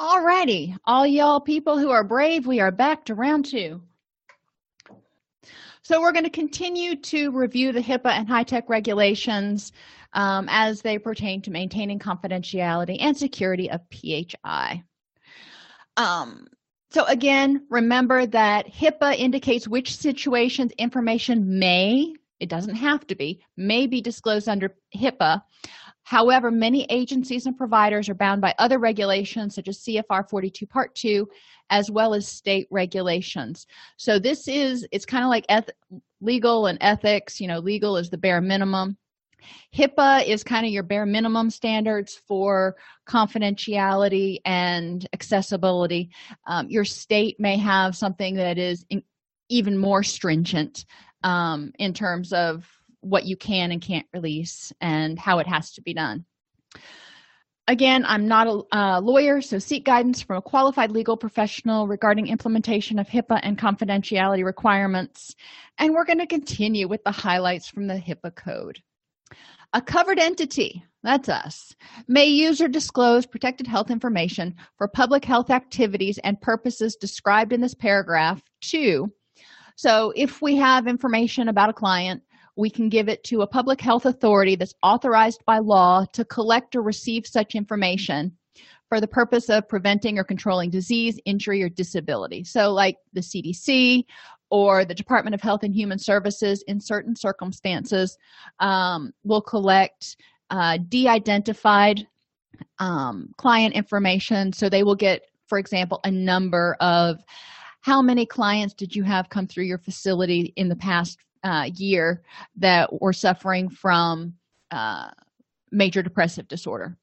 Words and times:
Alrighty, 0.00 0.78
all 0.86 1.06
y'all 1.06 1.40
people 1.40 1.76
who 1.76 1.90
are 1.90 2.02
brave, 2.02 2.46
we 2.46 2.58
are 2.58 2.70
back 2.70 3.04
to 3.04 3.14
round 3.14 3.44
two. 3.44 3.82
So 5.82 6.00
we're 6.00 6.12
going 6.12 6.24
to 6.24 6.30
continue 6.30 6.96
to 6.96 7.30
review 7.32 7.72
the 7.72 7.82
HIPAA 7.82 8.12
and 8.12 8.26
HITECH 8.26 8.64
regulations 8.70 9.72
um, 10.14 10.46
as 10.48 10.80
they 10.80 10.96
pertain 10.96 11.42
to 11.42 11.50
maintaining 11.50 11.98
confidentiality 11.98 12.96
and 12.98 13.14
security 13.14 13.70
of 13.70 13.82
PHI. 13.90 14.82
Um, 15.98 16.46
so 16.90 17.04
again, 17.04 17.66
remember 17.68 18.24
that 18.24 18.72
HIPAA 18.72 19.18
indicates 19.18 19.68
which 19.68 19.94
situations 19.94 20.72
information 20.78 21.58
may, 21.58 22.14
it 22.40 22.48
doesn't 22.48 22.74
have 22.74 23.06
to 23.06 23.14
be, 23.14 23.40
may 23.56 23.86
be 23.86 24.00
disclosed 24.00 24.48
under 24.48 24.74
HIPAA 24.96 25.42
However, 26.10 26.50
many 26.50 26.86
agencies 26.90 27.46
and 27.46 27.56
providers 27.56 28.08
are 28.08 28.14
bound 28.14 28.40
by 28.40 28.54
other 28.58 28.78
regulations 28.78 29.54
such 29.54 29.68
as 29.68 29.78
CFR 29.78 30.28
42 30.28 30.66
Part 30.66 30.94
2 30.94 31.28
as 31.70 31.88
well 31.88 32.14
as 32.14 32.26
state 32.26 32.66
regulations. 32.70 33.66
So 33.96 34.18
this 34.18 34.48
is 34.48 34.86
it's 34.90 35.06
kind 35.06 35.22
of 35.22 35.30
like 35.30 35.44
eth- 35.48 35.70
legal 36.20 36.66
and 36.66 36.78
ethics, 36.80 37.40
you 37.40 37.46
know, 37.46 37.60
legal 37.60 37.96
is 37.96 38.10
the 38.10 38.18
bare 38.18 38.40
minimum. 38.40 38.96
HIPAA 39.74 40.26
is 40.26 40.42
kind 40.42 40.66
of 40.66 40.72
your 40.72 40.82
bare 40.82 41.06
minimum 41.06 41.48
standards 41.48 42.20
for 42.26 42.76
confidentiality 43.08 44.38
and 44.44 45.08
accessibility. 45.12 46.10
Um, 46.46 46.68
your 46.68 46.84
state 46.84 47.38
may 47.38 47.56
have 47.56 47.96
something 47.96 48.34
that 48.34 48.58
is 48.58 48.84
in, 48.90 49.02
even 49.48 49.78
more 49.78 50.02
stringent 50.02 50.84
um, 51.22 51.72
in 51.78 51.92
terms 51.92 52.32
of 52.32 52.66
what 53.00 53.24
you 53.24 53.36
can 53.36 53.72
and 53.72 53.80
can't 53.80 54.06
release 54.12 54.72
and 54.80 55.18
how 55.18 55.38
it 55.38 55.46
has 55.46 55.72
to 55.72 55.82
be 55.82 55.94
done. 55.94 56.24
Again, 57.68 58.04
I'm 58.06 58.26
not 58.26 58.66
a 58.72 59.00
lawyer, 59.00 59.40
so 59.40 59.60
seek 59.60 59.84
guidance 59.84 60.20
from 60.22 60.38
a 60.38 60.42
qualified 60.42 60.90
legal 60.90 61.16
professional 61.16 61.86
regarding 61.86 62.26
implementation 62.26 62.98
of 62.98 63.08
HIPAA 63.08 63.38
and 63.44 63.56
confidentiality 63.56 64.44
requirements. 64.44 65.36
And 65.78 65.94
we're 65.94 66.04
going 66.04 66.18
to 66.18 66.26
continue 66.26 66.88
with 66.88 67.04
the 67.04 67.12
highlights 67.12 67.68
from 67.68 67.86
the 67.86 67.94
HIPAA 67.94 68.34
code. 68.34 68.82
A 69.72 69.80
covered 69.80 70.18
entity, 70.18 70.84
that's 71.04 71.28
us, 71.28 71.76
may 72.08 72.26
use 72.26 72.60
or 72.60 72.66
disclose 72.66 73.24
protected 73.24 73.68
health 73.68 73.88
information 73.88 74.56
for 74.76 74.88
public 74.88 75.24
health 75.24 75.48
activities 75.48 76.18
and 76.24 76.40
purposes 76.40 76.96
described 76.96 77.52
in 77.52 77.60
this 77.60 77.74
paragraph. 77.74 78.42
Two, 78.60 79.12
so 79.80 80.12
if 80.14 80.42
we 80.42 80.56
have 80.56 80.86
information 80.86 81.48
about 81.48 81.70
a 81.70 81.72
client 81.72 82.22
we 82.56 82.68
can 82.68 82.88
give 82.88 83.08
it 83.08 83.24
to 83.24 83.40
a 83.40 83.46
public 83.46 83.80
health 83.80 84.04
authority 84.04 84.54
that's 84.54 84.74
authorized 84.82 85.42
by 85.46 85.58
law 85.58 86.04
to 86.12 86.24
collect 86.26 86.76
or 86.76 86.82
receive 86.82 87.26
such 87.26 87.54
information 87.54 88.36
for 88.90 89.00
the 89.00 89.08
purpose 89.08 89.48
of 89.48 89.68
preventing 89.68 90.18
or 90.18 90.24
controlling 90.24 90.68
disease, 90.68 91.18
injury, 91.24 91.62
or 91.62 91.68
disability. 91.70 92.44
So, 92.44 92.72
like 92.72 92.96
the 93.14 93.20
CDC 93.20 94.04
or 94.50 94.84
the 94.84 94.94
Department 94.94 95.34
of 95.34 95.40
Health 95.40 95.62
and 95.62 95.74
Human 95.74 95.98
Services, 95.98 96.62
in 96.66 96.80
certain 96.80 97.16
circumstances, 97.16 98.18
um, 98.58 99.12
will 99.24 99.40
collect 99.40 100.16
uh, 100.50 100.78
de 100.88 101.08
identified 101.08 102.06
um, 102.80 103.32
client 103.38 103.74
information. 103.74 104.52
So, 104.52 104.68
they 104.68 104.82
will 104.82 104.96
get, 104.96 105.22
for 105.46 105.58
example, 105.58 106.00
a 106.04 106.10
number 106.10 106.76
of 106.80 107.20
how 107.80 108.02
many 108.02 108.26
clients 108.26 108.74
did 108.74 108.94
you 108.94 109.02
have 109.04 109.28
come 109.28 109.46
through 109.46 109.64
your 109.64 109.78
facility 109.78 110.52
in 110.56 110.68
the 110.68 110.76
past 110.76 111.18
uh, 111.44 111.70
year 111.74 112.22
that 112.56 113.00
were 113.00 113.12
suffering 113.12 113.70
from 113.70 114.34
uh, 114.70 115.08
major 115.72 116.02
depressive 116.02 116.46
disorder? 116.48 116.96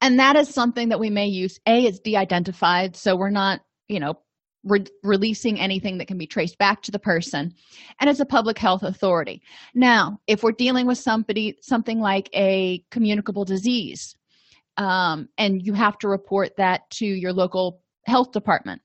And 0.00 0.18
that 0.18 0.36
is 0.36 0.48
something 0.48 0.90
that 0.90 1.00
we 1.00 1.10
may 1.10 1.26
use. 1.26 1.58
A 1.66 1.86
is 1.86 1.98
de-identified 1.98 2.94
so 2.94 3.16
we're 3.16 3.30
not 3.30 3.60
you 3.88 3.98
know 3.98 4.14
re- 4.64 4.86
releasing 5.02 5.58
anything 5.58 5.98
that 5.98 6.08
can 6.08 6.18
be 6.18 6.26
traced 6.26 6.58
back 6.58 6.82
to 6.82 6.90
the 6.90 6.98
person 6.98 7.52
and 8.00 8.10
it's 8.10 8.20
a 8.20 8.26
public 8.26 8.58
health 8.58 8.82
authority. 8.82 9.42
Now 9.74 10.20
if 10.26 10.42
we're 10.42 10.52
dealing 10.52 10.86
with 10.86 10.98
somebody 10.98 11.56
something 11.62 11.98
like 12.00 12.28
a 12.34 12.84
communicable 12.90 13.44
disease 13.44 14.14
um, 14.76 15.28
and 15.38 15.64
you 15.64 15.72
have 15.72 15.98
to 15.98 16.08
report 16.08 16.52
that 16.58 16.88
to 16.90 17.06
your 17.06 17.32
local 17.32 17.80
health 18.04 18.30
department 18.30 18.80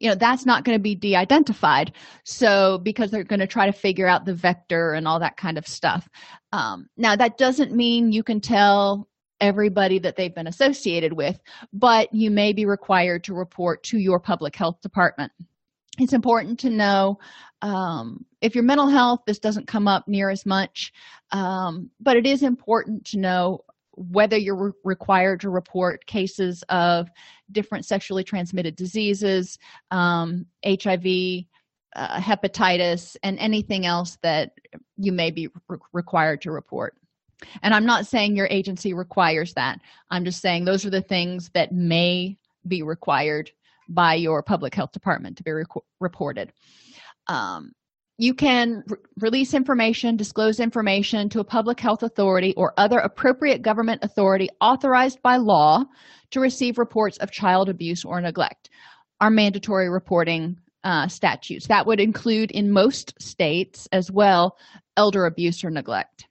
you 0.00 0.08
know 0.08 0.14
that's 0.14 0.46
not 0.46 0.64
going 0.64 0.76
to 0.76 0.82
be 0.82 0.94
de-identified. 0.94 1.92
So 2.24 2.78
because 2.78 3.10
they're 3.10 3.24
going 3.24 3.40
to 3.40 3.46
try 3.46 3.66
to 3.66 3.72
figure 3.72 4.06
out 4.06 4.24
the 4.24 4.34
vector 4.34 4.94
and 4.94 5.06
all 5.06 5.20
that 5.20 5.36
kind 5.36 5.58
of 5.58 5.66
stuff. 5.66 6.08
Um, 6.52 6.88
now 6.96 7.16
that 7.16 7.38
doesn't 7.38 7.72
mean 7.72 8.12
you 8.12 8.22
can 8.22 8.40
tell 8.40 9.08
everybody 9.40 9.98
that 9.98 10.14
they've 10.14 10.34
been 10.34 10.46
associated 10.46 11.12
with 11.12 11.40
but 11.72 12.12
you 12.14 12.30
may 12.30 12.52
be 12.52 12.64
required 12.64 13.24
to 13.24 13.34
report 13.34 13.82
to 13.82 13.98
your 13.98 14.20
public 14.20 14.54
health 14.54 14.80
department. 14.82 15.32
It's 15.98 16.12
important 16.12 16.60
to 16.60 16.70
know 16.70 17.18
um, 17.60 18.24
if 18.40 18.54
your 18.54 18.64
mental 18.64 18.88
health 18.88 19.20
this 19.26 19.40
doesn't 19.40 19.66
come 19.66 19.88
up 19.88 20.06
near 20.06 20.30
as 20.30 20.46
much 20.46 20.92
um, 21.32 21.90
but 22.00 22.16
it 22.16 22.26
is 22.26 22.42
important 22.42 23.04
to 23.06 23.18
know 23.18 23.60
whether 23.94 24.36
you're 24.36 24.66
re- 24.68 24.72
required 24.84 25.40
to 25.40 25.50
report 25.50 26.06
cases 26.06 26.62
of 26.68 27.08
different 27.52 27.84
sexually 27.84 28.24
transmitted 28.24 28.76
diseases, 28.76 29.58
um, 29.90 30.46
HIV, 30.64 31.44
uh, 31.94 32.20
hepatitis, 32.20 33.16
and 33.22 33.38
anything 33.38 33.86
else 33.86 34.18
that 34.22 34.52
you 34.96 35.12
may 35.12 35.30
be 35.30 35.48
re- 35.68 35.78
required 35.92 36.40
to 36.42 36.50
report. 36.50 36.94
And 37.62 37.74
I'm 37.74 37.86
not 37.86 38.06
saying 38.06 38.36
your 38.36 38.46
agency 38.50 38.94
requires 38.94 39.52
that. 39.54 39.80
I'm 40.10 40.24
just 40.24 40.40
saying 40.40 40.64
those 40.64 40.86
are 40.86 40.90
the 40.90 41.02
things 41.02 41.50
that 41.54 41.72
may 41.72 42.38
be 42.66 42.82
required 42.82 43.50
by 43.88 44.14
your 44.14 44.42
public 44.42 44.74
health 44.74 44.92
department 44.92 45.36
to 45.36 45.42
be 45.42 45.50
re- 45.50 45.64
reported. 46.00 46.52
Um, 47.26 47.72
you 48.18 48.34
can 48.34 48.84
re- 48.86 48.96
release 49.18 49.54
information, 49.54 50.16
disclose 50.16 50.60
information 50.60 51.28
to 51.30 51.40
a 51.40 51.44
public 51.44 51.80
health 51.80 52.02
authority 52.02 52.54
or 52.56 52.74
other 52.76 52.98
appropriate 52.98 53.62
government 53.62 54.04
authority 54.04 54.48
authorized 54.60 55.20
by 55.22 55.36
law 55.36 55.84
to 56.30 56.40
receive 56.40 56.78
reports 56.78 57.16
of 57.18 57.30
child 57.30 57.68
abuse 57.68 58.04
or 58.04 58.20
neglect. 58.20 58.70
Our 59.20 59.30
mandatory 59.30 59.88
reporting 59.88 60.58
uh, 60.84 61.08
statutes. 61.08 61.68
That 61.68 61.86
would 61.86 62.00
include 62.00 62.50
in 62.50 62.70
most 62.70 63.14
states 63.22 63.88
as 63.92 64.10
well 64.10 64.56
elder 64.96 65.26
abuse 65.26 65.64
or 65.64 65.70
neglect. 65.70 66.26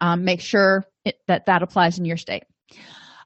Um, 0.00 0.24
make 0.24 0.40
sure 0.40 0.84
it, 1.04 1.18
that 1.26 1.46
that 1.46 1.62
applies 1.62 1.98
in 1.98 2.04
your 2.04 2.16
state. 2.16 2.44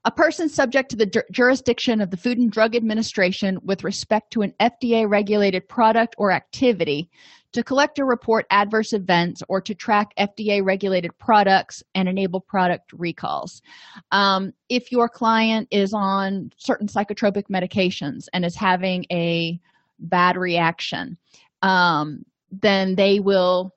A 0.04 0.10
person 0.10 0.48
subject 0.48 0.90
to 0.90 0.96
the 0.96 1.24
jurisdiction 1.30 2.00
of 2.00 2.10
the 2.10 2.16
Food 2.16 2.38
and 2.38 2.50
Drug 2.50 2.74
Administration 2.74 3.58
with 3.62 3.84
respect 3.84 4.32
to 4.32 4.42
an 4.42 4.52
FDA 4.58 5.08
regulated 5.08 5.68
product 5.68 6.16
or 6.18 6.32
activity 6.32 7.08
to 7.52 7.62
collect 7.62 8.00
or 8.00 8.06
report 8.06 8.46
adverse 8.50 8.92
events 8.92 9.42
or 9.48 9.60
to 9.60 9.74
track 9.74 10.12
FDA 10.18 10.64
regulated 10.64 11.16
products 11.18 11.84
and 11.94 12.08
enable 12.08 12.40
product 12.40 12.92
recalls. 12.92 13.62
Um, 14.10 14.52
if 14.68 14.90
your 14.90 15.08
client 15.08 15.68
is 15.70 15.92
on 15.94 16.50
certain 16.56 16.88
psychotropic 16.88 17.44
medications 17.48 18.26
and 18.32 18.44
is 18.44 18.56
having 18.56 19.06
a 19.12 19.60
bad 20.00 20.36
reaction, 20.36 21.16
um, 21.60 22.24
then 22.50 22.96
they 22.96 23.20
will 23.20 23.74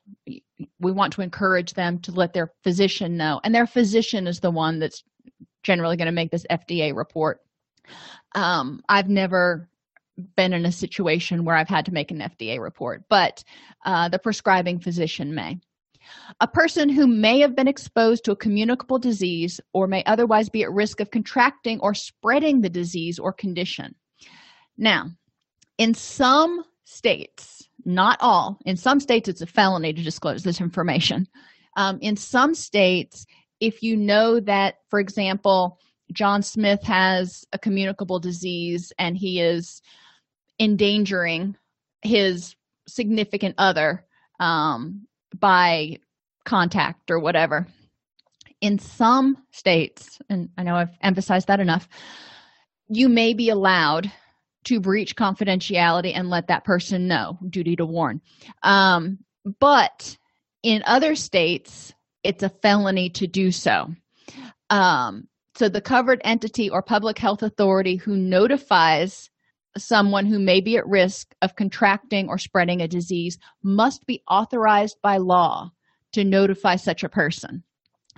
we 0.80 0.92
want 0.92 1.12
to 1.14 1.22
encourage 1.22 1.74
them 1.74 2.00
to 2.00 2.12
let 2.12 2.34
their 2.34 2.52
physician 2.64 3.18
know 3.18 3.42
and 3.44 3.54
their 3.54 3.68
physician 3.68 4.26
is 4.26 4.40
the 4.40 4.50
one 4.50 4.80
that's 4.80 5.04
generally 5.64 5.98
going 5.98 6.08
to 6.08 6.12
make 6.12 6.32
this 6.32 6.46
fda 6.50 6.96
report 6.96 7.42
Um, 8.34 8.84
I've 8.90 9.10
never 9.10 9.70
been 10.36 10.54
in 10.54 10.66
a 10.66 10.72
situation 10.72 11.46
where 11.46 11.56
I've 11.56 11.70
had 11.70 11.86
to 11.86 11.94
make 11.94 12.12
an 12.12 12.20
FDA 12.20 12.60
report, 12.60 13.04
but 13.10 13.44
uh, 13.86 14.10
the 14.10 14.20
prescribing 14.20 14.80
physician 14.80 15.36
may. 15.36 15.60
A 16.40 16.48
person 16.48 16.88
who 16.88 17.08
may 17.08 17.40
have 17.40 17.56
been 17.56 17.68
exposed 17.68 18.24
to 18.26 18.32
a 18.32 18.36
communicable 18.36 19.00
disease 19.00 19.60
or 19.74 19.88
may 19.88 20.04
otherwise 20.06 20.50
be 20.50 20.64
at 20.64 20.72
risk 20.72 21.00
of 21.00 21.12
contracting 21.12 21.80
or 21.80 21.94
spreading 21.94 22.62
the 22.62 22.70
disease 22.70 23.18
or 23.18 23.34
condition. 23.34 23.96
Now, 24.78 25.10
in 25.78 25.94
some 25.94 26.64
states, 26.84 27.68
not 27.86 28.18
all, 28.22 28.60
in 28.66 28.78
some 28.78 29.00
states 29.00 29.28
it's 29.28 29.42
a 29.42 29.48
felony 29.48 29.94
to 29.94 30.04
disclose 30.04 30.44
this 30.44 30.62
information. 30.62 31.28
Um, 31.76 31.98
in 32.02 32.16
some 32.16 32.56
states, 32.56 33.26
if 33.60 33.84
you 33.84 33.96
know 33.96 34.40
that, 34.42 34.76
for 34.90 35.00
example, 35.00 35.80
John 36.12 36.44
Smith 36.44 36.84
has 36.84 37.46
a 37.52 37.60
communicable 37.60 38.20
disease 38.20 38.94
and 39.00 39.18
he 39.18 39.42
is 39.42 39.82
endangering 40.60 41.58
his 42.02 42.56
significant 42.88 43.56
other 43.58 44.06
um, 44.40 45.08
by 45.38 45.98
contact 46.44 47.10
or 47.10 47.20
whatever. 47.20 47.68
In 48.62 48.80
some 48.80 49.38
states, 49.52 50.20
and 50.30 50.50
I 50.58 50.64
know 50.64 50.76
I've 50.76 50.98
emphasized 51.02 51.48
that 51.48 51.60
enough, 51.60 51.90
you 52.88 53.10
may 53.10 53.34
be 53.34 53.50
allowed 53.50 54.12
to 54.66 54.80
breach 54.80 55.16
confidentiality 55.16 56.12
and 56.16 56.30
let 56.30 56.48
that 56.48 56.64
person 56.64 57.08
know, 57.08 57.38
duty 57.50 57.76
to 57.76 57.86
warn. 57.86 58.22
Um, 58.64 59.20
but 59.60 60.18
in 60.64 60.84
other 60.86 61.16
states, 61.16 61.94
it's 62.26 62.44
a 62.44 62.50
felony 62.50 63.10
to 63.12 63.28
do 63.28 63.52
so. 63.52 63.94
Um, 64.70 65.28
so 65.56 65.70
the 65.70 65.82
covered 65.82 66.22
entity 66.24 66.70
or 66.70 66.82
public 66.82 67.18
health 67.18 67.44
authority 67.44 67.96
who 67.96 68.18
notifies 68.18 69.30
someone 69.78 70.26
who 70.26 70.40
may 70.40 70.62
be 70.62 70.78
at 70.78 70.88
risk 70.88 71.34
of 71.42 71.56
contracting 71.56 72.28
or 72.28 72.38
spreading 72.38 72.82
a 72.82 72.88
disease 72.88 73.38
must 73.64 74.06
be 74.06 74.24
authorized 74.30 74.98
by 75.02 75.18
law 75.18 75.70
to 76.14 76.24
notify 76.24 76.76
such 76.76 77.04
a 77.04 77.10
person. 77.10 77.64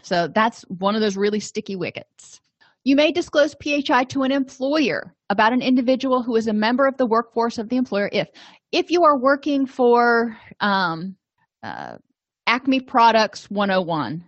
So 0.04 0.28
that's 0.28 0.62
one 0.64 0.96
of 0.96 1.02
those 1.02 1.18
really 1.18 1.40
sticky 1.40 1.76
wickets. 1.76 2.40
You 2.84 2.96
may 2.96 3.12
disclose 3.12 3.56
PHI 3.62 4.06
to 4.06 4.24
an 4.24 4.32
employer 4.32 5.14
about 5.30 5.52
an 5.52 5.62
individual 5.62 6.24
who 6.24 6.36
is 6.36 6.48
a 6.48 6.54
member 6.54 6.88
of 6.88 6.96
the 6.98 7.06
workforce 7.06 7.58
of 7.58 7.70
the 7.70 7.76
employer 7.76 8.10
if 8.14 8.30
if 8.72 8.92
you 8.92 9.04
are 9.04 9.18
working 9.18 9.66
for 9.66 10.38
um, 10.60 11.16
uh, 11.64 11.98
Acme 12.48 12.80
Products 12.80 13.52
101 13.52 14.24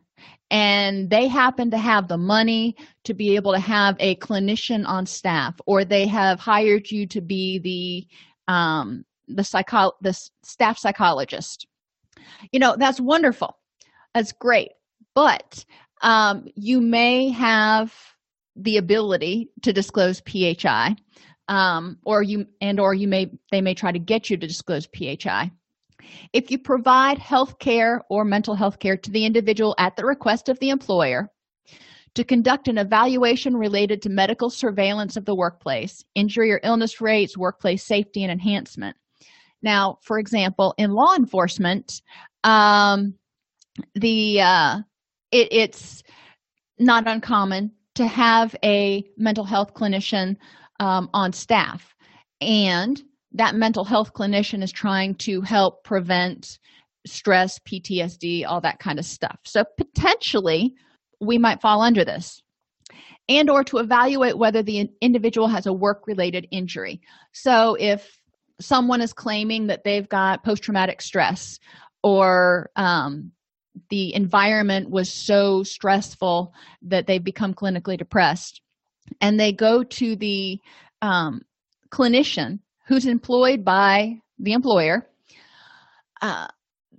and 0.51 1.09
they 1.09 1.27
happen 1.27 1.71
to 1.71 1.77
have 1.77 2.07
the 2.07 2.17
money 2.17 2.75
to 3.03 3.13
be 3.13 3.35
able 3.35 3.53
to 3.53 3.59
have 3.59 3.95
a 3.99 4.15
clinician 4.15 4.87
on 4.87 5.05
staff 5.05 5.59
or 5.65 5.85
they 5.85 6.07
have 6.07 6.39
hired 6.39 6.89
you 6.89 7.05
to 7.07 7.21
be 7.21 7.59
the 7.59 8.53
um, 8.53 9.05
the 9.27 9.43
psycho 9.43 9.91
the 10.01 10.13
staff 10.43 10.77
psychologist. 10.77 11.67
You 12.51 12.59
know 12.59 12.75
that's 12.77 12.99
wonderful. 12.99 13.57
That's 14.13 14.31
great. 14.31 14.71
But 15.13 15.63
um, 16.01 16.47
you 16.55 16.81
may 16.81 17.29
have 17.29 17.93
the 18.55 18.77
ability 18.77 19.51
to 19.61 19.71
disclose 19.71 20.21
phi 20.21 20.95
um, 21.47 21.97
or 22.05 22.23
you 22.23 22.47
and 22.59 22.79
or 22.79 22.93
you 22.93 23.07
may 23.07 23.31
they 23.51 23.61
may 23.61 23.73
try 23.73 23.91
to 23.91 23.99
get 23.99 24.29
you 24.29 24.37
to 24.37 24.47
disclose 24.47 24.87
phi 24.97 25.51
if 26.33 26.51
you 26.51 26.57
provide 26.57 27.17
health 27.17 27.59
care 27.59 28.01
or 28.09 28.25
mental 28.25 28.55
health 28.55 28.79
care 28.79 28.97
to 28.97 29.11
the 29.11 29.25
individual 29.25 29.75
at 29.77 29.95
the 29.95 30.05
request 30.05 30.49
of 30.49 30.59
the 30.59 30.69
employer 30.69 31.29
to 32.15 32.23
conduct 32.23 32.67
an 32.67 32.77
evaluation 32.77 33.55
related 33.55 34.01
to 34.01 34.09
medical 34.09 34.49
surveillance 34.49 35.15
of 35.15 35.25
the 35.25 35.35
workplace, 35.35 36.03
injury 36.15 36.51
or 36.51 36.59
illness 36.63 36.99
rates, 36.99 37.37
workplace 37.37 37.83
safety, 37.83 38.23
and 38.23 38.31
enhancement. 38.31 38.95
Now, 39.61 39.99
for 40.01 40.19
example, 40.19 40.73
in 40.77 40.91
law 40.91 41.15
enforcement, 41.15 42.01
um, 42.43 43.13
the 43.95 44.41
uh, 44.41 44.79
it, 45.31 45.47
it's 45.51 46.03
not 46.79 47.07
uncommon 47.07 47.71
to 47.95 48.07
have 48.07 48.55
a 48.63 49.03
mental 49.17 49.43
health 49.43 49.73
clinician 49.73 50.37
um, 50.79 51.09
on 51.13 51.33
staff, 51.33 51.95
and 52.41 53.01
that 53.33 53.55
mental 53.55 53.85
health 53.85 54.13
clinician 54.13 54.63
is 54.63 54.71
trying 54.71 55.15
to 55.15 55.41
help 55.41 55.83
prevent 55.83 56.59
stress, 57.05 57.59
PTSD, 57.59 58.45
all 58.47 58.61
that 58.61 58.79
kind 58.79 58.99
of 58.99 59.05
stuff. 59.05 59.39
So 59.45 59.63
potentially 59.77 60.75
we 61.19 61.37
might 61.37 61.61
fall 61.61 61.81
under 61.81 62.03
this. 62.03 62.41
And 63.27 63.49
or 63.49 63.63
to 63.65 63.77
evaluate 63.77 64.37
whether 64.37 64.63
the 64.63 64.89
individual 65.01 65.47
has 65.47 65.67
a 65.67 65.73
work-related 65.73 66.47
injury. 66.49 67.01
So 67.31 67.75
if 67.79 68.19
someone 68.59 69.01
is 69.01 69.13
claiming 69.13 69.67
that 69.67 69.83
they've 69.83 70.09
got 70.09 70.43
post-traumatic 70.43 71.01
stress 71.01 71.59
or 72.01 72.71
um, 72.75 73.31
the 73.89 74.13
environment 74.15 74.89
was 74.89 75.11
so 75.11 75.63
stressful 75.63 76.53
that 76.81 77.05
they've 77.05 77.23
become 77.23 77.53
clinically 77.53 77.97
depressed 77.97 78.61
and 79.21 79.39
they 79.39 79.51
go 79.51 79.83
to 79.83 80.15
the 80.15 80.59
um, 81.01 81.41
clinician 81.91 82.59
who's 82.89 83.05
employed 83.05 83.63
by 83.63 84.19
the 84.39 84.51
employer 84.51 85.07
uh, 86.21 86.47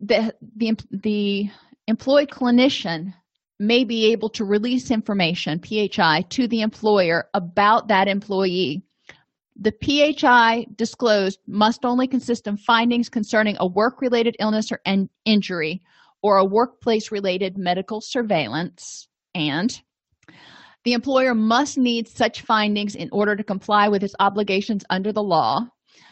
the, 0.00 0.34
the 0.56 0.74
the 0.90 1.50
employed 1.86 2.30
clinician 2.30 3.12
may 3.58 3.84
be 3.84 4.10
able 4.10 4.30
to 4.30 4.44
release 4.44 4.90
information 4.90 5.60
phi 5.60 6.22
to 6.30 6.48
the 6.48 6.62
employer 6.62 7.28
about 7.34 7.88
that 7.88 8.08
employee. 8.08 8.82
The 9.56 9.74
phi 9.82 10.66
disclosed 10.76 11.40
must 11.46 11.84
only 11.84 12.06
consist 12.06 12.46
of 12.46 12.58
findings 12.60 13.10
concerning 13.10 13.56
a 13.60 13.66
work-related 13.66 14.36
illness 14.40 14.72
or 14.72 14.80
an 14.86 15.10
injury 15.26 15.82
or 16.22 16.38
a 16.38 16.44
workplace-related 16.44 17.58
medical 17.58 18.00
surveillance 18.00 19.08
and 19.34 19.82
the 20.84 20.94
employer 20.94 21.34
must 21.34 21.76
need 21.76 22.08
such 22.08 22.40
findings 22.40 22.94
in 22.94 23.10
order 23.12 23.36
to 23.36 23.44
comply 23.44 23.88
with 23.88 24.02
its 24.02 24.14
obligations 24.18 24.82
under 24.88 25.12
the 25.12 25.22
law 25.22 25.68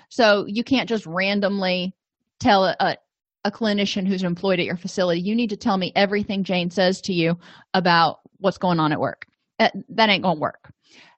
so 0.09 0.47
you 0.47 0.65
can't 0.65 0.89
just 0.89 1.07
randomly 1.07 1.95
tell 2.41 2.65
a, 2.65 2.97
a 3.45 3.51
clinician 3.51 4.07
who's 4.07 4.23
employed 4.23 4.59
at 4.59 4.67
your 4.67 4.77
facility 4.77 5.21
you 5.21 5.35
need 5.35 5.51
to 5.51 5.57
tell 5.57 5.77
me 5.77 5.93
everything 5.95 6.45
jane 6.45 6.71
says 6.71 7.01
to 7.01 7.13
you 7.13 7.39
about 7.75 8.19
what's 8.39 8.59
going 8.59 8.81
on 8.81 8.93
at 8.93 9.01
work. 9.01 9.27
That, 9.59 9.75
that 9.91 10.09
ain't 10.09 10.23
gonna 10.23 10.41
work. 10.41 10.73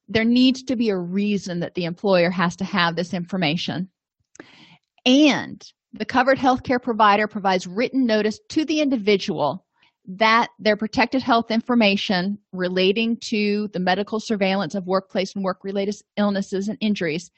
There 0.08 0.24
needs 0.24 0.62
to 0.64 0.76
be 0.76 0.88
a 0.90 0.96
reason 0.96 1.60
that 1.60 1.74
the 1.74 1.84
employer 1.84 2.30
has 2.30 2.56
to 2.56 2.64
have 2.64 2.96
this 2.96 3.14
information. 3.14 3.88
And 5.06 5.62
the 5.92 6.04
covered 6.04 6.38
healthcare 6.38 6.82
provider 6.82 7.26
provides 7.26 7.66
written 7.66 8.06
notice 8.06 8.38
to 8.50 8.64
the 8.64 8.80
individual 8.80 9.64
that 10.06 10.48
their 10.58 10.76
protected 10.76 11.22
health 11.22 11.50
information 11.50 12.38
relating 12.52 13.16
to 13.18 13.68
the 13.68 13.78
medical 13.78 14.18
surveillance 14.18 14.74
of 14.74 14.86
workplace 14.86 15.34
and 15.34 15.44
work 15.44 15.62
related 15.62 15.94
illnesses 16.16 16.68
and 16.68 16.78
injuries 16.80 17.30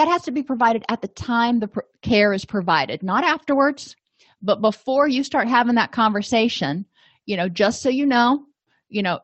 that 0.00 0.08
has 0.08 0.22
to 0.22 0.30
be 0.30 0.42
provided 0.42 0.82
at 0.88 1.02
the 1.02 1.08
time 1.08 1.60
the 1.60 1.68
care 2.00 2.32
is 2.32 2.46
provided 2.46 3.02
not 3.02 3.22
afterwards 3.22 3.94
but 4.40 4.62
before 4.62 5.06
you 5.06 5.22
start 5.22 5.46
having 5.46 5.74
that 5.74 5.92
conversation 5.92 6.86
you 7.26 7.36
know 7.36 7.50
just 7.50 7.82
so 7.82 7.90
you 7.90 8.06
know 8.06 8.42
you 8.88 9.02
know 9.02 9.20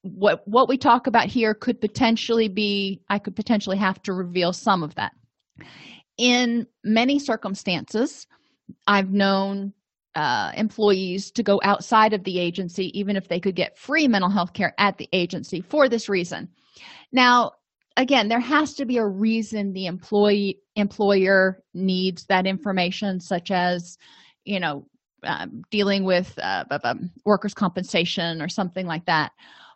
what 0.00 0.48
what 0.48 0.66
we 0.66 0.78
talk 0.78 1.06
about 1.06 1.26
here 1.26 1.52
could 1.52 1.78
potentially 1.78 2.48
be 2.48 3.02
i 3.10 3.18
could 3.18 3.36
potentially 3.36 3.76
have 3.76 4.00
to 4.00 4.14
reveal 4.14 4.52
some 4.52 4.82
of 4.82 4.94
that. 4.94 5.12
In 6.16 6.66
many 6.84 7.18
circumstances 7.18 8.26
i've 8.86 9.10
known 9.10 9.74
uh, 10.14 10.52
employees 10.56 11.30
to 11.30 11.42
go 11.42 11.60
outside 11.62 12.14
of 12.14 12.24
the 12.24 12.38
agency 12.38 12.98
even 12.98 13.14
if 13.14 13.28
they 13.28 13.38
could 13.38 13.54
get 13.54 13.76
free 13.76 14.08
mental 14.08 14.30
health 14.30 14.54
care 14.54 14.74
at 14.78 14.96
the 14.96 15.08
agency 15.12 15.60
for 15.60 15.86
this 15.86 16.08
reason. 16.08 16.48
Now 17.12 17.52
again 17.98 18.28
there 18.28 18.40
has 18.40 18.72
to 18.74 18.86
be 18.86 18.96
a 18.96 19.06
reason 19.06 19.72
the 19.72 19.86
employee 19.86 20.60
employer 20.76 21.62
needs 21.74 22.24
that 22.26 22.46
information 22.46 23.20
such 23.20 23.50
as 23.50 23.98
you 24.44 24.58
know 24.58 24.86
um, 25.24 25.62
dealing 25.70 26.04
with 26.04 26.38
uh, 26.40 26.64
um, 26.84 27.10
workers 27.24 27.52
compensation 27.52 28.40
or 28.40 28.48
something 28.48 28.86
like 28.86 29.04
that. 29.06 29.32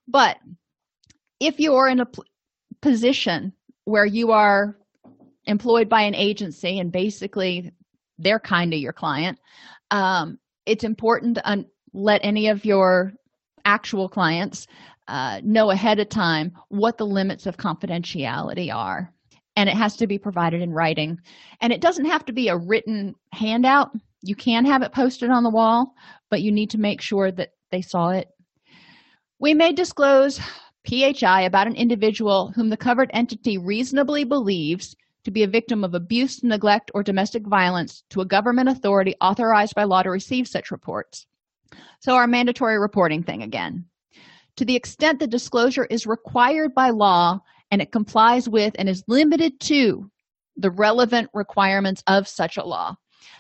But 0.07 0.39
if 1.41 1.59
you 1.59 1.75
are 1.75 1.89
in 1.89 1.99
a 1.99 2.07
position 2.81 3.53
where 3.85 4.07
you 4.07 4.31
are 4.31 4.79
employed 5.47 5.89
by 5.89 6.03
an 6.03 6.15
agency 6.15 6.79
and 6.79 6.93
basically 6.93 7.73
they're 8.19 8.39
kind 8.39 8.73
of 8.73 8.79
your 8.79 8.93
client 8.93 9.39
um, 9.91 10.39
it's 10.67 10.85
important 10.85 11.37
to 11.37 11.51
un- 11.51 11.67
let 11.93 12.21
any 12.23 12.49
of 12.49 12.65
your 12.65 13.13
actual 13.65 14.09
clients 14.09 14.67
uh, 15.09 15.41
know 15.45 15.71
ahead 15.71 15.99
of 15.99 16.09
time 16.09 16.53
what 16.69 16.99
the 16.99 17.07
limits 17.07 17.47
of 17.47 17.57
confidentiality 17.57 18.73
are 18.73 19.13
and 19.57 19.69
it 19.69 19.77
has 19.77 19.97
to 19.97 20.07
be 20.07 20.19
provided 20.19 20.63
in 20.63 20.73
writing 20.73 21.19
and 21.61 21.73
it 21.73 21.81
doesn't 21.81 22.07
have 22.07 22.25
to 22.25 22.33
be 22.33 22.49
a 22.49 22.57
written 22.57 23.15
handout 23.33 23.91
you 24.23 24.37
can 24.37 24.65
have 24.65 24.83
it 24.83 24.93
posted 24.93 25.31
on 25.31 25.43
the 25.43 25.51
wall 25.51 25.95
but 26.31 26.43
you 26.43 26.53
need 26.53 26.71
to 26.71 26.79
make 26.79 27.01
sure 27.01 27.31
that 27.33 27.51
they 27.71 27.83
saw 27.83 28.11
it 28.11 28.29
we 29.39 29.55
may 29.55 29.73
disclose 29.73 30.41
PHI 30.89 31.43
about 31.43 31.67
an 31.67 31.77
individual 31.77 32.53
whom 32.55 32.69
the 32.69 32.77
covered 32.77 33.11
entity 33.13 33.59
reasonably 33.59 34.25
believes 34.25 34.97
to 35.25 35.31
be 35.31 35.43
a 35.43 35.49
victim 35.49 35.85
of 35.85 35.95
abuse, 35.95 36.43
neglect, 36.43 36.91
or 36.95 37.03
domestic 37.03 37.47
violence 37.47 38.03
to 38.11 38.21
a 38.21 38.27
government 38.27 38.69
authority 38.69 39.15
authorized 39.21 39.75
by 39.75 39.85
law 39.85 40.03
to 40.03 40.11
receive 40.11 40.49
such 40.49 40.71
reports. 40.71 41.27
So, 42.01 42.15
our 42.15 42.27
mandatory 42.27 42.79
reporting 42.79 43.23
thing 43.23 43.43
again. 43.43 43.85
To 44.57 44.65
the 44.65 44.77
extent 44.77 45.19
the 45.19 45.27
disclosure 45.27 45.87
is 45.87 46.07
required 46.07 46.75
by 46.75 46.91
law 46.91 47.41
and 47.71 47.81
it 47.81 47.93
complies 47.93 48.49
with 48.49 48.75
and 48.79 48.89
is 48.89 49.05
limited 49.09 49.59
to 49.61 50.11
the 50.57 50.71
relevant 50.71 51.31
requirements 51.33 52.03
of 52.07 52.29
such 52.29 52.57
a 52.57 52.65
law. 52.65 52.95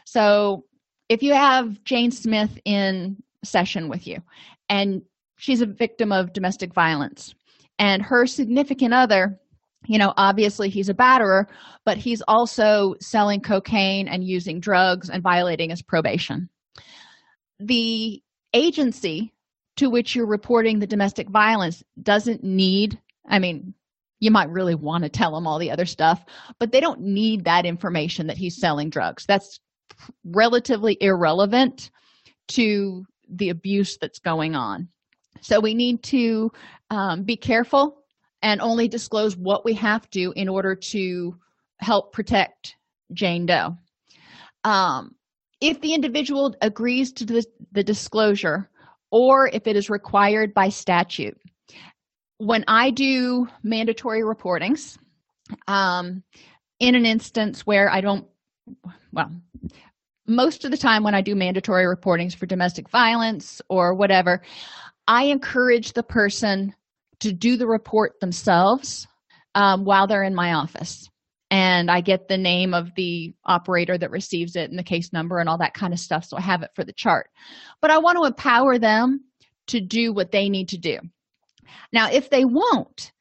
So, 0.06 0.64
if 1.08 1.22
you 1.22 1.34
have 1.34 1.84
Jane 1.84 2.10
Smith 2.10 2.58
in 2.64 3.22
session 3.44 3.88
with 3.88 4.06
you 4.06 4.22
and 4.68 5.02
she's 5.36 5.60
a 5.60 5.66
victim 5.66 6.12
of 6.12 6.32
domestic 6.32 6.72
violence 6.72 7.34
and 7.78 8.02
her 8.02 8.26
significant 8.26 8.94
other 8.94 9.38
you 9.86 9.98
know 9.98 10.14
obviously 10.16 10.68
he's 10.68 10.88
a 10.88 10.94
batterer 10.94 11.46
but 11.84 11.98
he's 11.98 12.22
also 12.28 12.94
selling 13.00 13.40
cocaine 13.40 14.06
and 14.06 14.24
using 14.24 14.60
drugs 14.60 15.10
and 15.10 15.22
violating 15.22 15.70
his 15.70 15.82
probation 15.82 16.48
the 17.58 18.22
agency 18.54 19.32
to 19.76 19.88
which 19.88 20.14
you're 20.14 20.26
reporting 20.26 20.78
the 20.78 20.86
domestic 20.86 21.28
violence 21.28 21.82
doesn't 22.02 22.42
need 22.42 22.98
i 23.28 23.38
mean 23.38 23.74
you 24.20 24.30
might 24.30 24.50
really 24.50 24.74
want 24.74 25.02
to 25.02 25.10
tell 25.10 25.34
them 25.34 25.46
all 25.46 25.58
the 25.58 25.70
other 25.70 25.86
stuff 25.86 26.24
but 26.58 26.72
they 26.72 26.80
don't 26.80 27.00
need 27.00 27.44
that 27.44 27.66
information 27.66 28.26
that 28.26 28.38
he's 28.38 28.60
selling 28.60 28.90
drugs 28.90 29.24
that's 29.26 29.60
relatively 30.24 30.96
irrelevant 31.00 31.90
to 32.48 33.04
the 33.28 33.50
abuse 33.50 33.96
that's 33.98 34.18
going 34.18 34.54
on 34.54 34.88
so 35.40 35.58
we 35.58 35.74
need 35.74 36.02
to 36.04 36.52
um, 36.90 37.24
be 37.24 37.36
careful 37.36 38.02
and 38.42 38.60
only 38.60 38.88
disclose 38.88 39.36
what 39.36 39.64
we 39.64 39.74
have 39.74 40.08
to 40.10 40.32
in 40.36 40.48
order 40.48 40.74
to 40.74 41.36
help 41.78 42.12
protect 42.12 42.76
Jane 43.12 43.46
Doe. 43.46 43.76
Um, 44.64 45.14
if 45.60 45.80
the 45.80 45.94
individual 45.94 46.54
agrees 46.60 47.12
to 47.14 47.24
the, 47.24 47.44
the 47.72 47.84
disclosure 47.84 48.68
or 49.12 49.48
if 49.52 49.68
it 49.68 49.76
is 49.76 49.88
required 49.88 50.52
by 50.54 50.70
statute, 50.70 51.38
when 52.38 52.64
I 52.66 52.90
do 52.90 53.46
mandatory 53.62 54.22
reportings, 54.22 54.98
um, 55.68 56.24
in 56.80 56.96
an 56.96 57.06
instance 57.06 57.64
where 57.64 57.88
I 57.88 58.00
don't, 58.00 58.26
well, 59.12 59.30
most 60.26 60.64
of 60.64 60.70
the 60.70 60.76
time 60.76 61.04
when 61.04 61.14
I 61.14 61.20
do 61.20 61.36
mandatory 61.36 61.84
reportings 61.84 62.34
for 62.34 62.46
domestic 62.46 62.88
violence 62.88 63.60
or 63.68 63.94
whatever, 63.94 64.42
I 65.06 65.24
encourage 65.24 65.92
the 65.92 66.02
person 66.02 66.74
to 67.20 67.32
do 67.32 67.56
the 67.56 67.66
report 67.66 68.18
themselves 68.18 69.06
um, 69.54 69.84
while 69.84 70.06
they're 70.06 70.24
in 70.24 70.34
my 70.34 70.54
office. 70.54 71.10
And 71.52 71.90
I 71.90 72.00
get 72.00 72.28
the 72.28 72.38
name 72.38 72.72
of 72.72 72.94
the 72.96 73.34
operator 73.44 73.98
that 73.98 74.10
receives 74.10 74.56
it 74.56 74.70
and 74.70 74.78
the 74.78 74.82
case 74.82 75.12
number 75.12 75.38
and 75.38 75.48
all 75.48 75.58
that 75.58 75.74
kind 75.74 75.92
of 75.92 76.00
stuff. 76.00 76.24
So 76.24 76.36
I 76.36 76.40
have 76.40 76.62
it 76.62 76.70
for 76.74 76.82
the 76.82 76.94
chart. 76.94 77.28
But 77.80 77.90
I 77.90 77.98
want 77.98 78.16
to 78.16 78.24
empower 78.24 78.78
them 78.78 79.20
to 79.66 79.80
do 79.80 80.12
what 80.12 80.32
they 80.32 80.48
need 80.48 80.70
to 80.70 80.78
do. 80.78 80.98
Now, 81.92 82.10
if 82.10 82.30
they 82.30 82.44
won't, 82.46 83.12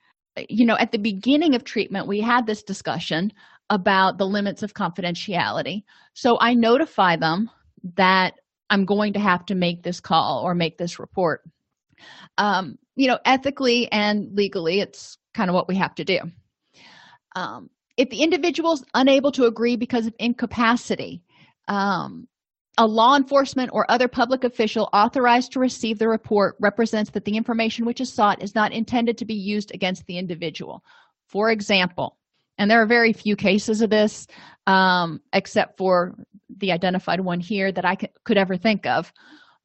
you 0.49 0.65
know, 0.65 0.77
at 0.77 0.93
the 0.93 0.97
beginning 0.97 1.55
of 1.55 1.65
treatment, 1.65 2.07
we 2.07 2.21
had 2.21 2.47
this 2.47 2.63
discussion 2.63 3.33
about 3.69 4.17
the 4.17 4.25
limits 4.25 4.63
of 4.63 4.73
confidentiality. 4.73 5.83
So 6.13 6.37
I 6.39 6.53
notify 6.53 7.17
them 7.17 7.49
that 7.97 8.35
I'm 8.69 8.85
going 8.85 9.13
to 9.13 9.19
have 9.19 9.45
to 9.47 9.55
make 9.55 9.83
this 9.83 9.99
call 9.99 10.41
or 10.43 10.55
make 10.55 10.77
this 10.77 10.99
report 10.99 11.41
um, 12.37 12.77
you 12.95 13.07
know 13.07 13.19
ethically 13.25 13.91
and 13.91 14.33
legally 14.33 14.79
it's 14.79 15.17
kind 15.33 15.49
of 15.49 15.53
what 15.53 15.67
we 15.67 15.75
have 15.75 15.95
to 15.95 16.05
do 16.05 16.19
um, 17.35 17.69
if 18.01 18.09
the 18.09 18.23
individual 18.23 18.73
is 18.73 18.83
unable 18.95 19.31
to 19.31 19.45
agree 19.45 19.75
because 19.75 20.07
of 20.07 20.15
incapacity 20.17 21.21
um, 21.67 22.27
a 22.77 22.87
law 22.87 23.15
enforcement 23.15 23.69
or 23.73 23.89
other 23.91 24.07
public 24.07 24.43
official 24.43 24.89
authorized 24.91 25.51
to 25.51 25.59
receive 25.59 25.99
the 25.99 26.07
report 26.07 26.55
represents 26.59 27.11
that 27.11 27.25
the 27.25 27.37
information 27.37 27.85
which 27.85 28.01
is 28.01 28.11
sought 28.11 28.41
is 28.41 28.55
not 28.55 28.71
intended 28.71 29.17
to 29.17 29.25
be 29.25 29.35
used 29.35 29.71
against 29.73 30.05
the 30.07 30.17
individual. 30.17 30.83
For 31.27 31.51
example 31.51 32.17
and 32.57 32.69
there 32.69 32.81
are 32.81 32.87
very 32.87 33.13
few 33.13 33.35
cases 33.35 33.81
of 33.81 33.89
this 33.89 34.27
um, 34.67 35.21
except 35.33 35.77
for 35.77 36.15
the 36.57 36.71
identified 36.71 37.19
one 37.21 37.39
here 37.39 37.71
that 37.71 37.85
i 37.85 37.95
could 37.95 38.37
ever 38.37 38.57
think 38.57 38.85
of. 38.85 39.13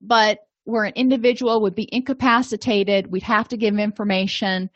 But 0.01 0.41
where 0.65 0.85
an 0.85 0.93
individual 0.95 1.63
would 1.63 1.75
be 1.75 1.89
incapacitated 1.91 3.11
we'd 3.11 3.23
have 3.23 3.49
to 3.49 3.57
give 3.57 3.79
information 3.79 4.69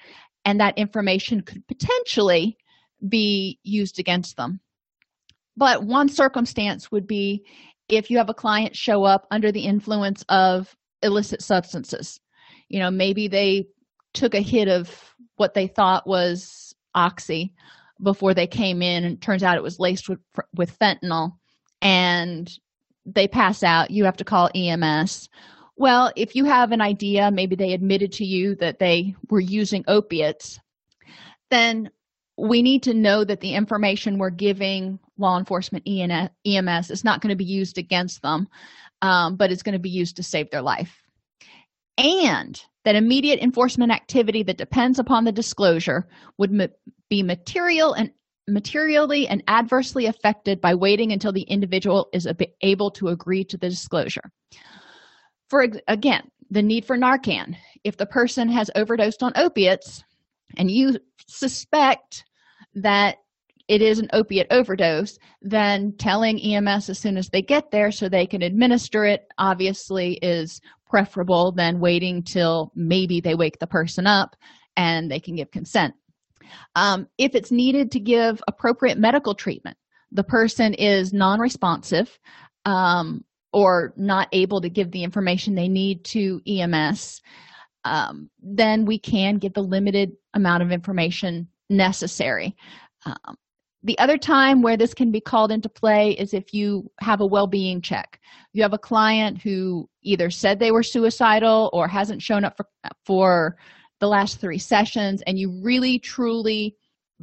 and 0.47 0.61
that 0.61 0.79
information 0.79 1.43
could 1.43 1.67
potentially 1.67 2.57
be 3.07 3.59
used 3.62 3.99
against 3.99 4.37
them. 4.37 4.61
But 5.57 5.85
one 5.85 6.09
circumstance 6.09 6.90
would 6.90 7.07
be 7.07 7.45
if 7.88 8.11
you 8.11 8.19
have 8.19 8.30
a 8.30 8.35
client 8.35 8.76
show 8.76 9.04
up 9.04 9.26
under 9.30 9.50
the 9.50 9.64
influence 9.64 10.25
of 10.28 10.75
illicit 11.02 11.42
substances. 11.42 12.21
You 12.69 12.78
know 12.78 12.90
maybe 12.90 13.28
they 13.28 13.66
took 14.14 14.35
a 14.35 14.40
hit 14.40 14.69
of 14.69 15.14
what 15.37 15.54
they 15.54 15.66
thought 15.66 16.07
was 16.07 16.75
oxy 16.95 17.54
before 18.02 18.35
they 18.35 18.47
came 18.47 18.83
in 18.83 19.04
and 19.04 19.21
turns 19.21 19.42
out 19.42 19.57
it 19.57 19.62
was 19.62 19.78
laced 19.78 20.09
with 20.09 20.21
with 20.54 20.78
fentanyl 20.78 21.33
and 21.83 22.50
they 23.07 23.26
pass 23.26 23.62
out. 23.62 23.90
You 23.90 24.04
have 24.04 24.19
to 24.19 24.25
call 24.25 24.50
ems 24.54 25.28
well, 25.80 26.12
if 26.14 26.37
you 26.37 26.45
have 26.45 26.73
an 26.73 26.83
idea, 26.83 27.30
maybe 27.30 27.57
they 27.57 27.73
admitted 27.73 28.12
to 28.12 28.25
you 28.26 28.54
that 28.57 28.78
they 28.78 29.14
were 29.30 29.40
using 29.40 29.83
opiates, 29.88 30.61
then 31.50 31.88
we 32.40 32.62
need 32.62 32.82
to 32.85 32.94
know 32.94 33.23
that 33.25 33.40
the 33.40 33.54
information 33.54 34.18
we're 34.18 34.30
giving 34.30 34.99
law 35.18 35.38
enforcement 35.38 35.87
EMS 35.87 36.90
is 36.90 37.04
not 37.04 37.20
going 37.20 37.28
to 37.28 37.37
be 37.37 37.44
used 37.44 37.76
against 37.76 38.23
them, 38.23 38.49
um, 39.02 39.37
but 39.37 39.52
it's 39.52 39.62
going 39.62 39.75
to 39.75 39.78
be 39.78 39.90
used 39.90 40.16
to 40.16 40.23
save 40.23 40.50
their 40.50 40.62
life. 40.62 41.02
And 41.99 42.61
that 42.85 42.97
immediate 42.97 43.40
enforcement 43.40 43.92
activity 43.92 44.42
that 44.44 44.56
depends 44.56 44.99
upon 44.99 45.25
the 45.25 45.32
disclosure 45.32 46.09
would 46.38 46.50
ma- 46.50 46.66
be 47.11 47.23
material 47.23 47.92
and 47.92 48.11
materially 48.49 49.28
and 49.28 49.44
adversely 49.47 50.06
affected 50.06 50.61
by 50.61 50.75
waiting 50.75 51.12
until 51.12 51.32
the 51.32 51.42
individual 51.42 52.09
is 52.12 52.26
able 52.62 52.90
to 52.92 53.09
agree 53.09 53.44
to 53.44 53.56
the 53.56 53.68
disclosure 53.68 54.32
for 55.49 55.68
again 55.87 56.28
the 56.50 56.62
need 56.62 56.85
for 56.85 56.97
narcan 56.97 57.54
if 57.85 57.97
the 57.97 58.06
person 58.06 58.49
has 58.49 58.68
overdosed 58.75 59.23
on 59.23 59.32
opiates 59.37 60.02
and 60.56 60.68
you 60.68 60.99
suspect 61.28 62.25
that 62.74 63.18
it 63.68 63.82
is 63.82 63.98
an 64.00 64.08
opiate 64.12 64.48
overdose 64.50 65.18
then 65.42 65.92
telling 65.98 66.40
ems 66.40 66.88
as 66.88 66.98
soon 66.98 67.16
as 67.16 67.28
they 67.28 67.42
get 67.42 67.70
there 67.70 67.92
so 67.92 68.08
they 68.08 68.26
can 68.26 68.42
administer 68.42 69.04
it 69.04 69.28
obviously 69.38 70.14
is 70.14 70.60
preferable 70.88 71.52
than 71.52 71.80
waiting 71.80 72.22
till 72.22 72.72
maybe 72.74 73.20
they 73.20 73.34
wake 73.34 73.58
the 73.58 73.66
person 73.66 74.06
up 74.06 74.34
and 74.76 75.10
they 75.10 75.20
can 75.20 75.36
give 75.36 75.50
consent. 75.50 75.94
Um, 76.74 77.06
if 77.16 77.34
it's 77.34 77.52
needed 77.52 77.92
to 77.92 78.00
give 78.00 78.42
appropriate 78.48 78.98
medical 78.98 79.34
treatment 79.34 79.76
the 80.12 80.24
person 80.24 80.74
is 80.74 81.12
non-responsive 81.12 82.18
um, 82.64 83.24
or 83.52 83.92
not 83.96 84.28
able 84.32 84.60
to 84.60 84.68
give 84.68 84.90
the 84.90 85.04
information 85.04 85.54
they 85.54 85.68
need 85.68 86.04
to 86.04 86.40
EMS, 86.46 87.20
um, 87.84 88.28
then 88.42 88.84
we 88.84 88.98
can 88.98 89.36
get 89.36 89.54
the 89.54 89.62
limited 89.62 90.12
amount 90.34 90.62
of 90.62 90.70
information 90.70 91.48
necessary. 91.70 92.56
Um, 93.06 93.36
the 93.82 93.98
other 93.98 94.18
time 94.18 94.60
where 94.60 94.76
this 94.76 94.92
can 94.92 95.10
be 95.10 95.20
called 95.20 95.50
into 95.50 95.70
play 95.70 96.10
is 96.10 96.34
if 96.34 96.52
you 96.52 96.90
have 97.00 97.20
a 97.20 97.26
well-being 97.26 97.80
check. 97.80 98.20
You 98.52 98.62
have 98.62 98.74
a 98.74 98.78
client 98.78 99.40
who 99.40 99.88
either 100.02 100.30
said 100.30 100.58
they 100.58 100.70
were 100.70 100.82
suicidal 100.82 101.70
or 101.72 101.88
hasn't 101.88 102.20
shown 102.20 102.44
up 102.44 102.58
for, 102.58 102.66
for 103.06 103.56
the 104.00 104.08
last 104.08 104.38
three 104.38 104.58
sessions, 104.58 105.22
and 105.26 105.38
you 105.38 105.60
really 105.62 105.98
truly 105.98 106.76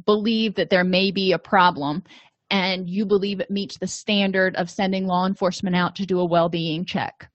believe 0.04 0.56
that 0.56 0.70
there 0.70 0.84
may 0.84 1.12
be 1.12 1.32
a 1.32 1.38
problem 1.38 2.02
and 2.50 2.88
you 2.88 3.04
believe 3.04 3.40
it 3.40 3.50
meets 3.50 3.78
the 3.78 3.86
standard 3.86 4.56
of 4.56 4.70
sending 4.70 5.06
law 5.06 5.26
enforcement 5.26 5.76
out 5.76 5.94
to 5.96 6.06
do 6.06 6.18
a 6.18 6.24
well-being 6.24 6.84
check 6.84 7.30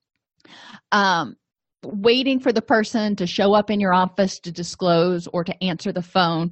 um, 0.92 1.36
waiting 1.84 2.40
for 2.40 2.54
the 2.54 2.62
person 2.62 3.16
to 3.18 3.28
show 3.28 3.54
up 3.54 3.70
in 3.70 3.80
your 3.80 3.94
office 3.94 4.40
to 4.40 4.52
disclose 4.52 5.28
or 5.28 5.44
to 5.44 5.64
answer 5.64 5.92
the 5.92 6.02
phone 6.02 6.52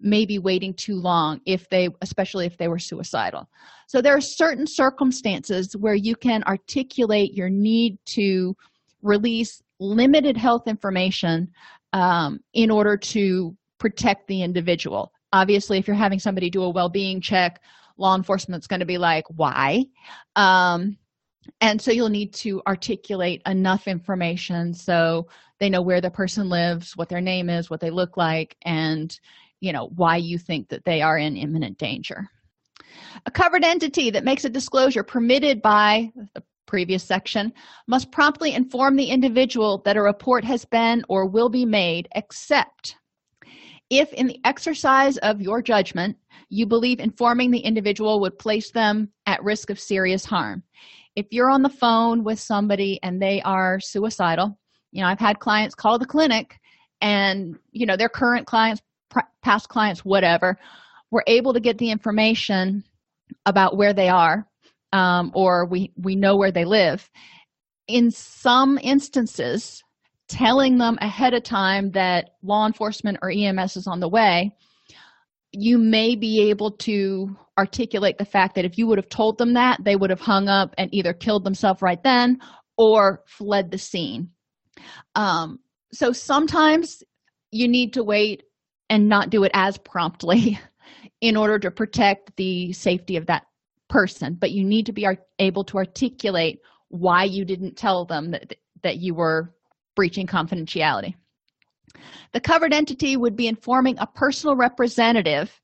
maybe 0.00 0.38
waiting 0.38 0.74
too 0.74 0.96
long 0.96 1.40
if 1.46 1.68
they 1.68 1.88
especially 2.00 2.46
if 2.46 2.56
they 2.56 2.68
were 2.68 2.78
suicidal. 2.78 3.48
So 3.86 4.00
there 4.00 4.16
are 4.16 4.20
certain 4.20 4.66
circumstances 4.66 5.76
where 5.76 5.94
you 5.94 6.16
can 6.16 6.42
articulate 6.44 7.34
your 7.34 7.50
need 7.50 7.98
to 8.06 8.56
release 9.02 9.62
limited 9.78 10.36
health 10.36 10.66
information 10.66 11.50
um, 11.92 12.40
in 12.54 12.70
order 12.70 12.96
to 12.96 13.56
protect 13.78 14.26
the 14.28 14.42
individual. 14.42 15.12
Obviously 15.32 15.78
if 15.78 15.86
you're 15.86 15.96
having 15.96 16.18
somebody 16.18 16.50
do 16.50 16.62
a 16.62 16.70
well-being 16.70 17.20
check 17.20 17.60
law 17.96 18.16
enforcement's 18.16 18.66
going 18.66 18.80
to 18.80 18.86
be 18.86 18.98
like 18.98 19.24
why? 19.28 19.84
Um, 20.36 20.96
and 21.60 21.80
so 21.80 21.90
you'll 21.90 22.08
need 22.08 22.32
to 22.34 22.62
articulate 22.66 23.42
enough 23.46 23.88
information 23.88 24.74
so 24.74 25.28
they 25.58 25.70
know 25.70 25.82
where 25.82 26.00
the 26.00 26.10
person 26.10 26.48
lives 26.48 26.96
what 26.96 27.08
their 27.08 27.20
name 27.20 27.48
is 27.48 27.70
what 27.70 27.80
they 27.80 27.90
look 27.90 28.16
like 28.16 28.56
and 28.62 29.18
you 29.60 29.72
know 29.72 29.90
why 29.96 30.16
you 30.16 30.38
think 30.38 30.68
that 30.68 30.84
they 30.84 31.02
are 31.02 31.18
in 31.18 31.36
imminent 31.36 31.78
danger. 31.78 32.28
A 33.26 33.30
covered 33.30 33.64
entity 33.64 34.10
that 34.10 34.24
makes 34.24 34.44
a 34.44 34.50
disclosure 34.50 35.02
permitted 35.02 35.62
by 35.62 36.10
the 36.34 36.42
previous 36.66 37.02
section 37.02 37.52
must 37.86 38.12
promptly 38.12 38.54
inform 38.54 38.96
the 38.96 39.10
individual 39.10 39.82
that 39.84 39.96
a 39.96 40.02
report 40.02 40.44
has 40.44 40.64
been 40.64 41.04
or 41.08 41.26
will 41.26 41.48
be 41.48 41.64
made 41.64 42.08
except 42.14 42.96
if 43.90 44.12
in 44.12 44.28
the 44.28 44.38
exercise 44.44 45.16
of 45.18 45.40
your 45.40 45.60
judgment 45.60 46.16
you 46.48 46.66
believe 46.66 47.00
informing 47.00 47.50
the 47.50 47.58
individual 47.58 48.20
would 48.20 48.38
place 48.38 48.70
them 48.70 49.10
at 49.26 49.42
risk 49.42 49.70
of 49.70 49.80
serious 49.80 50.24
harm. 50.24 50.62
If 51.16 51.26
you're 51.30 51.50
on 51.50 51.62
the 51.62 51.68
phone 51.68 52.22
with 52.22 52.38
somebody 52.38 53.00
and 53.02 53.20
they 53.20 53.42
are 53.42 53.80
suicidal 53.80 54.56
you 54.92 55.02
know 55.02 55.08
i've 55.08 55.18
had 55.20 55.38
clients 55.38 55.74
call 55.74 55.98
the 55.98 56.06
clinic 56.06 56.58
and 57.00 57.56
you 57.72 57.86
know 57.86 57.96
their 57.96 58.08
current 58.08 58.46
clients 58.46 58.82
past 59.42 59.68
clients 59.68 60.04
whatever 60.04 60.58
we're 61.10 61.24
able 61.26 61.52
to 61.52 61.60
get 61.60 61.78
the 61.78 61.90
information 61.90 62.84
about 63.46 63.76
where 63.76 63.92
they 63.92 64.08
are 64.08 64.46
um, 64.92 65.30
or 65.34 65.66
we 65.66 65.92
we 65.96 66.16
know 66.16 66.36
where 66.36 66.52
they 66.52 66.64
live. 66.64 67.10
In 67.86 68.10
some 68.10 68.78
instances 68.82 69.82
telling 70.28 70.78
them 70.78 70.96
ahead 71.00 71.34
of 71.34 71.42
time 71.42 71.90
that 71.92 72.30
law 72.42 72.66
enforcement 72.66 73.18
or 73.20 73.32
ems 73.34 73.76
is 73.76 73.88
on 73.88 73.98
the 73.98 74.08
way 74.08 74.54
you 75.52 75.78
may 75.78 76.14
be 76.14 76.50
able 76.50 76.70
to 76.70 77.36
articulate 77.58 78.18
the 78.18 78.24
fact 78.24 78.54
that 78.54 78.64
if 78.64 78.78
you 78.78 78.86
would 78.86 78.98
have 78.98 79.08
told 79.08 79.36
them 79.38 79.54
that 79.54 79.82
they 79.82 79.96
would 79.96 80.10
have 80.10 80.20
hung 80.20 80.48
up 80.48 80.74
and 80.78 80.94
either 80.94 81.12
killed 81.12 81.44
themselves 81.44 81.82
right 81.82 82.02
then 82.04 82.38
or 82.76 83.22
fled 83.26 83.70
the 83.72 83.78
scene. 83.78 84.30
Um, 85.16 85.58
so 85.92 86.12
sometimes 86.12 87.02
you 87.50 87.66
need 87.66 87.94
to 87.94 88.04
wait 88.04 88.44
and 88.90 89.08
not 89.08 89.30
do 89.30 89.44
it 89.44 89.52
as 89.54 89.78
promptly 89.78 90.58
in 91.22 91.36
order 91.36 91.58
to 91.58 91.70
protect 91.70 92.36
the 92.36 92.72
safety 92.72 93.16
of 93.16 93.26
that 93.26 93.46
person. 93.88 94.36
But 94.38 94.50
you 94.50 94.64
need 94.64 94.86
to 94.86 94.92
be 94.92 95.06
able 95.38 95.64
to 95.64 95.78
articulate 95.78 96.60
why 96.88 97.24
you 97.24 97.44
didn't 97.44 97.76
tell 97.76 98.04
them 98.04 98.32
that, 98.32 98.54
that 98.82 98.98
you 98.98 99.14
were 99.14 99.54
breaching 99.94 100.26
confidentiality. 100.26 101.14
The 102.32 102.40
covered 102.40 102.72
entity 102.72 103.16
would 103.16 103.36
be 103.36 103.46
informing 103.46 103.96
a 103.98 104.06
personal 104.06 104.56
representative 104.56 105.58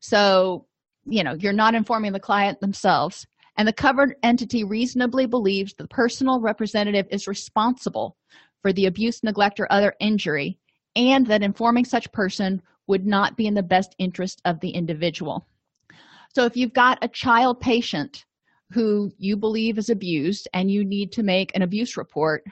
so 0.00 0.66
you 1.04 1.22
know 1.22 1.34
you're 1.34 1.52
not 1.52 1.74
informing 1.74 2.12
the 2.12 2.20
client 2.20 2.60
themselves 2.60 3.26
and 3.56 3.68
the 3.68 3.72
covered 3.72 4.16
entity 4.22 4.64
reasonably 4.64 5.26
believes 5.26 5.74
the 5.74 5.86
personal 5.88 6.40
representative 6.40 7.06
is 7.10 7.28
responsible 7.28 8.16
for 8.62 8.72
the 8.72 8.86
abuse 8.86 9.22
neglect 9.22 9.60
or 9.60 9.70
other 9.70 9.94
injury 10.00 10.58
and 10.96 11.26
that 11.26 11.42
informing 11.42 11.84
such 11.84 12.10
person 12.12 12.60
would 12.86 13.06
not 13.06 13.36
be 13.36 13.46
in 13.46 13.54
the 13.54 13.62
best 13.62 13.94
interest 13.98 14.40
of 14.44 14.60
the 14.60 14.70
individual. 14.70 15.46
So 16.34 16.44
if 16.44 16.56
you've 16.56 16.72
got 16.72 16.98
a 17.02 17.08
child 17.08 17.60
patient 17.60 18.24
who 18.72 19.10
you 19.18 19.36
believe 19.36 19.78
is 19.78 19.90
abused 19.90 20.48
and 20.54 20.70
you 20.70 20.84
need 20.84 21.12
to 21.12 21.22
make 21.22 21.54
an 21.54 21.62
abuse 21.62 21.96
report 21.96 22.44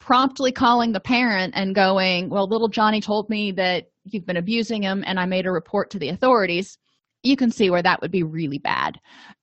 promptly 0.00 0.50
calling 0.50 0.90
the 0.90 0.98
parent 0.98 1.54
and 1.56 1.76
going 1.76 2.28
well 2.28 2.48
little 2.48 2.66
johnny 2.66 3.00
told 3.00 3.30
me 3.30 3.52
that 3.52 3.84
you've 4.02 4.26
been 4.26 4.36
abusing 4.36 4.82
him 4.82 5.04
and 5.06 5.20
i 5.20 5.24
made 5.24 5.46
a 5.46 5.50
report 5.52 5.90
to 5.90 5.98
the 6.00 6.08
authorities 6.08 6.76
you 7.22 7.36
can 7.36 7.50
see 7.50 7.70
where 7.70 7.82
that 7.82 8.00
would 8.00 8.10
be 8.10 8.22
really 8.22 8.58
bad. 8.58 8.98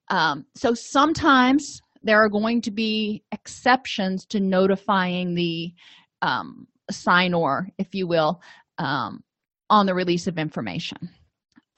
Um, 0.10 0.46
so 0.56 0.74
sometimes 0.74 1.82
there 2.04 2.22
are 2.24 2.30
going 2.30 2.62
to 2.62 2.72
be 2.72 3.24
exceptions 3.32 4.26
to 4.28 4.40
notifying 4.40 5.36
the 5.36 5.74
um, 6.22 6.68
signor 6.90 7.68
if 7.78 7.94
you 7.94 8.08
will 8.08 8.42
um, 8.78 9.22
on 9.70 9.86
the 9.86 9.94
release 9.94 10.28
of 10.28 10.38
information. 10.38 10.98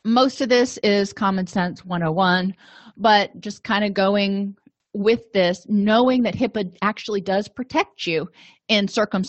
Most 0.03 0.41
of 0.41 0.49
this 0.49 0.77
is 0.79 1.13
common 1.13 1.47
sense 1.47 1.85
101 1.85 2.53
but 2.97 3.39
just 3.39 3.63
kind 3.63 3.83
of 3.83 3.93
going 3.93 4.55
with 4.93 5.31
this 5.31 5.65
knowing 5.69 6.23
that 6.23 6.35
hipaa 6.35 6.75
actually 6.81 7.21
does 7.21 7.47
protect 7.47 8.05
you 8.05 8.27
in 8.67 8.87
circum 8.87 9.23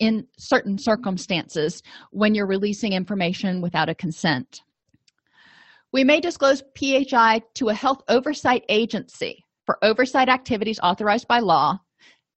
in 0.00 0.26
certain 0.38 0.78
circumstances 0.78 1.82
when 2.10 2.34
you're 2.34 2.46
releasing 2.46 2.92
information 2.92 3.60
without 3.60 3.88
a 3.88 3.94
consent. 3.94 4.62
We 5.92 6.02
may 6.02 6.20
disclose 6.20 6.62
phi 6.76 7.42
to 7.54 7.68
a 7.68 7.74
health 7.74 8.02
oversight 8.08 8.64
agency 8.68 9.44
for 9.64 9.78
oversight 9.82 10.28
activities 10.28 10.80
authorized 10.82 11.28
by 11.28 11.40
law 11.40 11.78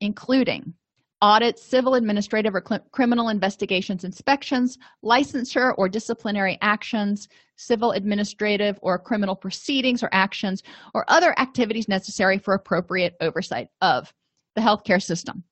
including 0.02 0.74
audits 1.22 1.64
civil 1.64 1.96
administrative 1.96 2.56
or 2.56 2.62
criminal 2.62 3.30
investigations 3.30 4.04
inspections 4.04 4.78
licensure 5.04 5.74
or 5.78 5.90
disciplinary 5.90 6.58
actions 6.62 7.28
civil 7.58 7.92
administrative 7.92 8.80
or 8.82 8.98
criminal 8.98 9.36
proceedings 9.36 10.02
or 10.02 10.10
actions 10.14 10.64
or 10.94 11.04
other 11.10 11.38
activities 11.38 11.90
necessary 11.90 12.38
for 12.38 12.54
appropriate 12.54 13.16
oversight 13.20 13.68
of 13.82 14.14
the 14.56 14.62
healthcare 14.62 15.02
system. 15.02 15.44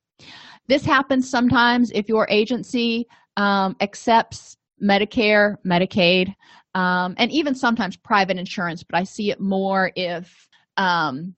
This 0.67 0.85
happens 0.85 1.29
sometimes 1.29 1.91
if 1.91 2.07
your 2.07 2.27
agency 2.29 3.07
um, 3.35 3.75
accepts 3.81 4.57
medicare 4.81 5.55
medicaid 5.65 6.33
um, 6.75 7.15
and 7.17 7.31
even 7.31 7.55
sometimes 7.55 7.97
private 7.97 8.37
insurance 8.37 8.83
but 8.83 8.95
i 8.95 9.03
see 9.03 9.31
it 9.31 9.39
more 9.39 9.91
if 9.95 10.47
um, 10.77 11.35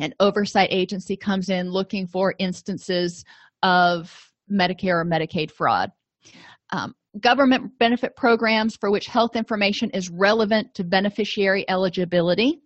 an 0.00 0.12
oversight 0.20 0.68
agency 0.70 1.16
comes 1.16 1.48
in 1.48 1.70
looking 1.70 2.06
for 2.06 2.34
instances 2.38 3.24
of 3.64 4.30
medicare 4.50 5.00
or 5.00 5.04
medicaid 5.04 5.50
fraud. 5.50 5.90
Um, 6.70 6.94
government 7.18 7.78
benefit 7.78 8.14
programs 8.14 8.76
for 8.76 8.90
which 8.90 9.06
health 9.06 9.34
information 9.34 9.90
is 9.90 10.10
relevant 10.10 10.74
to 10.74 10.84
beneficiary 10.84 11.68
eligibility 11.68 12.60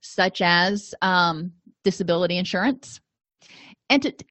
such 0.00 0.40
as 0.42 0.94
um, 1.00 1.52
disability 1.84 2.36
insurance. 2.36 3.00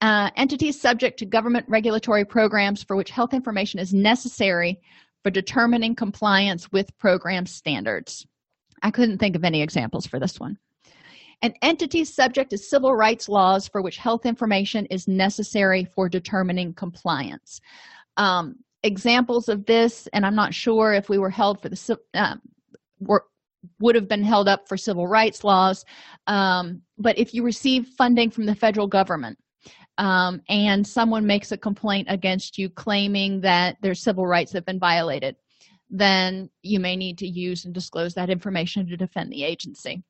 Uh, 0.01 0.29
entities 0.35 0.81
subject 0.81 1.19
to 1.19 1.25
government 1.25 1.65
regulatory 1.69 2.25
programs 2.25 2.83
for 2.83 2.95
which 2.95 3.11
health 3.11 3.33
information 3.33 3.79
is 3.79 3.93
necessary 3.93 4.79
for 5.23 5.29
determining 5.29 5.95
compliance 5.95 6.71
with 6.71 6.97
program 6.97 7.45
standards. 7.45 8.25
I 8.81 8.89
couldn't 8.89 9.19
think 9.19 9.35
of 9.35 9.43
any 9.43 9.61
examples 9.61 10.07
for 10.07 10.19
this 10.19 10.39
one 10.39 10.57
an 11.41 11.53
entity 11.61 12.05
subject 12.05 12.51
to 12.51 12.57
civil 12.57 12.95
rights 12.95 13.27
laws 13.27 13.67
for 13.67 13.81
which 13.81 13.97
health 13.97 14.25
information 14.25 14.85
is 14.87 15.07
necessary 15.07 15.85
for 15.95 16.07
determining 16.07 16.73
compliance. 16.73 17.59
Um, 18.17 18.57
examples 18.83 19.47
of 19.47 19.65
this 19.65 20.07
and 20.13 20.25
i'm 20.25 20.35
not 20.35 20.53
sure 20.53 20.93
if 20.93 21.09
we 21.09 21.17
were 21.17 21.29
held 21.29 21.61
for 21.61 21.69
the 21.69 21.99
um, 22.15 22.41
were, 22.99 23.25
would 23.79 23.95
have 23.95 24.07
been 24.07 24.23
held 24.23 24.47
up 24.47 24.67
for 24.67 24.77
civil 24.77 25.07
rights 25.07 25.43
laws 25.43 25.85
um, 26.27 26.81
but 26.97 27.17
if 27.17 27.33
you 27.33 27.43
receive 27.43 27.87
funding 27.97 28.29
from 28.29 28.45
the 28.45 28.55
federal 28.55 28.87
government 28.87 29.37
um, 29.97 30.41
and 30.49 30.85
someone 30.85 31.27
makes 31.27 31.51
a 31.51 31.57
complaint 31.57 32.07
against 32.09 32.57
you 32.57 32.69
claiming 32.69 33.41
that 33.41 33.77
their 33.81 33.93
civil 33.93 34.25
rights 34.25 34.51
have 34.51 34.65
been 34.65 34.79
violated 34.79 35.35
then 35.89 36.49
you 36.63 36.79
may 36.79 36.95
need 36.95 37.17
to 37.17 37.27
use 37.27 37.65
and 37.65 37.73
disclose 37.73 38.13
that 38.15 38.29
information 38.29 38.87
to 38.87 38.97
defend 38.97 39.31
the 39.31 39.43
agency 39.43 40.01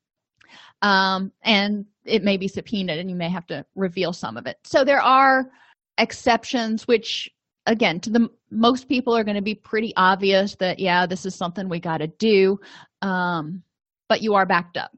um, 0.82 1.32
and 1.42 1.86
it 2.04 2.22
may 2.22 2.36
be 2.36 2.48
subpoenaed 2.48 2.98
and 2.98 3.08
you 3.08 3.16
may 3.16 3.28
have 3.28 3.46
to 3.46 3.64
reveal 3.74 4.12
some 4.12 4.36
of 4.36 4.46
it. 4.46 4.58
So 4.64 4.84
there 4.84 5.02
are 5.02 5.50
exceptions 5.98 6.88
which 6.88 7.30
again 7.66 8.00
to 8.00 8.10
the 8.10 8.28
most 8.50 8.88
people 8.88 9.16
are 9.16 9.22
going 9.22 9.36
to 9.36 9.42
be 9.42 9.54
pretty 9.54 9.92
obvious 9.96 10.56
that 10.56 10.78
yeah 10.80 11.04
this 11.04 11.26
is 11.26 11.34
something 11.34 11.68
we 11.68 11.78
got 11.78 11.98
to 11.98 12.06
do 12.06 12.58
um, 13.02 13.62
but 14.08 14.22
you 14.22 14.34
are 14.34 14.46
backed 14.46 14.76
up. 14.76 14.90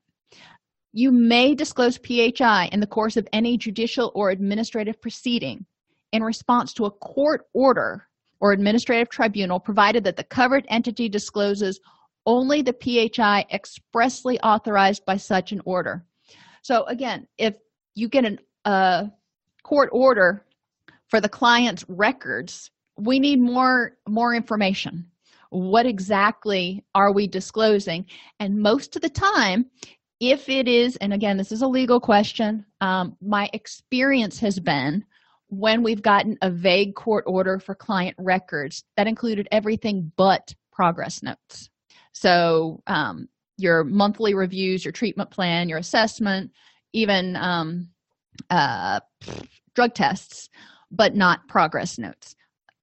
You 0.93 1.11
may 1.11 1.55
disclose 1.55 1.99
phi 1.99 2.69
in 2.73 2.81
the 2.81 2.87
course 2.87 3.17
of 3.17 3.29
any 3.33 3.57
judicial 3.57 4.13
or 4.15 4.31
administrative 4.31 5.01
proceeding 5.01 5.67
in 6.13 6.23
response 6.23 6.73
to 6.75 6.87
a 6.87 6.91
court 6.91 7.43
order 7.53 8.07
or 8.41 8.53
administrative 8.53 9.09
tribunal 9.09 9.59
provided 9.59 10.05
that 10.05 10.17
the 10.17 10.25
covered 10.25 10.67
entity 10.69 11.09
discloses 11.09 11.81
only 12.27 12.63
the 12.63 12.73
phi 12.73 13.47
expressly 13.53 14.41
authorized 14.41 15.05
by 15.05 15.17
such 15.17 15.53
an 15.53 15.61
order. 15.65 16.05
So 16.63 16.85
again 16.85 17.27
if 17.39 17.57
you 17.95 18.09
get 18.09 18.39
a 18.65 19.11
court 19.63 19.91
order 19.93 20.45
for 21.09 21.21
the 21.21 21.29
client's 21.29 21.85
records 21.89 22.71
we 22.97 23.19
need 23.19 23.41
more 23.41 23.97
more 24.09 24.35
information. 24.35 25.07
What 25.51 25.87
exactly 25.87 26.85
are 26.95 27.13
we 27.13 27.27
disclosing? 27.29 28.07
And 28.41 28.59
most 28.59 28.97
of 28.97 29.03
the 29.03 29.09
time 29.09 29.67
if 30.21 30.49
it 30.49 30.69
is 30.69 30.97
and 30.97 31.13
again 31.13 31.37
this 31.37 31.53
is 31.53 31.63
a 31.63 31.67
legal 31.67 32.01
question 32.01 32.65
um, 32.81 33.17
my 33.21 33.49
experience 33.53 34.39
has 34.39 34.59
been 34.59 35.05
when 35.49 35.83
we've 35.83 36.03
gotten 36.03 36.39
a 36.43 36.51
vague 36.51 36.95
court 36.95 37.25
order 37.27 37.59
for 37.59 37.75
client 37.75 38.17
records 38.19 38.85
that 38.97 39.07
included 39.07 39.49
everything 39.51 40.11
but 40.17 40.55
progress 40.73 41.23
notes 41.23 41.69
so 42.15 42.83
um, 42.87 43.29
your 43.59 43.85
monthly 43.85 44.33
reviews 44.35 44.85
your 44.85 44.93
treatment 44.93 45.31
plan 45.31 45.69
your 45.69 45.79
assessment 45.79 46.51
even 46.95 47.37
um, 47.37 47.89
uh, 48.51 49.01
drug 49.75 49.95
tests, 49.95 50.49
but 50.91 51.15
not 51.15 51.47
progress 51.49 51.99
notes. 51.99 52.35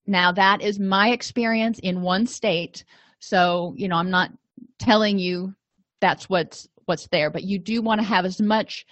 Now, 0.05 0.31
that 0.33 0.61
is 0.61 0.79
my 0.79 1.09
experience 1.09 1.79
in 1.79 2.01
one 2.01 2.27
state. 2.27 2.83
So, 3.19 3.73
you 3.77 3.87
know, 3.87 3.95
I'm 3.95 4.09
not 4.09 4.31
telling 4.79 5.17
you 5.17 5.55
that's 6.01 6.29
what's 6.29 6.67
what's 6.85 7.07
there, 7.07 7.29
but 7.29 7.43
you 7.43 7.59
do 7.59 7.81
want 7.81 8.01
to 8.01 8.07
have 8.07 8.25
as 8.25 8.41
much 8.41 8.85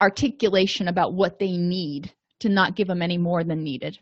articulation 0.00 0.88
about 0.88 1.14
what 1.14 1.38
they 1.38 1.56
need 1.56 2.12
to 2.40 2.48
not 2.48 2.76
give 2.76 2.88
them 2.88 3.02
any 3.02 3.18
more 3.18 3.44
than 3.44 3.64
needed. 3.64 3.98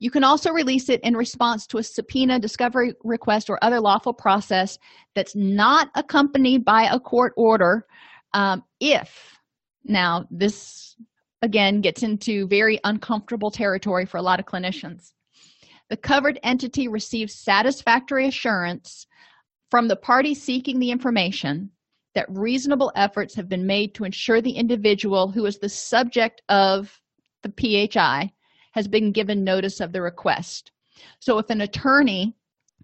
You 0.00 0.10
can 0.10 0.24
also 0.24 0.50
release 0.50 0.88
it 0.88 1.00
in 1.02 1.14
response 1.14 1.66
to 1.68 1.78
a 1.78 1.82
subpoena, 1.82 2.38
discovery 2.38 2.94
request, 3.04 3.50
or 3.50 3.62
other 3.62 3.80
lawful 3.80 4.14
process 4.14 4.78
that's 5.14 5.36
not 5.36 5.90
accompanied 5.94 6.64
by 6.64 6.88
a 6.90 6.98
court 6.98 7.34
order 7.36 7.86
um, 8.32 8.64
if, 8.80 9.38
now, 9.84 10.26
this 10.30 10.96
again 11.42 11.82
gets 11.82 12.02
into 12.02 12.46
very 12.48 12.80
uncomfortable 12.84 13.50
territory 13.50 14.06
for 14.06 14.16
a 14.16 14.22
lot 14.22 14.40
of 14.40 14.46
clinicians. 14.46 15.12
The 15.90 15.96
covered 15.96 16.38
entity 16.42 16.88
receives 16.88 17.34
satisfactory 17.34 18.26
assurance 18.26 19.06
from 19.70 19.88
the 19.88 19.96
party 19.96 20.34
seeking 20.34 20.78
the 20.78 20.90
information 20.90 21.70
that 22.14 22.26
reasonable 22.28 22.92
efforts 22.96 23.34
have 23.34 23.48
been 23.48 23.66
made 23.66 23.94
to 23.94 24.04
ensure 24.04 24.40
the 24.40 24.52
individual 24.52 25.30
who 25.30 25.44
is 25.46 25.58
the 25.58 25.68
subject 25.68 26.42
of 26.48 27.00
the 27.42 27.52
PHI 27.90 28.32
has 28.72 28.88
been 28.88 29.12
given 29.12 29.44
notice 29.44 29.80
of 29.80 29.92
the 29.92 30.02
request. 30.02 30.72
So 31.18 31.38
if 31.38 31.50
an 31.50 31.60
attorney 31.60 32.34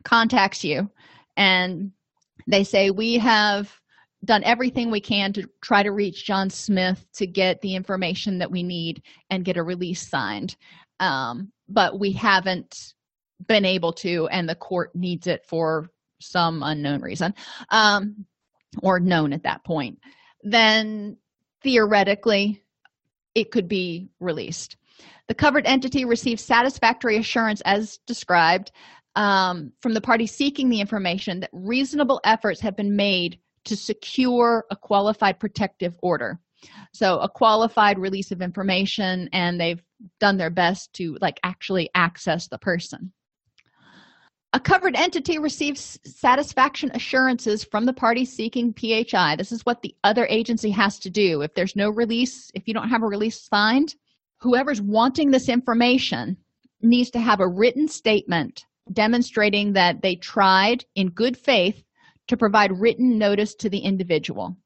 contacts 0.04 0.64
you 0.64 0.90
and 1.36 1.92
they 2.46 2.64
say, 2.64 2.90
We 2.90 3.14
have 3.18 3.72
done 4.24 4.42
everything 4.44 4.90
we 4.90 5.00
can 5.00 5.32
to 5.34 5.48
try 5.62 5.82
to 5.82 5.92
reach 5.92 6.26
John 6.26 6.50
Smith 6.50 7.06
to 7.14 7.26
get 7.26 7.60
the 7.60 7.74
information 7.74 8.38
that 8.38 8.50
we 8.50 8.62
need 8.62 9.02
and 9.30 9.44
get 9.44 9.56
a 9.56 9.62
release 9.62 10.08
signed, 10.08 10.56
um, 11.00 11.52
but 11.68 11.98
we 11.98 12.12
haven't 12.12 12.94
been 13.46 13.64
able 13.64 13.92
to, 13.92 14.26
and 14.28 14.48
the 14.48 14.54
court 14.54 14.94
needs 14.94 15.26
it 15.26 15.44
for 15.46 15.90
some 16.18 16.62
unknown 16.62 17.02
reason 17.02 17.34
um, 17.70 18.24
or 18.82 18.98
known 18.98 19.32
at 19.32 19.42
that 19.42 19.64
point, 19.64 19.98
then 20.42 21.16
theoretically 21.62 22.62
it 23.34 23.50
could 23.50 23.68
be 23.68 24.08
released. 24.20 24.76
The 25.28 25.34
covered 25.34 25.66
entity 25.66 26.04
receives 26.04 26.44
satisfactory 26.44 27.16
assurance 27.16 27.60
as 27.62 27.98
described 28.06 28.72
um, 29.16 29.72
from 29.80 29.94
the 29.94 30.00
party 30.00 30.26
seeking 30.26 30.68
the 30.68 30.80
information 30.80 31.40
that 31.40 31.50
reasonable 31.52 32.20
efforts 32.24 32.60
have 32.60 32.76
been 32.76 32.96
made 32.96 33.38
to 33.64 33.76
secure 33.76 34.64
a 34.70 34.76
qualified 34.76 35.40
protective 35.40 35.96
order. 36.02 36.38
So, 36.92 37.18
a 37.18 37.28
qualified 37.28 37.98
release 37.98 38.30
of 38.30 38.40
information, 38.40 39.28
and 39.32 39.60
they've 39.60 39.82
done 40.20 40.36
their 40.36 40.50
best 40.50 40.92
to 40.94 41.16
like 41.20 41.40
actually 41.42 41.90
access 41.94 42.48
the 42.48 42.58
person. 42.58 43.12
A 44.52 44.60
covered 44.60 44.96
entity 44.96 45.38
receives 45.38 45.98
satisfaction 46.04 46.90
assurances 46.94 47.62
from 47.62 47.84
the 47.84 47.92
party 47.92 48.24
seeking 48.24 48.72
PHI. 48.72 49.36
This 49.36 49.52
is 49.52 49.66
what 49.66 49.82
the 49.82 49.94
other 50.02 50.26
agency 50.30 50.70
has 50.70 50.98
to 51.00 51.10
do. 51.10 51.42
If 51.42 51.54
there's 51.54 51.76
no 51.76 51.90
release, 51.90 52.50
if 52.54 52.66
you 52.66 52.72
don't 52.72 52.88
have 52.88 53.02
a 53.02 53.06
release 53.06 53.40
signed, 53.40 53.94
whoever's 54.38 54.80
wanting 54.80 55.30
this 55.30 55.48
information 55.48 56.36
needs 56.82 57.10
to 57.10 57.20
have 57.20 57.40
a 57.40 57.48
written 57.48 57.88
statement 57.88 58.64
demonstrating 58.92 59.72
that 59.72 60.02
they 60.02 60.16
tried 60.16 60.84
in 60.94 61.08
good 61.08 61.36
faith 61.36 61.82
to 62.28 62.36
provide 62.36 62.80
written 62.80 63.18
notice 63.18 63.54
to 63.54 63.68
the 63.68 63.78
individual. 63.78 64.56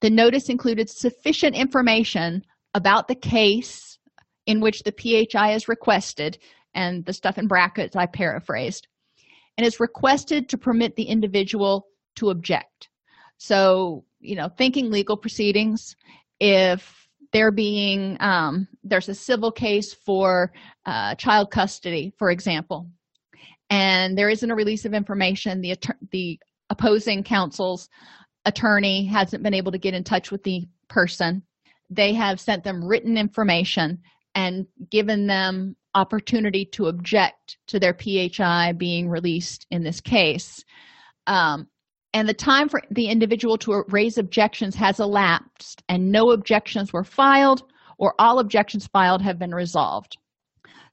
The 0.00 0.10
notice 0.10 0.48
included 0.48 0.88
sufficient 0.88 1.56
information 1.56 2.44
about 2.74 3.08
the 3.08 3.14
case 3.14 3.98
in 4.46 4.60
which 4.60 4.82
the 4.82 4.92
PHI 4.92 5.52
is 5.52 5.68
requested, 5.68 6.38
and 6.74 7.04
the 7.06 7.12
stuff 7.12 7.38
in 7.38 7.46
brackets 7.46 7.96
I 7.96 8.06
paraphrased, 8.06 8.86
and 9.56 9.66
is 9.66 9.80
requested 9.80 10.48
to 10.50 10.58
permit 10.58 10.96
the 10.96 11.04
individual 11.04 11.86
to 12.16 12.30
object. 12.30 12.88
So, 13.38 14.04
you 14.20 14.36
know, 14.36 14.48
thinking 14.48 14.90
legal 14.90 15.16
proceedings, 15.16 15.96
if 16.40 17.03
there 17.34 17.50
being 17.50 18.16
um, 18.20 18.68
there's 18.84 19.08
a 19.08 19.14
civil 19.14 19.50
case 19.50 19.92
for 19.92 20.52
uh, 20.86 21.16
child 21.16 21.50
custody, 21.50 22.14
for 22.16 22.30
example, 22.30 22.88
and 23.68 24.16
there 24.16 24.30
isn't 24.30 24.50
a 24.50 24.54
release 24.54 24.84
of 24.84 24.94
information, 24.94 25.60
the 25.60 25.76
the 26.12 26.38
opposing 26.70 27.24
counsel's 27.24 27.88
attorney 28.44 29.04
hasn't 29.04 29.42
been 29.42 29.52
able 29.52 29.72
to 29.72 29.78
get 29.78 29.94
in 29.94 30.04
touch 30.04 30.30
with 30.30 30.44
the 30.44 30.66
person. 30.88 31.42
They 31.90 32.14
have 32.14 32.40
sent 32.40 32.62
them 32.62 32.84
written 32.84 33.18
information 33.18 33.98
and 34.36 34.66
given 34.90 35.26
them 35.26 35.76
opportunity 35.94 36.64
to 36.66 36.86
object 36.86 37.58
to 37.66 37.80
their 37.80 37.94
phi 37.94 38.72
being 38.72 39.08
released 39.08 39.66
in 39.72 39.82
this 39.82 40.00
case. 40.00 40.64
Um, 41.26 41.68
and 42.14 42.28
the 42.28 42.34
time 42.34 42.68
for 42.68 42.80
the 42.90 43.08
individual 43.08 43.58
to 43.58 43.84
raise 43.88 44.16
objections 44.16 44.74
has 44.76 45.00
elapsed 45.00 45.82
and 45.88 46.10
no 46.10 46.30
objections 46.30 46.92
were 46.92 47.04
filed 47.04 47.64
or 47.98 48.14
all 48.18 48.38
objections 48.38 48.86
filed 48.86 49.20
have 49.20 49.38
been 49.38 49.54
resolved. 49.54 50.16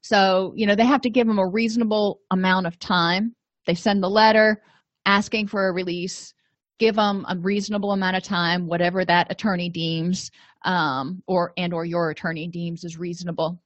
So 0.02 0.52
you 0.56 0.66
know 0.66 0.76
they 0.76 0.86
have 0.86 1.02
to 1.02 1.10
give 1.10 1.28
them 1.28 1.40
a 1.40 1.48
reasonable 1.48 2.20
amount 2.32 2.68
of 2.68 2.78
time. 2.80 3.36
They 3.68 3.76
send 3.76 4.04
the 4.04 4.10
letter 4.10 4.62
asking 5.06 5.48
for 5.48 5.68
a 5.68 5.74
release 5.74 6.34
give 6.82 6.96
them 6.96 7.24
a 7.30 7.38
reasonable 7.38 7.92
amount 7.92 8.18
of 8.18 8.24
time 8.24 8.66
whatever 8.66 9.06
that 9.06 9.32
attorney 9.32 9.70
deems 9.70 10.32
um, 10.66 11.22
or 11.28 11.54
and 11.56 11.76
or 11.76 11.86
your 11.86 12.10
attorney 12.10 12.48
deems 12.48 12.84
is 12.84 12.98
reasonable. 12.98 13.62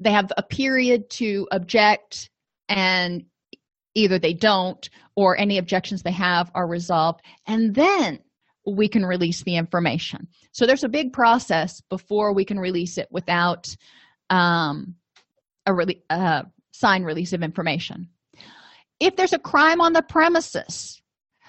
They 0.00 0.10
have 0.10 0.32
a 0.36 0.42
period 0.42 1.08
to 1.10 1.46
object 1.52 2.28
and 2.68 3.24
either 3.96 4.18
they 4.18 4.34
don't 4.34 4.88
or 5.16 5.38
any 5.38 5.58
objections 5.58 6.02
they 6.02 6.12
have 6.12 6.50
are 6.54 6.66
resolved 6.68 7.20
and 7.46 7.74
then 7.74 8.18
we 8.66 8.88
can 8.88 9.06
release 9.06 9.42
the 9.42 9.56
information. 9.56 10.26
So 10.52 10.66
there's 10.66 10.84
a 10.84 10.88
big 10.88 11.12
process 11.12 11.80
before 11.88 12.32
we 12.32 12.44
can 12.44 12.58
release 12.58 12.98
it 12.98 13.08
without 13.10 13.74
um, 14.30 14.96
a 15.66 15.74
re- 15.74 16.02
uh, 16.10 16.42
sign 16.72 17.04
release 17.04 17.32
of 17.32 17.42
information. 17.42 18.08
If 18.98 19.16
there's 19.16 19.32
a 19.32 19.38
crime 19.38 19.80
on 19.80 19.92
the 19.92 20.02
premises 20.02 21.00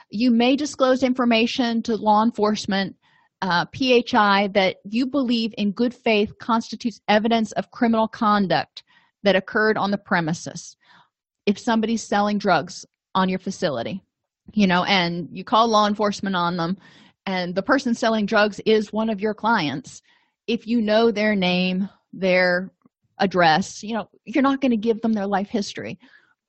you 0.09 0.31
may 0.31 0.55
disclose 0.55 1.03
information 1.03 1.81
to 1.83 1.95
law 1.95 2.23
enforcement 2.23 2.95
uh, 3.41 3.65
phi 3.75 4.47
that 4.53 4.77
you 4.83 5.05
believe 5.05 5.53
in 5.57 5.71
good 5.71 5.93
faith 5.93 6.37
constitutes 6.39 7.01
evidence 7.07 7.51
of 7.53 7.69
criminal 7.71 8.07
conduct 8.07 8.83
that 9.23 9.35
occurred 9.35 9.77
on 9.77 9.91
the 9.91 9.97
premises 9.97 10.76
if 11.47 11.57
somebody's 11.57 12.03
selling 12.03 12.37
drugs 12.37 12.85
on 13.15 13.27
your 13.27 13.39
facility 13.39 14.03
you 14.53 14.67
know 14.67 14.83
and 14.83 15.27
you 15.31 15.43
call 15.43 15.67
law 15.67 15.87
enforcement 15.87 16.35
on 16.35 16.57
them 16.57 16.77
and 17.25 17.55
the 17.55 17.63
person 17.63 17.95
selling 17.95 18.27
drugs 18.27 18.61
is 18.65 18.93
one 18.93 19.09
of 19.09 19.19
your 19.19 19.33
clients 19.33 20.01
if 20.45 20.67
you 20.67 20.81
know 20.81 21.09
their 21.09 21.35
name 21.35 21.89
their 22.13 22.71
address 23.17 23.81
you 23.81 23.95
know 23.95 24.07
you're 24.25 24.43
not 24.43 24.61
going 24.61 24.71
to 24.71 24.77
give 24.77 25.01
them 25.01 25.13
their 25.13 25.25
life 25.25 25.49
history 25.49 25.97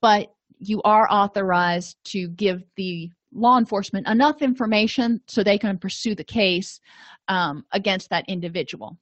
but 0.01 0.29
you 0.59 0.81
are 0.83 1.07
authorized 1.09 1.97
to 2.03 2.27
give 2.29 2.63
the 2.75 3.09
law 3.33 3.57
enforcement 3.57 4.07
enough 4.07 4.41
information 4.41 5.21
so 5.27 5.43
they 5.43 5.57
can 5.57 5.77
pursue 5.77 6.15
the 6.15 6.23
case 6.23 6.79
um, 7.27 7.63
against 7.71 8.09
that 8.09 8.25
individual. 8.27 8.97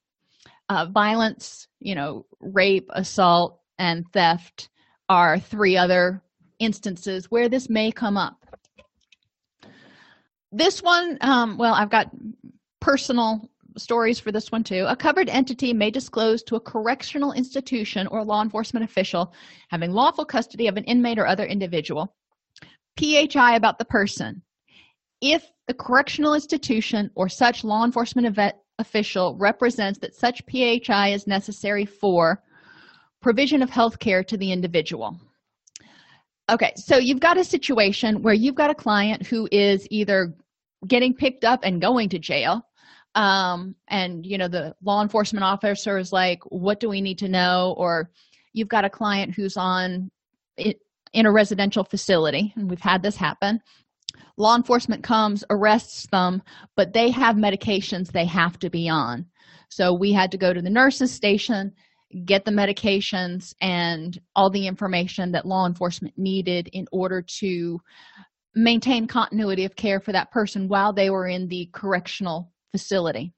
Uh, 0.70 0.86
violence 0.86 1.68
you 1.80 1.96
know 1.96 2.26
rape 2.42 2.90
assault 2.94 3.62
and 3.80 4.06
theft 4.12 4.70
are 5.10 5.40
three 5.40 5.78
other 5.78 6.22
instances 6.60 7.30
where 7.32 7.50
this 7.50 7.70
may 7.70 7.92
come 7.92 8.18
up 8.18 8.36
this 10.52 10.82
one 10.82 11.18
um, 11.22 11.58
well 11.58 11.74
i've 11.74 11.90
got 11.90 12.10
personal 12.80 13.50
stories 13.78 14.20
for 14.20 14.32
this 14.32 14.52
one 14.52 14.64
too. 14.64 14.86
A 14.88 14.96
covered 14.96 15.30
entity 15.30 15.74
may 15.74 15.92
disclose 15.92 16.44
to 16.44 16.56
a 16.56 16.60
correctional 16.60 17.34
institution 17.34 18.08
or 18.08 18.24
law 18.24 18.42
enforcement 18.42 18.84
official 18.84 19.34
having 19.70 19.92
lawful 19.92 20.26
custody 20.26 20.68
of 20.68 20.78
an 20.78 20.84
inmate 20.86 21.20
or 21.20 21.28
other 21.28 21.46
individual 21.46 22.16
PHI 23.00 23.56
about 23.56 23.78
the 23.78 23.86
person. 23.86 24.42
If 25.22 25.50
the 25.68 25.74
correctional 25.74 26.34
institution 26.34 27.12
or 27.16 27.30
such 27.30 27.64
law 27.64 27.84
enforcement 27.84 28.28
event 28.28 28.56
official 28.80 29.36
represents 29.38 30.00
that 30.00 30.16
such 30.16 30.44
PHI 30.50 31.10
is 31.10 31.28
necessary 31.28 31.86
for 31.86 32.44
provision 33.22 33.62
of 33.62 33.70
health 33.70 34.00
care 34.00 34.24
to 34.24 34.38
the 34.38 34.52
individual. 34.52 35.20
Okay, 36.50 36.72
so 36.76 36.98
you've 36.98 37.20
got 37.20 37.38
a 37.38 37.44
situation 37.44 38.22
where 38.22 38.34
you've 38.34 38.56
got 38.56 38.70
a 38.70 38.76
client 38.76 39.26
who 39.26 39.50
is 39.52 39.86
either 39.92 40.34
getting 40.88 41.14
picked 41.14 41.44
up 41.44 41.60
and 41.64 41.82
going 41.82 42.08
to 42.10 42.20
jail 42.20 42.64
um, 43.18 43.76
and 43.88 44.26
you 44.26 44.38
know 44.38 44.48
the 44.48 44.76
law 44.84 45.02
enforcement 45.02 45.44
officer 45.44 45.98
is 45.98 46.14
like 46.14 46.40
what 46.46 46.80
do 46.80 46.88
we 46.88 47.02
need 47.02 47.18
to 47.18 47.28
know? 47.28 47.74
Or 47.78 48.12
you've 48.54 48.68
got 48.68 48.86
a 48.86 48.90
client 48.90 49.34
who's 49.36 49.58
on 49.58 50.12
in 50.58 51.26
a 51.26 51.32
residential 51.32 51.84
facility 51.84 52.54
and 52.56 52.70
we've 52.70 52.80
had 52.80 53.02
this 53.02 53.16
happen. 53.16 53.60
Law 54.38 54.56
enforcement 54.56 55.04
comes 55.04 55.44
arrests 55.50 56.06
them 56.12 56.44
but 56.76 56.94
they 56.94 57.10
have 57.10 57.36
medications 57.36 58.12
they 58.12 58.26
have 58.26 58.60
to 58.60 58.70
be 58.70 58.88
on. 58.88 59.26
So 59.70 59.94
we 59.94 60.14
had 60.14 60.32
to 60.32 60.38
go 60.38 60.54
to 60.54 60.62
the 60.62 60.70
nurse's 60.70 61.12
station, 61.12 61.74
get 62.26 62.46
the 62.46 62.52
medications 62.52 63.54
and 63.62 64.20
all 64.36 64.50
the 64.50 64.68
information 64.68 65.32
that 65.32 65.46
law 65.46 65.66
enforcement 65.66 66.14
needed 66.18 66.70
in 66.74 66.88
order 66.92 67.22
to 67.22 67.80
maintain 68.56 69.08
continuity 69.08 69.66
of 69.66 69.76
care 69.76 70.00
for 70.00 70.12
that 70.12 70.32
person 70.32 70.68
while 70.68 70.94
they 70.94 71.10
were 71.10 71.28
in 71.28 71.48
the 71.48 71.70
correctional 71.74 72.52
facility. 72.72 73.34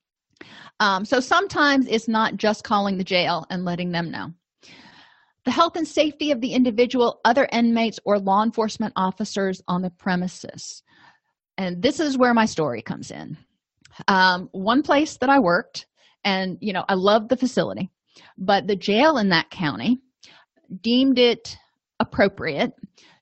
Um, 0.79 1.03
so 1.03 1.19
sometimes 1.19 1.87
it's 1.87 2.07
not 2.07 2.37
just 2.37 2.63
calling 2.63 2.97
the 2.97 3.03
jail 3.03 3.45
and 3.49 3.65
letting 3.65 3.91
them 3.91 4.11
know. 4.11 4.33
The 5.45 5.51
health 5.51 5.75
and 5.75 5.87
safety 5.87 6.31
of 6.31 6.41
the 6.41 6.53
individual, 6.53 7.19
other 7.25 7.47
inmates, 7.51 7.99
or 8.05 8.19
law 8.19 8.43
enforcement 8.43 8.93
officers 8.95 9.61
on 9.67 9.81
the 9.81 9.89
premises. 9.89 10.83
And 11.57 11.81
this 11.81 11.99
is 11.99 12.17
where 12.17 12.33
my 12.33 12.45
story 12.45 12.81
comes 12.81 13.11
in. 13.11 13.37
Um, 14.07 14.47
one 14.51 14.83
place 14.83 15.17
that 15.17 15.29
I 15.29 15.39
worked, 15.39 15.87
and 16.23 16.57
you 16.61 16.71
know, 16.71 16.85
I 16.87 16.93
loved 16.93 17.29
the 17.29 17.37
facility, 17.37 17.89
but 18.37 18.67
the 18.67 18.75
jail 18.75 19.17
in 19.17 19.29
that 19.29 19.49
county 19.49 20.01
deemed 20.81 21.19
it 21.19 21.57
appropriate 21.99 22.73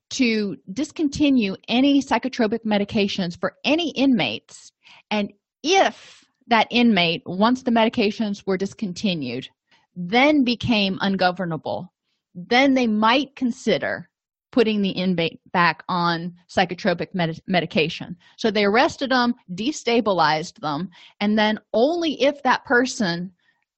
to 0.10 0.56
discontinue 0.72 1.56
any 1.68 2.02
psychotropic 2.02 2.64
medications 2.66 3.38
for 3.38 3.56
any 3.64 3.90
inmates. 3.92 4.72
And 5.12 5.34
if 5.64 6.24
that 6.48 6.68
inmate, 6.70 7.24
once 7.26 7.64
the 7.64 7.72
medications 7.72 8.44
were 8.46 8.58
discontinued, 8.58 9.50
then 9.96 10.44
became 10.44 10.98
ungovernable, 11.02 11.92
then 12.36 12.74
they 12.74 12.88
might 12.88 13.36
consider 13.36 14.10
putting 14.52 14.82
the 14.82 14.92
inmate 14.92 15.42
back 15.52 15.84
on 15.90 16.34
psychotropic 16.50 17.14
med- 17.14 17.42
medication. 17.48 18.16
So 18.38 18.50
they 18.50 18.64
arrested 18.64 19.12
them, 19.12 19.36
destabilized 19.54 20.60
them, 20.62 20.90
and 21.20 21.38
then 21.38 21.60
only 21.74 22.22
if 22.22 22.42
that 22.44 22.64
person 22.64 23.34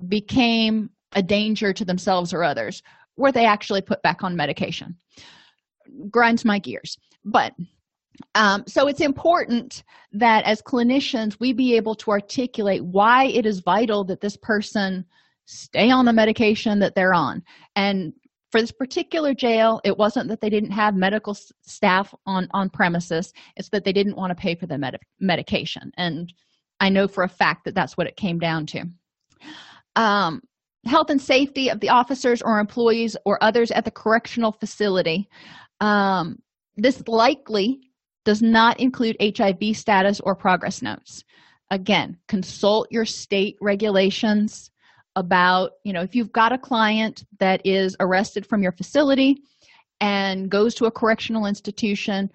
became 0.08 0.89
a 1.13 1.23
danger 1.23 1.73
to 1.73 1.85
themselves 1.85 2.33
or 2.33 2.43
others 2.43 2.81
were 3.17 3.31
they 3.31 3.45
actually 3.45 3.81
put 3.81 4.01
back 4.01 4.23
on 4.23 4.35
medication. 4.35 4.95
Grinds 6.09 6.45
my 6.45 6.59
gears. 6.59 6.97
But 7.25 7.53
um, 8.35 8.63
so 8.67 8.87
it's 8.87 9.01
important 9.01 9.83
that 10.11 10.43
as 10.45 10.61
clinicians 10.61 11.37
we 11.39 11.53
be 11.53 11.75
able 11.75 11.95
to 11.95 12.11
articulate 12.11 12.83
why 12.83 13.25
it 13.25 13.45
is 13.45 13.59
vital 13.59 14.03
that 14.05 14.21
this 14.21 14.37
person 14.37 15.05
stay 15.45 15.89
on 15.89 16.05
the 16.05 16.13
medication 16.13 16.79
that 16.79 16.95
they're 16.95 17.13
on 17.13 17.41
and 17.75 18.13
for 18.51 18.61
this 18.61 18.71
particular 18.71 19.33
jail 19.33 19.79
it 19.83 19.97
wasn't 19.97 20.27
that 20.27 20.41
they 20.41 20.49
didn't 20.49 20.71
have 20.71 20.95
medical 20.95 21.35
staff 21.61 22.13
on 22.25 22.47
on 22.51 22.69
premises 22.69 23.33
it's 23.55 23.69
that 23.69 23.83
they 23.83 23.93
didn't 23.93 24.17
want 24.17 24.29
to 24.31 24.35
pay 24.35 24.53
for 24.53 24.67
the 24.67 24.77
med- 24.77 24.99
medication 25.19 25.91
and 25.97 26.33
i 26.81 26.89
know 26.89 27.07
for 27.07 27.23
a 27.23 27.29
fact 27.29 27.63
that 27.65 27.73
that's 27.73 27.97
what 27.97 28.07
it 28.07 28.17
came 28.17 28.37
down 28.37 28.65
to 28.65 28.83
um, 29.95 30.41
health 30.85 31.09
and 31.09 31.21
safety 31.21 31.69
of 31.69 31.79
the 31.79 31.89
officers 31.89 32.41
or 32.41 32.59
employees 32.59 33.17
or 33.25 33.41
others 33.43 33.71
at 33.71 33.85
the 33.85 33.91
correctional 33.91 34.51
facility. 34.51 35.27
Um, 35.81 36.39
this 36.77 37.05
likely 37.07 37.79
does 38.25 38.41
not 38.41 38.79
include 38.79 39.17
hiv 39.19 39.75
status 39.75 40.19
or 40.21 40.35
progress 40.35 40.81
notes. 40.81 41.23
Again 41.71 42.17
consult 42.27 42.87
your 42.91 43.05
state 43.05 43.55
regulations 43.61 44.71
about 45.15 45.71
you 45.83 45.93
know 45.93 46.01
if 46.01 46.15
you've 46.15 46.31
got 46.31 46.51
a 46.51 46.57
client 46.57 47.25
that 47.39 47.61
is 47.65 47.95
arrested 47.99 48.45
from 48.45 48.63
your 48.63 48.71
facility 48.71 49.37
and 49.99 50.49
goes 50.49 50.73
to 50.75 50.85
a 50.85 50.91
correctional 50.91 51.45
institution 51.45 52.29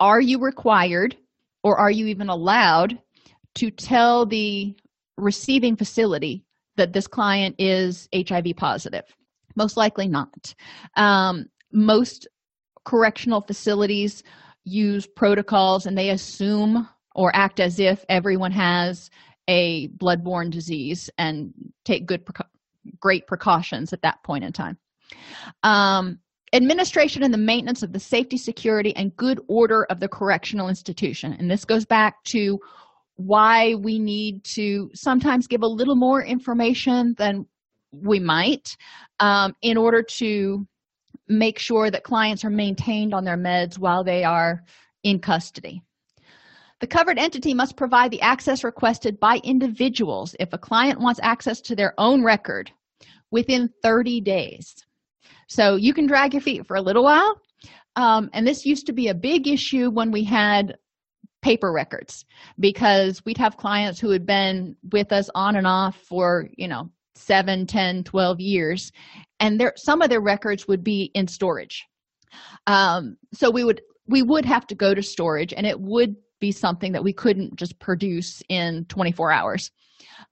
are 0.00 0.20
you 0.20 0.38
required 0.38 1.16
or 1.64 1.76
are 1.76 1.90
you 1.90 2.06
even 2.06 2.28
allowed 2.28 2.98
to 3.54 3.70
tell 3.70 4.26
the 4.26 4.74
receiving 5.16 5.74
facility 5.74 6.44
that 6.78 6.94
this 6.94 7.06
client 7.06 7.54
is 7.58 8.08
hiv 8.14 8.46
positive. 8.56 9.04
Most 9.54 9.76
likely 9.76 10.08
not. 10.08 10.54
Um, 10.96 11.46
most 11.72 12.26
correctional 12.84 13.42
facilities 13.42 14.22
use 14.64 15.06
protocols 15.06 15.86
and 15.86 15.96
they 15.96 16.10
assume 16.10 16.88
or 17.14 17.34
act 17.34 17.60
as 17.60 17.78
if 17.78 18.04
everyone 18.08 18.52
has 18.52 19.10
a 19.48 19.88
bloodborne 19.88 20.50
disease 20.50 21.10
and 21.18 21.52
take 21.84 22.06
good 22.06 22.24
great 23.00 23.26
precautions 23.26 23.92
at 23.92 24.02
that 24.02 24.22
point 24.22 24.44
in 24.44 24.52
time. 24.52 24.78
Um, 25.62 26.20
administration 26.52 27.22
and 27.22 27.32
the 27.32 27.38
maintenance 27.38 27.82
of 27.82 27.92
the 27.92 28.00
safety 28.00 28.36
security 28.36 28.94
and 28.96 29.16
good 29.16 29.40
order 29.48 29.84
of 29.84 30.00
the 30.00 30.08
correctional 30.08 30.68
institution. 30.68 31.34
And 31.34 31.50
this 31.50 31.64
goes 31.64 31.84
back 31.84 32.22
to 32.24 32.58
why 33.18 33.74
we 33.74 33.98
need 33.98 34.44
to 34.44 34.88
sometimes 34.94 35.48
give 35.48 35.62
a 35.62 35.66
little 35.66 35.96
more 35.96 36.22
information 36.22 37.16
than 37.18 37.44
we 37.90 38.20
might 38.20 38.76
um, 39.18 39.54
in 39.62 39.76
order 39.76 40.02
to 40.02 40.64
make 41.26 41.58
sure 41.58 41.90
that 41.90 42.04
clients 42.04 42.44
are 42.44 42.50
maintained 42.50 43.12
on 43.12 43.24
their 43.24 43.36
meds 43.36 43.76
while 43.76 44.04
they 44.04 44.22
are 44.22 44.62
in 45.02 45.18
custody. 45.18 45.82
The 46.80 46.86
covered 46.86 47.18
entity 47.18 47.54
must 47.54 47.76
provide 47.76 48.12
the 48.12 48.20
access 48.20 48.62
requested 48.62 49.18
by 49.18 49.40
individuals 49.42 50.36
if 50.38 50.52
a 50.52 50.58
client 50.58 51.00
wants 51.00 51.18
access 51.20 51.60
to 51.62 51.74
their 51.74 51.94
own 51.98 52.22
record 52.22 52.70
within 53.32 53.68
30 53.82 54.20
days. 54.20 54.76
So 55.48 55.74
you 55.74 55.92
can 55.92 56.06
drag 56.06 56.34
your 56.34 56.40
feet 56.40 56.68
for 56.68 56.76
a 56.76 56.80
little 56.80 57.02
while 57.02 57.40
um, 57.96 58.30
and 58.32 58.46
this 58.46 58.64
used 58.64 58.86
to 58.86 58.92
be 58.92 59.08
a 59.08 59.14
big 59.14 59.48
issue 59.48 59.90
when 59.90 60.12
we 60.12 60.22
had 60.22 60.76
paper 61.42 61.72
records 61.72 62.24
because 62.58 63.24
we'd 63.24 63.38
have 63.38 63.56
clients 63.56 64.00
who 64.00 64.10
had 64.10 64.26
been 64.26 64.76
with 64.92 65.12
us 65.12 65.30
on 65.34 65.56
and 65.56 65.66
off 65.66 65.96
for 65.96 66.48
you 66.56 66.66
know 66.66 66.90
7 67.14 67.66
10 67.66 68.04
12 68.04 68.40
years 68.40 68.92
and 69.40 69.60
there 69.60 69.72
some 69.76 70.02
of 70.02 70.10
their 70.10 70.20
records 70.20 70.66
would 70.68 70.82
be 70.82 71.10
in 71.14 71.26
storage. 71.26 71.86
Um, 72.66 73.16
so 73.32 73.50
we 73.50 73.64
would 73.64 73.80
we 74.06 74.22
would 74.22 74.44
have 74.44 74.66
to 74.68 74.74
go 74.74 74.94
to 74.94 75.02
storage 75.02 75.52
and 75.52 75.66
it 75.66 75.78
would 75.78 76.16
be 76.40 76.52
something 76.52 76.92
that 76.92 77.04
we 77.04 77.12
couldn't 77.12 77.56
just 77.56 77.78
produce 77.78 78.42
in 78.48 78.84
24 78.86 79.32
hours. 79.32 79.70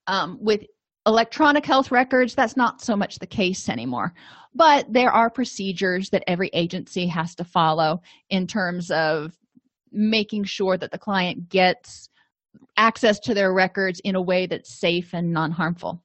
Um, 0.07 0.39
with 0.41 0.65
electronic 1.07 1.65
health 1.65 1.93
records 1.93 2.35
that's 2.35 2.57
not 2.57 2.81
so 2.81 2.97
much 2.97 3.21
the 3.21 3.27
case 3.27 3.69
anymore 3.69 4.13
but 4.57 4.93
there 4.93 5.13
are 5.13 5.31
procedures 5.31 6.11
that 6.11 6.25
every 6.27 6.51
agency 6.53 7.07
has 7.07 7.35
to 7.37 7.45
follow 7.45 8.01
in 8.31 8.45
terms 8.45 8.91
of 8.91 9.33
making 9.93 10.45
sure 10.45 10.77
that 10.77 10.91
the 10.91 10.99
client 10.99 11.49
gets 11.49 12.09
access 12.77 13.19
to 13.21 13.35
their 13.35 13.53
records 13.53 14.01
in 14.01 14.15
a 14.15 14.23
way 14.23 14.47
that's 14.47 14.79
safe 14.79 15.15
and 15.15 15.33
non-harmful. 15.33 16.03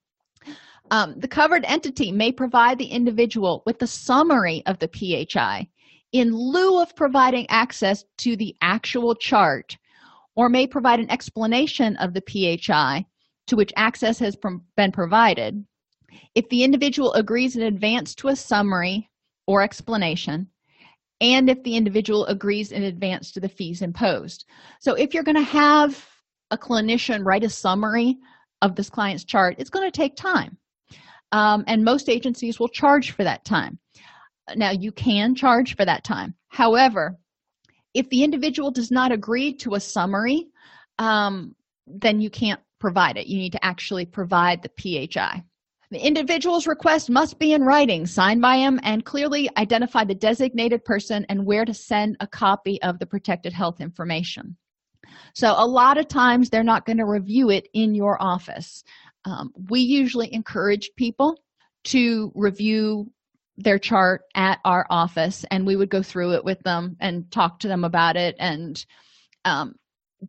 Um, 0.92 1.16
the 1.18 1.28
covered 1.28 1.64
entity 1.66 2.12
may 2.12 2.32
provide 2.32 2.78
the 2.78 2.86
individual 2.86 3.64
with 3.66 3.82
a 3.82 3.88
summary 3.88 4.62
of 4.66 4.80
the 4.80 4.90
phi 4.90 5.68
in 6.12 6.36
lieu 6.36 6.82
of 6.82 6.96
providing 6.96 7.50
access 7.50 8.04
to 8.18 8.36
the 8.36 8.56
actual 8.62 9.16
chart 9.16 9.78
or 10.36 10.50
may 10.50 10.68
provide 10.68 11.00
an 11.00 11.10
explanation 11.10 11.96
of 11.98 12.14
the 12.14 12.22
phi 12.22 13.06
to 13.48 13.56
which 13.56 13.74
access 13.76 14.20
has 14.20 14.38
been 14.76 14.92
provided. 14.92 15.66
If 16.36 16.48
the 16.50 16.64
individual 16.64 17.14
agrees 17.14 17.56
in 17.56 17.64
advance 17.64 18.14
to 18.16 18.28
a 18.28 18.36
summary 18.36 19.10
or 19.48 19.62
explanation 19.62 20.48
and 21.22 21.50
if 21.50 21.62
the 21.64 21.76
individual 21.76 22.26
agrees 22.26 22.72
in 22.72 22.84
advance 22.84 23.32
to 23.32 23.40
the 23.40 23.48
fees 23.48 23.82
imposed. 23.82 24.46
So 24.80 24.96
if 24.96 25.14
you're 25.14 25.24
going 25.24 25.38
to 25.38 25.44
have 25.44 26.06
a 26.50 26.58
clinician 26.58 27.24
write 27.24 27.44
a 27.44 27.50
summary 27.50 28.18
of 28.62 28.76
this 28.76 28.90
client's 28.90 29.24
chart 29.24 29.56
it's 29.58 29.70
going 29.70 29.90
to 29.90 29.98
take 29.98 30.16
time. 30.18 30.58
Um, 31.32 31.64
and 31.68 31.86
most 31.86 32.10
agencies 32.10 32.60
will 32.60 32.68
charge 32.68 33.12
for 33.12 33.24
that 33.24 33.46
time. 33.46 33.80
Now 34.56 34.72
you 34.72 34.92
can 34.92 35.34
charge 35.34 35.78
for 35.78 35.86
that 35.86 36.04
time. 36.04 36.36
However 36.50 37.18
if 37.94 38.10
the 38.10 38.24
individual 38.24 38.72
does 38.72 38.92
not 38.92 39.12
agree 39.12 39.54
to 39.54 39.76
a 39.76 39.80
summary 39.80 40.48
um, 41.00 41.56
then 41.88 42.22
you 42.22 42.30
can't 42.30 42.60
provide 42.80 43.18
it. 43.18 43.28
You 43.28 43.38
need 43.38 43.54
to 43.54 43.66
actually 43.66 44.06
provide 44.06 44.62
the 44.62 44.72
phi 44.78 45.08
the 45.92 46.00
individual's 46.00 46.68
request 46.68 47.10
must 47.10 47.38
be 47.38 47.52
in 47.52 47.64
writing 47.64 48.06
signed 48.06 48.42
by 48.42 48.58
him 48.58 48.80
and 48.84 49.04
clearly 49.04 49.50
identify 49.58 50.06
the 50.06 50.16
designated 50.16 50.84
person 50.86 51.26
and 51.28 51.46
where 51.46 51.66
to 51.66 51.74
send 51.74 52.16
a 52.22 52.28
copy 52.28 52.82
of 52.82 52.98
the 52.98 53.06
protected 53.06 53.52
health 53.52 53.82
information. 53.82 54.56
So 55.36 55.54
a 55.58 55.68
lot 55.68 55.98
of 55.98 56.08
times 56.08 56.50
they're 56.50 56.64
not 56.64 56.86
going 56.86 56.98
to 56.98 57.06
review 57.06 57.50
it 57.50 57.68
in 57.74 57.94
your 57.94 58.22
office. 58.24 58.84
Um, 59.26 59.52
we 59.70 59.82
usually 59.82 60.34
encourage 60.34 60.92
people 60.96 61.38
to 61.86 62.32
review 62.36 63.12
their 63.58 63.78
chart 63.78 64.22
at 64.34 64.60
our 64.64 64.88
office 64.90 65.44
and 65.52 65.68
we 65.68 65.76
would 65.76 65.90
go 65.90 66.02
through 66.02 66.34
it 66.34 66.46
with 66.46 66.60
them 66.64 66.96
and 67.02 67.30
talk 67.32 67.60
to 67.60 67.68
them 67.68 67.84
about 67.84 68.16
it. 68.16 68.36
And 68.40 68.84
um, 69.44 69.76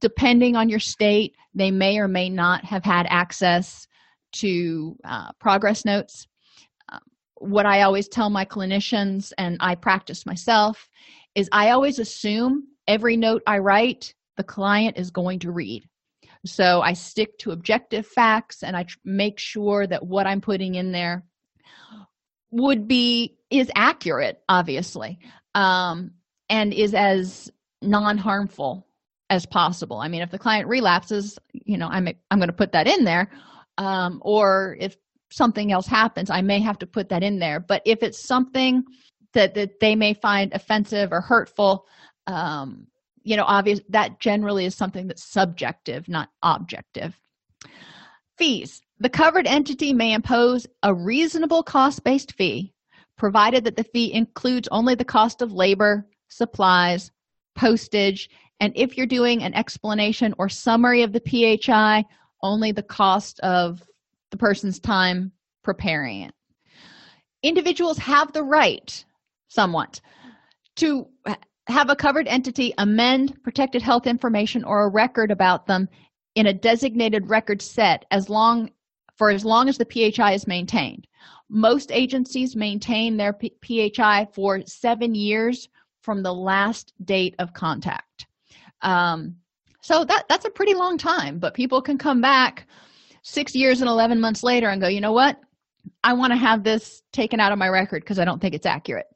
depending 0.00 0.56
on 0.56 0.68
your 0.68 0.80
state 0.80 1.36
they 1.54 1.70
may 1.70 1.98
or 1.98 2.08
may 2.08 2.28
not 2.28 2.64
have 2.64 2.82
had 2.82 3.06
access 3.08 3.86
to 4.32 4.96
uh, 5.04 5.30
progress 5.40 5.84
notes 5.84 6.26
uh, 6.90 6.98
what 7.36 7.66
i 7.66 7.82
always 7.82 8.08
tell 8.08 8.30
my 8.30 8.44
clinicians 8.44 9.32
and 9.38 9.56
i 9.60 9.74
practice 9.74 10.26
myself 10.26 10.88
is 11.34 11.48
i 11.52 11.70
always 11.70 11.98
assume 11.98 12.66
every 12.86 13.16
note 13.16 13.42
i 13.46 13.58
write 13.58 14.14
the 14.36 14.44
client 14.44 14.96
is 14.96 15.10
going 15.10 15.38
to 15.38 15.52
read 15.52 15.84
So 16.44 16.80
I 16.80 16.94
stick 16.94 17.38
to 17.38 17.52
objective 17.52 18.06
facts 18.06 18.62
and 18.62 18.76
I 18.76 18.84
tr- 18.84 18.98
make 19.04 19.38
sure 19.38 19.86
that 19.86 20.04
what 20.04 20.26
I'm 20.26 20.40
putting 20.40 20.74
in 20.74 20.90
there 20.92 21.24
would 22.50 22.88
be 22.88 23.36
is 23.50 23.70
accurate, 23.74 24.40
obviously, 24.48 25.18
um, 25.54 26.12
and 26.48 26.72
is 26.74 26.94
as 26.94 27.50
non-harmful 27.80 28.86
as 29.30 29.46
possible. 29.46 29.98
I 29.98 30.08
mean, 30.08 30.22
if 30.22 30.30
the 30.30 30.38
client 30.38 30.68
relapses, 30.68 31.38
you 31.52 31.78
know, 31.78 31.88
I'm 31.88 32.08
I'm 32.30 32.38
going 32.38 32.48
to 32.48 32.52
put 32.52 32.72
that 32.72 32.88
in 32.88 33.04
there, 33.04 33.30
um, 33.78 34.20
or 34.22 34.76
if 34.80 34.96
something 35.30 35.72
else 35.72 35.86
happens, 35.86 36.30
I 36.30 36.42
may 36.42 36.60
have 36.60 36.78
to 36.80 36.86
put 36.86 37.08
that 37.08 37.22
in 37.22 37.38
there. 37.38 37.60
But 37.60 37.82
if 37.84 38.02
it's 38.02 38.26
something 38.26 38.84
that 39.34 39.54
that 39.54 39.80
they 39.80 39.96
may 39.96 40.14
find 40.14 40.52
offensive 40.52 41.12
or 41.12 41.20
hurtful, 41.20 41.86
um, 42.26 42.86
you 43.22 43.36
know, 43.36 43.44
obvious 43.46 43.80
that 43.88 44.20
generally 44.20 44.66
is 44.66 44.74
something 44.74 45.06
that's 45.06 45.32
subjective, 45.32 46.08
not 46.08 46.28
objective. 46.42 47.18
Fees. 48.36 48.80
The 48.98 49.08
covered 49.08 49.46
entity 49.46 49.92
may 49.92 50.12
impose 50.12 50.66
a 50.82 50.94
reasonable 50.94 51.62
cost 51.62 52.04
based 52.04 52.32
fee, 52.34 52.72
provided 53.16 53.64
that 53.64 53.76
the 53.76 53.84
fee 53.84 54.12
includes 54.12 54.68
only 54.70 54.94
the 54.94 55.04
cost 55.04 55.42
of 55.42 55.52
labor, 55.52 56.06
supplies, 56.28 57.10
postage, 57.54 58.28
and 58.60 58.72
if 58.76 58.96
you're 58.96 59.06
doing 59.06 59.42
an 59.42 59.54
explanation 59.54 60.34
or 60.38 60.48
summary 60.48 61.02
of 61.02 61.12
the 61.12 61.20
PHI, 61.20 62.04
only 62.42 62.72
the 62.72 62.82
cost 62.82 63.40
of 63.40 63.82
the 64.30 64.36
person's 64.36 64.80
time 64.80 65.32
preparing 65.62 66.22
it. 66.22 66.34
Individuals 67.42 67.98
have 67.98 68.32
the 68.32 68.42
right, 68.42 69.04
somewhat, 69.48 70.00
to 70.76 71.06
have 71.68 71.90
a 71.90 71.96
covered 71.96 72.28
entity 72.28 72.72
amend 72.78 73.42
protected 73.42 73.82
health 73.82 74.06
information 74.06 74.64
or 74.64 74.84
a 74.84 74.88
record 74.88 75.30
about 75.30 75.66
them 75.66 75.88
in 76.34 76.46
a 76.46 76.54
designated 76.54 77.28
record 77.28 77.60
set 77.62 78.04
as 78.10 78.28
long 78.28 78.70
for 79.16 79.30
as 79.30 79.44
long 79.44 79.68
as 79.68 79.78
the 79.78 79.84
PHI 79.84 80.32
is 80.32 80.46
maintained. 80.46 81.06
Most 81.48 81.92
agencies 81.92 82.56
maintain 82.56 83.16
their 83.16 83.34
P- 83.34 83.90
PHI 83.94 84.26
for 84.32 84.62
seven 84.66 85.14
years 85.14 85.68
from 86.00 86.22
the 86.22 86.32
last 86.32 86.92
date 87.04 87.34
of 87.38 87.52
contact. 87.52 88.26
Um, 88.80 89.36
so 89.82 90.04
that 90.04 90.24
that's 90.28 90.44
a 90.44 90.50
pretty 90.50 90.74
long 90.74 90.96
time, 90.96 91.38
but 91.38 91.54
people 91.54 91.82
can 91.82 91.98
come 91.98 92.20
back 92.20 92.66
six 93.22 93.54
years 93.54 93.80
and 93.80 93.90
11 93.90 94.20
months 94.20 94.42
later 94.42 94.68
and 94.68 94.80
go, 94.80 94.88
you 94.88 95.00
know 95.00 95.12
what? 95.12 95.38
I 96.04 96.12
want 96.12 96.32
to 96.32 96.36
have 96.36 96.62
this 96.62 97.02
taken 97.12 97.40
out 97.40 97.52
of 97.52 97.58
my 97.58 97.68
record 97.68 98.02
because 98.02 98.18
I 98.18 98.24
don't 98.24 98.40
think 98.40 98.54
it's 98.54 98.66
accurate. 98.66 99.06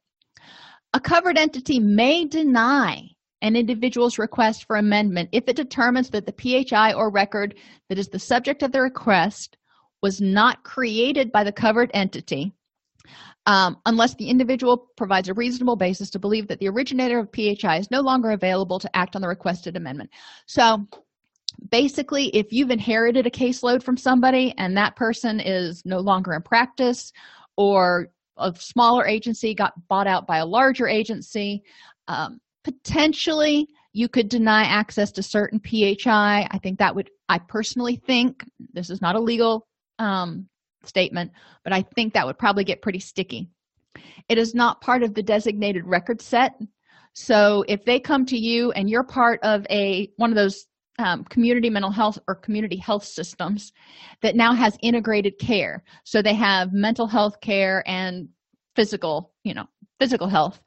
A 0.93 1.01
covered 1.01 1.39
entity 1.39 1.79
may 1.79 2.25
deny 2.25 3.03
an 3.43 3.55
individual's 3.55 4.19
request 4.19 4.65
for 4.65 4.77
amendment 4.77 5.29
if 5.33 5.45
it 5.47 5.57
determines 5.57 6.11
that 6.11 6.27
the 6.27 6.65
PHI 6.69 6.95
or 6.95 7.11
record 7.11 7.55
that 7.89 7.99
is 7.99 8.09
the 8.09 8.19
subject 8.19 8.63
of 8.63 8.73
the 8.73 8.81
request 8.81 9.57
was 10.03 10.21
not 10.21 10.65
created 10.65 11.31
by 11.31 11.45
the 11.45 11.53
covered 11.53 11.91
entity 11.95 12.53
um, 13.47 13.79
unless 13.87 14.15
the 14.15 14.29
individual 14.29 14.91
provides 14.97 15.29
a 15.29 15.35
reasonable 15.35 15.77
basis 15.77 16.11
to 16.11 16.19
believe 16.19 16.49
that 16.49 16.59
the 16.59 16.69
originator 16.69 17.19
of 17.21 17.31
PHI 17.33 17.79
is 17.79 17.91
no 17.91 18.01
longer 18.01 18.33
available 18.33 18.79
to 18.81 18.97
act 18.97 19.15
on 19.15 19.23
the 19.23 19.29
requested 19.29 19.77
amendment. 19.77 20.11
So 20.47 20.87
basically, 21.71 22.27
if 22.29 22.53
you've 22.53 22.71
inherited 22.71 23.27
a 23.27 23.31
caseload 23.31 23.83
from 23.83 23.97
somebody 23.97 24.53
and 24.59 24.77
that 24.77 24.97
person 24.97 25.41
is 25.41 25.83
no 25.85 26.01
longer 26.01 26.35
in 26.35 26.43
practice 26.43 27.13
or 27.57 28.09
a 28.37 28.53
smaller 28.57 29.07
agency 29.07 29.55
got 29.55 29.73
bought 29.89 30.07
out 30.07 30.27
by 30.27 30.39
a 30.39 30.47
larger 30.47 30.89
agency, 30.89 31.63
um, 32.09 32.41
potentially 32.65 33.69
you 33.93 34.09
could 34.09 34.29
deny 34.29 34.65
access 34.65 35.11
to 35.13 35.23
certain 35.23 35.61
PHI. 35.61 36.47
I 36.51 36.59
think 36.63 36.79
that 36.81 36.95
would, 36.95 37.11
I 37.29 37.39
personally 37.39 37.97
think, 37.97 38.45
this 38.75 38.91
is 38.91 39.01
not 39.01 39.17
a 39.17 39.21
legal 39.21 39.67
um, 39.99 40.49
statement, 40.85 41.33
but 41.65 41.73
I 41.73 41.83
think 41.95 42.15
that 42.15 42.27
would 42.27 42.39
probably 42.39 42.65
get 42.65 42.83
pretty 42.83 42.99
sticky. 42.99 43.49
It 44.29 44.39
is 44.39 44.55
not 44.55 44.81
part 44.81 45.03
of 45.03 45.15
the 45.15 45.23
designated 45.23 45.87
record 45.87 46.21
set. 46.21 46.53
So 47.15 47.65
if 47.67 47.85
they 47.85 47.99
come 47.99 48.27
to 48.27 48.37
you 48.37 48.73
and 48.73 48.91
you're 48.91 49.05
part 49.05 49.41
of 49.43 49.67
a 49.71 50.11
one 50.17 50.31
of 50.31 50.37
those 50.37 50.67
um, 50.99 51.25
community 51.25 51.71
mental 51.71 51.91
health 51.91 52.19
or 52.29 52.35
community 52.35 52.77
health 52.77 53.05
systems 53.05 53.73
that 54.23 54.37
now 54.37 54.53
has 54.53 54.77
integrated 54.83 55.39
care, 55.39 55.83
so 56.05 56.21
they 56.21 56.35
have 56.35 56.73
mental 56.73 57.07
health 57.07 57.41
care 57.41 57.83
and 57.87 58.29
physical, 58.75 59.33
you 59.45 59.55
know, 59.55 59.67
physical 59.99 60.29
health. 60.29 60.61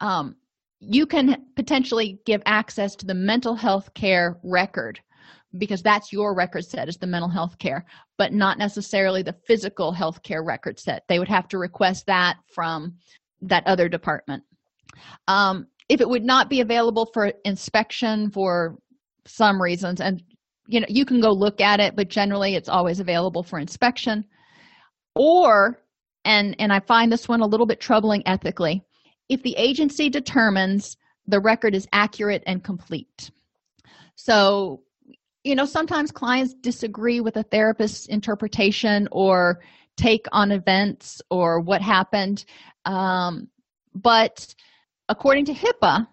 Um, 0.00 0.36
you 0.80 1.06
can 1.06 1.46
potentially 1.56 2.18
give 2.26 2.42
access 2.46 2.96
to 2.96 3.06
the 3.06 3.14
mental 3.14 3.54
health 3.54 3.92
care 3.94 4.38
record 4.42 5.00
because 5.58 5.82
that's 5.82 6.12
your 6.12 6.34
record 6.34 6.64
set 6.64 6.88
is 6.88 6.96
the 6.96 7.06
mental 7.06 7.28
health 7.28 7.58
care 7.58 7.84
but 8.18 8.32
not 8.32 8.58
necessarily 8.58 9.22
the 9.22 9.36
physical 9.46 9.92
health 9.92 10.22
care 10.22 10.42
record 10.42 10.78
set. 10.78 11.04
They 11.08 11.18
would 11.18 11.28
have 11.28 11.48
to 11.48 11.58
request 11.58 12.06
that 12.06 12.36
from 12.52 12.94
that 13.42 13.66
other 13.66 13.88
department. 13.88 14.42
Um, 15.28 15.66
if 15.88 16.00
it 16.00 16.08
would 16.08 16.24
not 16.24 16.48
be 16.48 16.60
available 16.60 17.10
for 17.12 17.32
inspection 17.44 18.30
for 18.30 18.78
some 19.26 19.60
reasons 19.60 20.00
and 20.00 20.22
you 20.66 20.80
know 20.80 20.86
you 20.88 21.04
can 21.04 21.20
go 21.20 21.32
look 21.32 21.60
at 21.60 21.80
it 21.80 21.96
but 21.96 22.08
generally 22.08 22.54
it's 22.54 22.68
always 22.68 23.00
available 23.00 23.42
for 23.42 23.58
inspection. 23.58 24.24
Or 25.14 25.80
and 26.24 26.56
and 26.58 26.72
i 26.72 26.80
find 26.80 27.12
this 27.12 27.28
one 27.28 27.42
a 27.42 27.46
little 27.46 27.66
bit 27.66 27.80
troubling 27.80 28.26
ethically 28.26 28.82
if 29.28 29.42
the 29.42 29.54
agency 29.56 30.08
determines 30.08 30.96
the 31.26 31.40
record 31.40 31.74
is 31.74 31.88
accurate 31.92 32.42
and 32.46 32.62
complete. 32.62 33.30
So 34.16 34.82
you 35.44 35.54
know 35.54 35.66
sometimes 35.66 36.10
clients 36.10 36.54
disagree 36.54 37.20
with 37.20 37.36
a 37.36 37.42
therapist's 37.44 38.06
interpretation 38.06 39.06
or 39.12 39.60
take 39.96 40.26
on 40.32 40.50
events 40.50 41.22
or 41.30 41.60
what 41.60 41.80
happened 41.80 42.44
um, 42.86 43.48
but 43.94 44.54
according 45.08 45.44
to 45.44 45.52
hipaa 45.52 46.06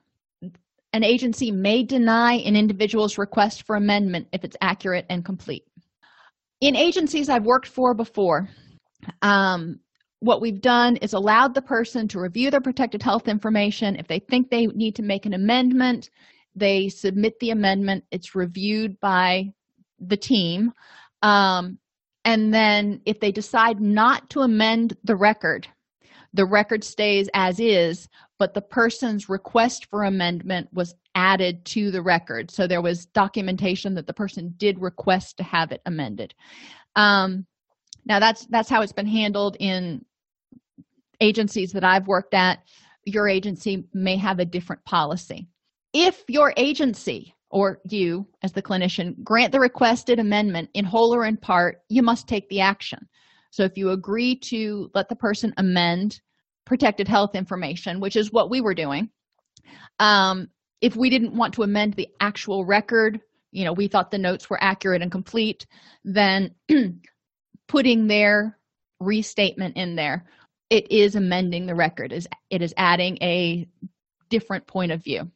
an 0.94 1.04
agency 1.04 1.52
may 1.52 1.84
deny 1.84 2.34
an 2.34 2.56
individual's 2.58 3.17
request 3.17 3.65
for 3.65 3.78
amendment 3.78 4.28
if 4.34 4.44
it's 4.44 4.58
accurate 4.60 5.06
and 5.10 5.24
complete. 5.24 5.63
In 6.60 6.76
agencies 6.76 7.30
i've 7.30 7.46
worked 7.46 7.67
for 7.67 7.94
before 7.94 8.50
um, 9.22 9.80
what 10.20 10.41
we've 10.41 10.62
done 10.62 10.98
is 10.98 11.13
allowed 11.13 11.56
the 11.56 11.62
person 11.62 12.08
to 12.10 12.20
review 12.20 12.52
their 12.52 12.62
protected 12.62 13.02
health 13.02 13.28
information 13.28 13.96
if 13.96 14.08
they 14.08 14.20
think 14.20 14.50
they 14.50 14.67
need 14.67 14.96
to 14.96 15.02
make 15.02 15.26
an 15.26 15.34
amendment 15.34 16.12
they 16.56 16.90
submit 16.90 17.40
the 17.40 17.52
amendment. 17.52 18.04
It's 18.12 18.36
reviewed 18.36 19.00
by 19.00 19.54
the 20.00 20.18
team. 20.18 20.74
Um, 21.22 21.78
and 22.26 22.54
then 22.54 23.02
if 23.06 23.20
they 23.20 23.32
decide 23.32 23.80
not 23.80 24.30
to 24.32 24.42
amend 24.42 24.96
the 25.04 25.16
record 25.16 25.68
the 26.34 26.46
record 26.46 26.84
stays 26.84 27.30
as 27.34 27.60
is 27.60 28.08
but 28.40 28.54
the 28.54 28.62
person's 28.62 29.30
request 29.30 29.86
for 29.90 30.04
amendment 30.04 30.68
was 30.74 30.96
added 31.14 31.64
to 31.66 31.92
the 31.92 32.02
record. 32.02 32.50
So 32.50 32.66
there 32.66 32.82
was 32.82 33.06
documentation 33.06 33.94
that 33.96 34.08
the 34.08 34.14
person 34.14 34.56
did 34.58 34.82
request 34.82 35.38
to 35.38 35.44
have 35.44 35.72
it 35.72 35.82
amended. 35.86 36.34
Um, 36.96 37.46
now 38.06 38.20
that's 38.20 38.48
that's 38.48 38.70
how 38.70 38.82
it's 38.82 38.94
been 38.94 39.06
handled 39.06 39.58
in 39.60 40.04
agencies 41.20 41.72
that 41.74 41.84
i've 41.84 42.08
worked 42.08 42.34
at. 42.34 42.64
Your 43.06 43.28
agency 43.28 43.86
may 43.94 44.18
have 44.18 44.40
a 44.40 44.46
different 44.46 44.84
policy 44.86 45.48
if 45.93 46.23
your 46.27 46.54
agency 46.58 47.34
or 47.49 47.80
you 47.89 48.25
as 48.43 48.54
the 48.54 48.62
clinician 48.62 49.21
grant 49.23 49.51
the 49.51 49.60
requested 49.60 50.19
amendment 50.19 50.69
in 50.73 50.86
whole 50.86 51.13
or 51.13 51.25
in 51.25 51.38
part 51.38 51.82
you 51.89 52.01
must 52.01 52.27
take 52.27 52.47
the 52.49 52.62
action. 52.62 53.08
So 53.51 53.63
if 53.63 53.77
you 53.77 53.89
agree 53.89 54.38
to 54.45 54.89
let 54.95 55.10
the 55.10 55.15
person 55.15 55.54
amend 55.58 56.21
protected 56.65 57.08
health 57.08 57.36
information 57.36 57.99
which 57.99 58.15
is 58.15 58.32
what 58.32 58.49
we 58.49 58.62
were 58.62 58.75
doing 58.75 59.10
um, 59.99 60.47
if 60.80 60.95
we 60.95 61.10
didn't 61.10 61.36
want 61.36 61.54
to 61.54 61.63
amend 61.63 61.93
the 61.93 62.08
actual 62.19 62.65
record 62.65 63.19
you 63.51 63.65
know 63.65 63.73
we 63.73 63.88
thought 63.88 64.12
the 64.12 64.17
notes 64.17 64.49
were 64.49 64.63
accurate 64.63 65.01
and 65.01 65.12
complete 65.12 65.65
then 66.06 66.54
putting 67.67 68.08
their 68.08 68.58
restatement 68.99 69.75
in 69.75 69.95
there 69.95 70.25
it 70.69 70.89
is 70.89 71.15
amending 71.15 71.65
the 71.65 71.75
record 71.75 72.13
is 72.13 72.27
it 72.50 72.62
is 72.62 72.73
adding 72.77 73.17
a 73.21 73.67
different 74.29 74.65
point 74.67 74.92
of 74.92 75.04
view 75.04 75.29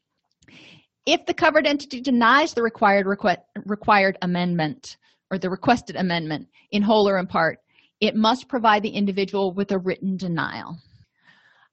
if 1.05 1.25
the 1.25 1.33
covered 1.33 1.67
entity 1.67 2.01
denies 2.01 2.53
the 2.53 2.63
required 2.63 3.05
requ- 3.05 3.41
required 3.65 4.17
amendment 4.21 4.97
or 5.31 5.37
the 5.37 5.49
requested 5.49 5.95
amendment 5.95 6.47
in 6.71 6.81
whole 6.81 7.07
or 7.07 7.17
in 7.17 7.27
part 7.27 7.59
it 8.01 8.15
must 8.15 8.47
provide 8.47 8.83
the 8.83 8.89
individual 8.89 9.53
with 9.53 9.71
a 9.71 9.77
written 9.77 10.17
denial. 10.17 10.77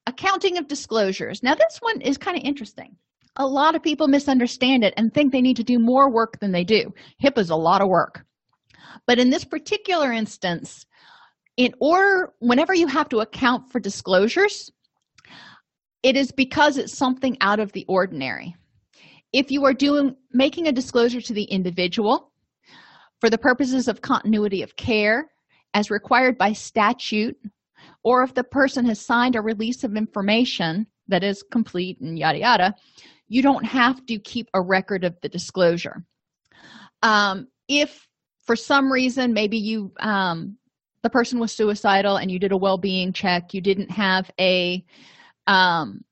Accounting 0.07 0.57
of 0.57 0.69
disclosures. 0.69 1.43
Now 1.43 1.55
this 1.55 1.79
one 1.81 2.01
is 2.01 2.17
kind 2.17 2.37
of 2.37 2.45
interesting. 2.45 2.97
A 3.37 3.47
lot 3.47 3.75
of 3.75 3.83
people 3.83 4.09
misunderstand 4.09 4.85
it 4.85 4.95
and 4.97 5.13
think 5.13 5.33
they 5.33 5.41
need 5.41 5.57
to 5.57 5.65
do 5.65 5.79
more 5.79 6.11
work 6.11 6.39
than 6.41 6.53
they 6.53 6.65
do. 6.65 6.93
Hipaa 7.23 7.39
is 7.39 7.51
a 7.51 7.57
lot 7.57 7.81
of 7.81 7.89
work. 7.89 8.25
But 9.07 9.19
in 9.19 9.31
this 9.31 9.45
particular 9.45 10.13
instance 10.13 10.87
in 11.57 11.75
order 11.81 12.33
whenever 12.39 12.75
you 12.75 12.87
have 12.87 13.09
to 13.11 13.21
account 13.21 13.71
for 13.71 13.79
disclosures 13.79 14.71
it 16.03 16.17
is 16.17 16.33
because 16.33 16.79
it's 16.79 16.97
something 16.97 17.37
out 17.41 17.61
of 17.61 17.73
the 17.73 17.85
ordinary 17.89 18.57
if 19.33 19.51
you 19.51 19.65
are 19.65 19.75
doing 19.75 20.17
making 20.33 20.69
a 20.69 20.73
disclosure 20.73 21.21
to 21.21 21.33
the 21.33 21.45
individual 21.45 22.33
for 23.21 23.31
the 23.31 23.39
purposes 23.39 23.89
of 23.89 24.03
continuity 24.03 24.63
of 24.63 24.77
care 24.77 25.31
as 25.75 25.91
required 25.91 26.37
by 26.37 26.53
statute 26.53 27.37
or 28.05 28.23
if 28.23 28.35
the 28.35 28.45
person 28.45 28.85
has 28.85 29.01
signed 29.01 29.37
a 29.37 29.41
release 29.41 29.85
of 29.85 29.97
information 29.97 30.87
that 31.09 31.25
is 31.25 31.43
complete 31.51 31.99
and 32.01 32.19
yada 32.19 32.39
yada 32.39 32.75
you 33.29 33.43
don't 33.43 33.65
have 33.65 34.05
to 34.07 34.19
keep 34.19 34.49
a 34.53 34.61
record 34.61 35.05
of 35.05 35.19
the 35.23 35.29
disclosure. 35.29 36.05
Um, 37.03 37.49
if 37.67 38.07
for 38.43 38.55
some 38.55 38.93
reason 38.93 39.33
maybe 39.33 39.57
you 39.57 39.93
um, 40.01 40.59
the 41.03 41.11
person 41.11 41.39
was 41.39 41.53
suicidal 41.53 42.17
and 42.17 42.31
you 42.31 42.39
did 42.39 42.53
a 42.53 42.57
well-being 42.57 43.13
check 43.13 43.55
you 43.55 43.61
didn't 43.61 43.91
have 43.91 44.31
a 44.39 44.85
um, 45.47 46.05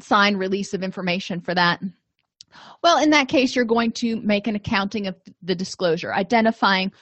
signed 0.00 0.38
release 0.38 0.72
of 0.72 0.82
information 0.82 1.40
for 1.40 1.54
that 1.54 1.80
well 2.82 3.02
in 3.02 3.10
that 3.10 3.28
case 3.28 3.54
you're 3.54 3.64
going 3.64 3.92
to 3.92 4.16
make 4.16 4.46
an 4.46 4.56
accounting 4.56 5.06
of 5.06 5.14
the 5.42 5.54
disclosure 5.54 6.12
identifying 6.14 6.92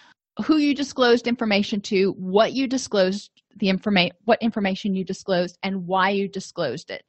who 0.45 0.59
you 0.59 0.75
disclosed 0.75 1.27
information 1.27 1.81
to 1.81 2.13
what 2.13 2.53
you 2.53 2.67
disclosed 2.67 3.31
the 3.57 3.69
information 3.69 4.15
what 4.25 4.41
information 4.43 4.95
you 4.95 5.05
disclosed 5.05 5.59
and 5.63 5.87
why 5.87 6.11
you 6.11 6.29
disclosed 6.29 6.91
it. 6.91 7.05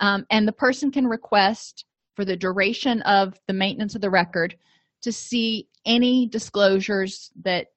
Um, 0.00 0.24
and 0.30 0.48
the 0.48 0.52
person 0.52 0.90
can 0.90 1.06
request 1.06 1.84
for 2.14 2.24
the 2.24 2.36
duration 2.36 3.02
of 3.02 3.38
the 3.46 3.52
maintenance 3.52 3.94
of 3.94 4.00
the 4.00 4.10
record 4.10 4.56
to 5.02 5.12
see 5.12 5.68
any 5.84 6.26
disclosures 6.26 7.30
that 7.42 7.68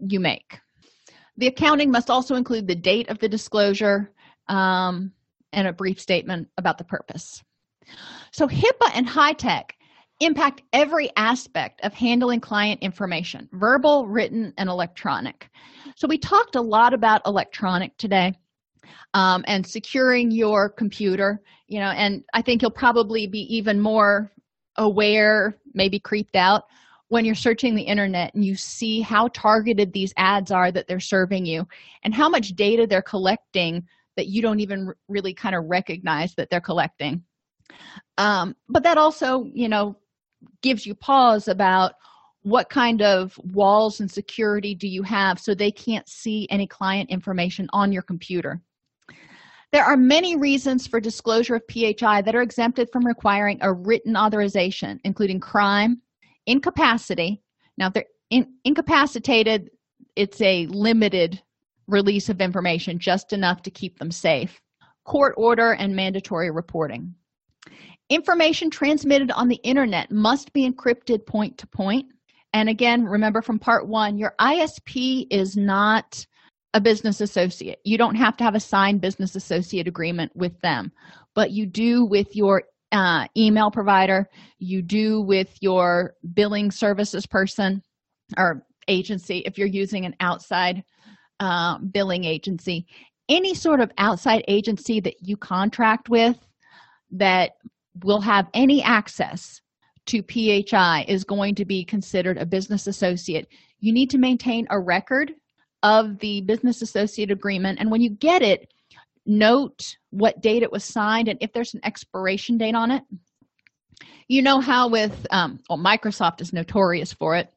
you 0.00 0.20
make. 0.20 0.58
The 1.36 1.48
accounting 1.48 1.90
must 1.90 2.08
also 2.08 2.34
include 2.34 2.66
the 2.66 2.74
date 2.74 3.08
of 3.10 3.18
the 3.18 3.28
disclosure 3.28 4.12
um, 4.48 5.12
and 5.52 5.66
a 5.66 5.72
brief 5.72 6.00
statement 6.00 6.48
about 6.56 6.78
the 6.78 6.84
purpose 6.84 7.42
so 8.36 8.46
hipaa 8.46 8.90
and 8.94 9.08
HITECH 9.08 9.72
impact 10.20 10.60
every 10.74 11.10
aspect 11.16 11.80
of 11.82 11.94
handling 11.94 12.38
client 12.38 12.82
information 12.82 13.48
verbal 13.52 14.06
written 14.06 14.52
and 14.58 14.68
electronic. 14.68 15.48
So 15.96 16.06
we 16.06 16.18
talked 16.18 16.54
a 16.54 16.60
lot 16.60 16.92
about 16.92 17.22
electronic 17.26 17.96
today 17.96 18.34
um, 19.14 19.42
and 19.46 19.66
securing 19.66 20.30
your 20.30 20.68
computer 20.68 21.40
you 21.66 21.80
know 21.80 21.88
and 21.88 22.22
i 22.34 22.42
think 22.42 22.60
you'll 22.60 22.70
probably 22.70 23.26
be 23.26 23.56
even 23.56 23.80
more 23.80 24.30
aware 24.76 25.56
maybe 25.72 25.98
creeped 25.98 26.36
out 26.36 26.64
when 27.08 27.24
you're 27.24 27.34
searching 27.34 27.74
the 27.74 27.82
internet 27.82 28.34
and 28.34 28.44
you 28.44 28.54
see 28.54 29.00
how 29.00 29.28
targeted 29.28 29.92
these 29.92 30.12
ads 30.18 30.50
are 30.50 30.70
that 30.70 30.86
they're 30.86 31.00
serving 31.00 31.46
you 31.46 31.66
and 32.04 32.14
how 32.14 32.28
much 32.28 32.50
data 32.50 32.86
they're 32.86 33.02
collecting 33.02 33.82
that 34.16 34.26
you 34.28 34.42
don't 34.42 34.60
even 34.60 34.92
really 35.08 35.34
kind 35.34 35.54
of 35.54 35.64
recognize 35.64 36.34
that 36.34 36.50
they're 36.50 36.60
collecting 36.60 37.24
um, 38.18 38.54
but 38.68 38.82
that 38.82 38.98
also 38.98 39.44
you 39.52 39.68
know 39.68 39.96
gives 40.62 40.86
you 40.86 40.94
pause 40.94 41.48
about 41.48 41.92
what 42.42 42.70
kind 42.70 43.02
of 43.02 43.38
walls 43.52 43.98
and 43.98 44.10
security 44.10 44.74
do 44.74 44.86
you 44.86 45.02
have 45.02 45.40
so 45.40 45.52
they 45.52 45.72
can't 45.72 46.08
see 46.08 46.46
any 46.48 46.66
client 46.66 47.10
information 47.10 47.68
on 47.72 47.90
your 47.90 48.02
computer. 48.02 48.62
There 49.72 49.82
are 49.82 49.96
many 49.96 50.36
reasons 50.36 50.86
for 50.86 51.00
disclosure 51.00 51.56
of 51.56 51.62
phi 51.68 52.22
that 52.22 52.36
are 52.36 52.42
exempted 52.42 52.88
from 52.92 53.04
requiring 53.04 53.58
a 53.62 53.72
written 53.72 54.16
authorization 54.16 55.00
including 55.02 55.40
crime 55.40 56.00
incapacity. 56.46 57.42
Now 57.78 57.88
if 57.88 57.94
they're 57.94 58.04
in, 58.30 58.54
incapacitated 58.64 59.70
it's 60.14 60.40
a 60.40 60.66
limited 60.66 61.42
release 61.88 62.28
of 62.28 62.40
information 62.40 62.98
just 62.98 63.32
enough 63.32 63.62
to 63.62 63.70
keep 63.70 63.98
them 63.98 64.10
safe. 64.10 64.60
Court 65.04 65.34
order 65.36 65.72
and 65.72 65.94
mandatory 65.94 66.50
reporting 66.50 67.14
information 68.08 68.70
transmitted 68.70 69.30
on 69.30 69.48
the 69.48 69.60
internet 69.62 70.10
must 70.10 70.52
be 70.52 70.68
encrypted 70.68 71.26
point 71.26 71.58
to 71.58 71.66
point. 71.66 72.06
and 72.52 72.68
again 72.68 73.04
remember 73.04 73.42
from 73.42 73.58
part 73.58 73.88
one 73.88 74.16
your 74.16 74.34
isp 74.40 75.26
is 75.30 75.56
not 75.56 76.24
a 76.74 76.80
business 76.80 77.22
associate. 77.22 77.78
You 77.84 77.96
don't 77.96 78.16
have 78.16 78.36
to 78.36 78.44
have 78.44 78.54
a 78.54 78.60
signed 78.60 79.00
business 79.00 79.34
associate 79.34 79.88
agreement 79.88 80.32
with 80.34 80.60
them 80.60 80.92
but 81.34 81.50
you 81.50 81.66
do 81.66 82.04
with 82.04 82.34
your 82.34 82.64
uh, 82.92 83.26
email 83.36 83.70
provider. 83.70 84.28
You 84.58 84.82
do 84.82 85.20
with 85.20 85.56
your 85.60 86.14
billing 86.34 86.70
services 86.70 87.26
person 87.26 87.82
or 88.36 88.64
agency 88.88 89.38
if 89.44 89.58
you're 89.58 89.66
using 89.68 90.06
an 90.06 90.14
outside 90.20 90.82
uh, 91.40 91.78
billing 91.78 92.24
agency. 92.24 92.86
Any 93.28 93.54
sort 93.54 93.80
of 93.80 93.90
outside 93.98 94.44
agency 94.48 95.00
that 95.00 95.14
you 95.20 95.36
contract 95.36 96.08
with 96.08 96.38
that 97.10 97.52
will 98.02 98.20
have 98.20 98.48
any 98.54 98.82
access 98.82 99.60
to 100.06 100.22
phi 100.22 101.04
is 101.08 101.24
going 101.24 101.54
to 101.56 101.64
be 101.64 101.84
considered 101.84 102.38
a 102.38 102.46
business 102.46 102.86
associate. 102.86 103.48
You 103.80 103.92
need 103.92 104.10
to 104.10 104.18
maintain 104.18 104.66
a 104.70 104.80
record 104.80 105.32
of 105.82 106.18
the 106.18 106.42
business 106.42 106.80
associate 106.82 107.30
agreement. 107.30 107.80
And 107.80 107.90
when 107.90 108.00
you 108.00 108.10
get 108.10 108.42
it 108.42 108.68
note 109.26 109.96
what 110.10 110.40
date 110.40 110.62
it 110.62 110.72
was 110.72 110.84
signed 110.84 111.28
and 111.28 111.38
if 111.40 111.52
there's 111.52 111.74
an 111.74 111.80
expiration 111.84 112.56
date 112.56 112.74
on 112.74 112.90
it. 112.90 113.02
You 114.28 114.42
know 114.42 114.60
how 114.60 114.88
with 114.88 115.26
um, 115.30 115.60
well 115.68 115.78
microsoft 115.78 116.40
is 116.40 116.52
notorious 116.52 117.12
for 117.12 117.36
it. 117.36 117.52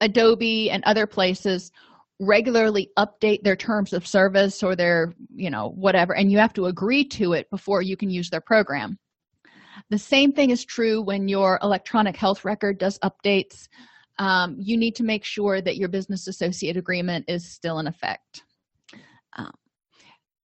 Adobe 0.00 0.70
and 0.70 0.82
other 0.84 1.06
places 1.06 1.70
regularly 2.20 2.90
update 2.98 3.42
their 3.42 3.56
terms 3.56 3.92
of 3.92 4.06
service 4.06 4.62
or 4.62 4.76
their 4.76 5.12
you 5.34 5.50
know 5.50 5.70
whatever 5.70 6.14
and 6.14 6.30
you 6.30 6.38
have 6.38 6.52
to 6.52 6.66
agree 6.66 7.04
to 7.04 7.32
it 7.32 7.50
before 7.50 7.82
you 7.82 7.96
can 7.96 8.08
use 8.08 8.30
their 8.30 8.40
program 8.40 8.96
the 9.90 9.98
same 9.98 10.32
thing 10.32 10.50
is 10.50 10.64
true 10.64 11.02
when 11.02 11.28
your 11.28 11.58
electronic 11.62 12.16
health 12.16 12.44
record 12.44 12.78
does 12.78 12.98
updates. 13.00 13.68
Um, 14.18 14.56
you 14.58 14.76
need 14.76 14.94
to 14.96 15.02
make 15.02 15.24
sure 15.24 15.60
that 15.60 15.76
your 15.76 15.88
business 15.88 16.28
associate 16.28 16.76
agreement 16.76 17.24
is 17.28 17.50
still 17.50 17.78
in 17.78 17.86
effect. 17.86 18.44
Um, 19.36 19.52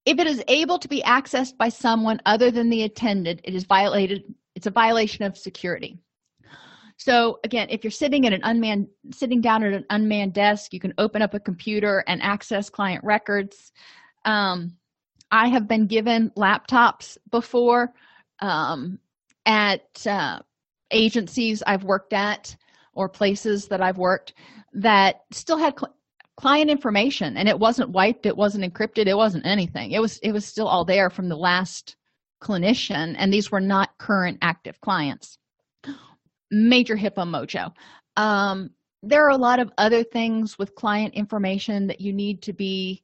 if 0.05 0.19
it 0.19 0.27
is 0.27 0.43
able 0.49 0.79
to 0.79 0.89
be 0.89 1.03
accessed 1.03 1.57
by 1.57 1.69
someone 1.69 2.21
other 2.27 2.51
than 2.51 2.71
the 2.71 2.83
attendant 2.83 3.41
it 3.45 3.55
is 3.55 3.65
violated 3.65 4.35
it's 4.57 4.67
a 4.67 4.71
violation 4.71 5.25
of 5.25 5.39
security. 5.39 5.99
So 6.97 7.39
again 7.45 7.69
if 7.71 7.85
you're 7.85 7.91
sitting 7.91 8.27
at 8.27 8.33
an 8.33 8.41
unmanned 8.43 8.89
sitting 9.13 9.41
down 9.41 9.63
at 9.63 9.73
an 9.73 9.85
unmanned 9.91 10.35
desk 10.35 10.73
you 10.73 10.81
can 10.81 10.95
open 10.99 11.23
up 11.23 11.35
a 11.35 11.41
computer 11.41 12.03
and 12.09 12.21
access 12.23 12.69
client 12.69 13.05
records. 13.05 13.73
Um, 14.25 14.77
i 15.31 15.47
have 15.49 15.69
been 15.69 15.87
given 15.87 16.31
laptops 16.37 17.17
before. 17.31 17.93
Um, 18.41 18.99
at 19.51 20.07
uh, 20.07 20.39
agencies 20.91 21.63
i've 21.67 21.85
worked 21.85 22.13
at 22.13 22.57
or 22.95 23.09
places 23.09 23.67
that 23.69 23.81
i've 23.81 23.99
worked 23.99 24.35
that 24.73 25.23
still 25.31 25.59
had 25.59 25.75
client 26.41 26.71
information 26.71 27.37
and 27.37 27.49
it 27.51 27.59
wasn't 27.59 27.91
wiped 27.91 28.25
it 28.25 28.37
wasn't 28.37 28.65
encrypted 28.65 29.07
it 29.07 29.17
wasn't 29.17 29.45
anything. 29.45 29.93
It 29.93 30.01
was 30.01 30.19
it 30.19 30.33
was 30.33 30.47
still 30.47 30.67
all 30.67 30.87
there 30.87 31.11
from 31.11 31.29
the 31.29 31.37
last 31.37 31.97
clinician 32.43 33.15
and 33.19 33.31
these 33.31 33.51
were 33.51 33.61
not 33.61 33.99
current 33.99 34.39
active 34.41 34.81
clients. 34.81 35.37
Major 36.51 36.97
hipaa 36.97 37.29
mojo. 37.29 37.73
Um, 38.17 38.71
there 39.03 39.25
are 39.27 39.31
a 39.31 39.37
lot 39.37 39.61
of 39.61 39.71
other 39.77 40.03
things 40.03 40.59
with 40.59 40.75
client 40.75 41.13
information 41.15 41.87
that 41.89 42.01
you 42.01 42.13
need 42.13 42.41
to 42.43 42.55
be 42.55 43.03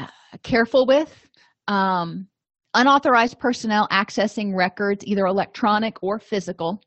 uh, 0.00 0.06
careful 0.42 0.86
with. 0.86 1.28
Um, 1.68 2.26
unauthorized 2.74 3.38
personnel 3.38 3.88
accessing 3.90 4.54
records 4.54 5.04
either 5.06 5.26
electronic 5.26 6.02
or 6.02 6.18
physical. 6.18 6.82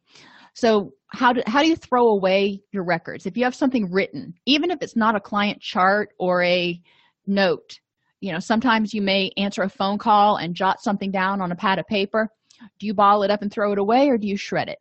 So 0.54 0.94
how 1.12 1.34
do 1.34 1.42
how 1.48 1.62
do 1.62 1.68
you 1.68 1.76
throw 1.76 2.10
away 2.10 2.62
your 2.72 2.84
records? 2.84 3.26
If 3.26 3.38
you 3.38 3.44
have 3.44 3.56
something 3.56 3.92
written 3.92 4.34
even 4.46 4.72
if 4.72 4.82
it's 4.82 4.96
not 4.96 5.16
a 5.16 5.20
client 5.20 5.62
chart 5.62 6.10
or 6.20 6.44
a 6.44 6.80
note 7.28 7.80
you 8.20 8.32
know 8.32 8.40
sometimes 8.40 8.94
you 8.94 9.02
may 9.02 9.32
answer 9.38 9.64
a 9.64 9.70
phone 9.70 9.98
call 9.98 10.38
and 10.38 10.56
jot 10.56 10.82
something 10.82 11.12
down 11.12 11.42
on 11.42 11.52
a 11.52 11.56
pad 11.56 11.80
of 11.80 11.88
paper. 11.88 12.30
Do 12.80 12.86
you 12.86 12.94
ball 12.94 13.24
it 13.24 13.32
up 13.32 13.42
and 13.42 13.52
throw 13.52 13.72
it 13.72 13.80
away 13.80 14.10
or 14.10 14.18
do 14.18 14.28
you 14.28 14.38
shred 14.38 14.70
it? 14.70 14.80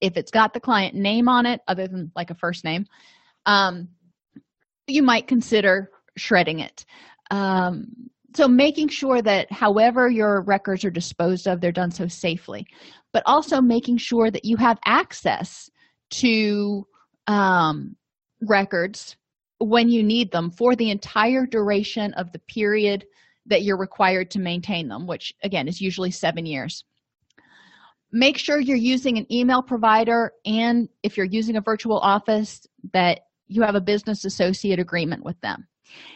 If 0.00 0.16
it's 0.16 0.30
got 0.30 0.52
the 0.52 0.60
client 0.60 0.94
name 0.94 1.28
on 1.28 1.46
it 1.46 1.60
other 1.68 1.88
than 1.88 2.12
like 2.14 2.30
a 2.30 2.34
first 2.34 2.64
name 2.64 2.86
um, 3.46 3.88
you 4.86 5.02
might 5.02 5.26
consider 5.26 5.90
shredding 6.16 6.60
it. 6.60 6.84
Um, 7.30 7.86
so 8.34 8.48
making 8.48 8.88
sure 8.88 9.22
that 9.22 9.50
however 9.52 10.10
your 10.10 10.42
records 10.42 10.84
are 10.84 10.90
disposed 10.90 11.46
of 11.46 11.60
they're 11.60 11.72
done 11.72 11.90
so 11.90 12.08
safely 12.08 12.66
but 13.12 13.22
also 13.26 13.60
making 13.60 13.96
sure 13.96 14.30
that 14.30 14.44
you 14.44 14.56
have 14.56 14.78
access 14.84 15.70
to 16.10 16.86
um, 17.26 17.96
records 18.42 19.16
when 19.58 19.88
you 19.88 20.02
need 20.02 20.30
them 20.32 20.50
for 20.50 20.74
the 20.76 20.90
entire 20.90 21.46
duration 21.46 22.12
of 22.14 22.32
the 22.32 22.38
period 22.40 23.06
that 23.46 23.62
you're 23.62 23.78
required 23.78 24.30
to 24.30 24.38
maintain 24.38 24.88
them 24.88 25.06
which 25.06 25.32
again 25.42 25.68
is 25.68 25.80
usually 25.80 26.10
seven 26.10 26.44
years. 26.46 26.84
Make 28.12 28.38
sure 28.38 28.60
you're 28.60 28.76
using 28.76 29.18
an 29.18 29.32
email 29.32 29.60
provider 29.60 30.32
and 30.44 30.88
if 31.02 31.16
you're 31.16 31.26
using 31.26 31.56
a 31.56 31.60
virtual 31.60 31.98
office 31.98 32.64
that 32.92 33.20
you 33.48 33.62
have 33.62 33.74
a 33.74 33.80
business 33.80 34.24
associate 34.24 34.78
agreement 34.78 35.24
with 35.24 35.40
them 35.40 35.66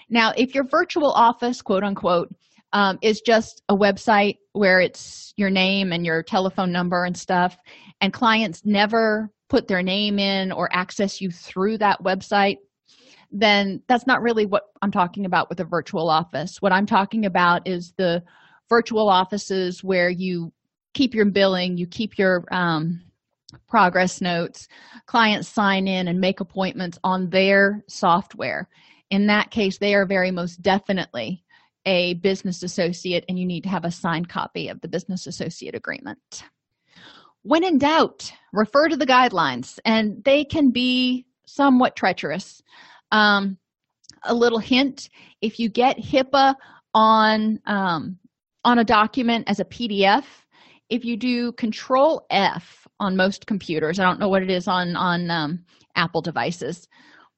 now 0.09 0.33
if 0.37 0.55
your 0.55 0.65
virtual 0.65 1.13
office 1.13 1.63
quote 1.63 1.85
unquote 1.85 2.29
um, 2.73 2.99
is 3.03 3.21
just 3.23 3.63
a 3.69 3.77
website 3.77 4.37
where 4.53 4.81
it's 4.81 5.33
your 5.37 5.51
name 5.51 5.93
and 5.93 6.05
your 6.05 6.23
telephone 6.23 6.71
number 6.71 7.05
and 7.05 7.17
stuff 7.17 7.57
and 8.01 8.13
clients 8.13 8.65
never 8.65 9.31
put 9.49 9.67
their 9.67 9.83
name 9.83 10.19
in 10.19 10.53
or 10.53 10.69
access 10.73 11.21
you 11.21 11.31
through 11.31 11.79
that 11.79 12.03
website 12.03 12.59
then 13.31 13.83
that's 13.89 14.07
not 14.07 14.23
really 14.23 14.47
what 14.47 14.65
i'm 14.83 14.91
talking 14.91 15.27
about 15.27 15.49
with 15.49 15.61
a 15.61 15.65
virtual 15.65 16.09
office. 16.09 16.61
What 16.61 16.73
i'm 16.73 16.87
talking 16.87 17.27
about 17.27 17.67
is 17.67 17.93
the 17.97 18.23
virtual 18.69 19.09
offices 19.09 19.83
where 19.83 20.11
you 20.11 20.53
keep 20.95 21.15
your 21.15 21.27
billing 21.27 21.77
you 21.77 21.87
keep 21.87 22.19
your 22.19 22.45
um, 22.51 23.01
progress 23.67 24.21
notes 24.21 24.69
clients 25.07 25.49
sign 25.49 25.89
in 25.89 26.09
and 26.09 26.21
make 26.21 26.41
appointments 26.41 26.99
on 27.05 27.31
their 27.31 27.83
software 27.89 28.69
in 29.11 29.27
that 29.27 29.51
case 29.51 29.79
they 29.79 29.95
are 29.95 30.07
very 30.07 30.31
most 30.31 30.63
definitely 30.63 31.45
a 31.87 32.15
business 32.15 32.63
associate 32.63 33.25
and 33.29 33.39
you 33.39 33.47
need 33.47 33.63
to 33.63 33.69
have 33.69 33.85
a 33.85 33.91
signed 33.91 34.29
copy 34.29 34.69
of 34.69 34.81
the 34.81 34.89
business 34.89 35.27
associate 35.27 35.75
agreement. 35.75 36.45
When 37.43 37.65
in 37.65 37.79
doubt 37.79 38.33
refer 38.53 38.89
to 38.89 38.97
the 38.97 39.07
guidelines 39.07 39.79
and 39.85 40.23
they 40.25 40.45
can 40.45 40.71
be 40.71 41.27
somewhat 41.47 41.97
treacherous. 41.97 42.63
Um, 43.11 43.57
a 44.25 44.35
little 44.35 44.59
hint 44.59 45.09
if 45.41 45.59
you 45.59 45.69
get 45.69 45.99
hipaa 45.99 46.55
on 46.95 47.61
um, 47.67 48.19
on 48.65 48.79
a 48.79 48.85
document 48.85 49.49
as 49.49 49.61
a 49.61 49.65
pdf 49.65 50.25
if 50.89 51.05
you 51.05 51.17
do 51.17 51.53
control 51.53 52.27
f 52.31 52.87
on 53.01 53.17
most 53.17 53.47
computers 53.47 53.99
i 53.99 54.05
don't 54.05 54.19
know 54.19 54.29
what 54.29 54.43
it 54.43 54.51
is 54.51 54.67
on 54.67 54.97
on 54.97 55.31
um, 55.31 55.65
apple 55.95 56.21
devices 56.21 56.89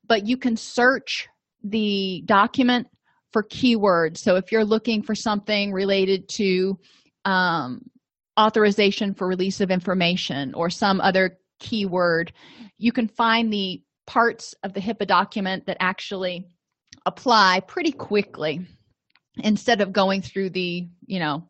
but 0.07 0.27
you 0.27 0.37
can 0.37 0.57
search 0.57 1.29
the 1.63 2.23
document 2.27 2.87
for 3.33 3.43
keywords. 3.45 4.19
So 4.19 4.37
if 4.37 4.51
you're 4.51 4.65
looking 4.65 5.03
for 5.03 5.15
something 5.15 5.73
related 5.73 6.29
to 6.31 6.79
um, 7.25 7.83
authorization 8.39 9.15
for 9.15 9.29
release 9.29 9.61
of 9.61 9.71
information 9.71 10.55
or 10.55 10.71
some 10.71 11.01
other 11.01 11.39
keyword 11.59 12.33
you 12.81 12.93
can 12.93 13.07
find 13.07 13.53
the 13.53 13.83
parts 14.07 14.55
of 14.65 14.73
the 14.73 14.81
hipaa 14.81 15.07
document 15.07 15.67
that 15.67 15.77
actually 15.79 16.47
apply 17.07 17.61
pretty 17.69 17.93
quickly 17.93 18.67
instead 19.45 19.81
of 19.81 19.93
going 19.93 20.23
through 20.23 20.51
the 20.51 20.89
you 21.07 21.19
know 21.21 21.47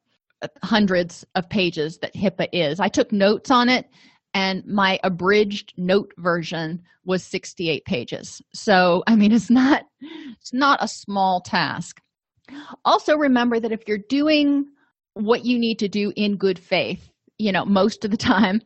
hundreds 0.62 1.24
of 1.36 1.48
pages 1.48 1.98
that 1.98 2.14
hipaa 2.14 2.48
is. 2.52 2.80
I 2.80 2.88
took 2.88 3.12
notes 3.12 3.50
on 3.50 3.68
it 3.68 3.86
and 4.34 4.64
my 4.66 4.98
abridged 5.02 5.72
note 5.76 6.12
version 6.18 6.82
was 7.04 7.22
68 7.24 7.84
pages. 7.84 8.42
So 8.54 9.02
i 9.06 9.16
mean 9.16 9.32
it's 9.32 9.50
not 9.50 9.84
it's 10.40 10.52
not 10.52 10.82
a 10.82 10.88
small 10.88 11.40
task. 11.40 12.00
Also 12.84 13.16
remember 13.16 13.60
that 13.60 13.72
if 13.72 13.86
you're 13.86 13.98
doing 14.08 14.66
what 15.14 15.44
you 15.44 15.58
need 15.58 15.78
to 15.78 15.88
do 15.88 16.12
in 16.16 16.36
good 16.36 16.58
faith 16.58 17.10
you 17.40 17.50
know 17.50 17.64
most 17.64 18.04
of 18.04 18.10
the 18.10 18.16
time 18.16 18.60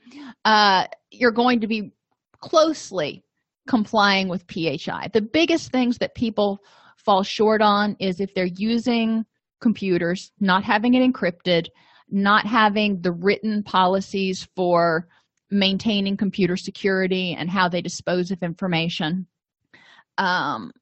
uh, 0.45 0.85
you're 1.11 1.31
going 1.31 1.61
to 1.61 1.67
be 1.67 1.93
closely 2.41 3.23
complying 3.67 4.29
with 4.29 4.45
phi 4.51 5.09
the 5.13 5.23
biggest 5.23 5.71
things 5.71 5.99
that 5.99 6.15
people 6.15 6.59
fall 6.97 7.23
short 7.23 7.63
on 7.63 7.97
is 7.99 8.21
if 8.21 8.35
they're 8.35 8.45
using 8.45 9.25
computers 9.61 10.33
not 10.41 10.65
having 10.65 10.95
it 10.95 11.01
encrypted 11.01 11.69
not 12.11 12.47
having 12.47 13.01
the 13.01 13.13
written 13.13 13.63
policies 13.63 14.47
for 14.55 15.09
maintaining 15.51 16.17
computer 16.17 16.57
security 16.57 17.35
and 17.35 17.51
how 17.51 17.69
they 17.69 17.83
dispose 17.83 18.31
of 18.31 18.43
information 18.43 19.27
um, 20.19 20.73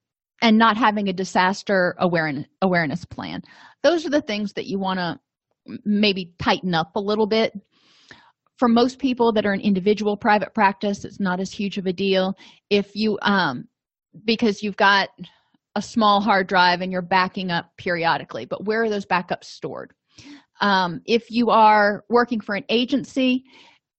and 0.40 0.58
not 0.58 0.76
having 0.76 1.08
a 1.08 1.12
disaster 1.12 1.94
awareness 1.98 2.46
awareness 2.62 3.04
plan. 3.04 3.42
Those 3.82 4.06
are 4.06 4.10
the 4.10 4.20
things 4.20 4.52
that 4.54 4.66
you 4.66 4.78
want 4.78 4.98
to 4.98 5.18
maybe 5.84 6.34
tighten 6.38 6.74
up 6.74 6.96
a 6.96 7.00
little 7.00 7.26
bit. 7.26 7.52
For 8.56 8.68
most 8.68 8.98
people 8.98 9.32
that 9.32 9.46
are 9.46 9.54
in 9.54 9.60
individual 9.60 10.16
private 10.16 10.54
practice 10.54 11.04
it's 11.04 11.20
not 11.20 11.40
as 11.40 11.52
huge 11.52 11.78
of 11.78 11.86
a 11.86 11.92
deal. 11.92 12.36
If 12.70 12.94
you 12.94 13.18
um 13.22 13.68
because 14.24 14.62
you've 14.62 14.76
got 14.76 15.08
a 15.74 15.82
small 15.82 16.20
hard 16.20 16.46
drive 16.48 16.82
and 16.82 16.92
you're 16.92 17.00
backing 17.02 17.50
up 17.50 17.70
periodically 17.78 18.44
but 18.44 18.64
where 18.64 18.82
are 18.82 18.90
those 18.90 19.06
backups 19.06 19.44
stored? 19.44 19.92
Um, 20.60 21.00
if 21.06 21.30
you 21.30 21.50
are 21.50 22.04
working 22.08 22.40
for 22.40 22.54
an 22.54 22.64
agency 22.68 23.44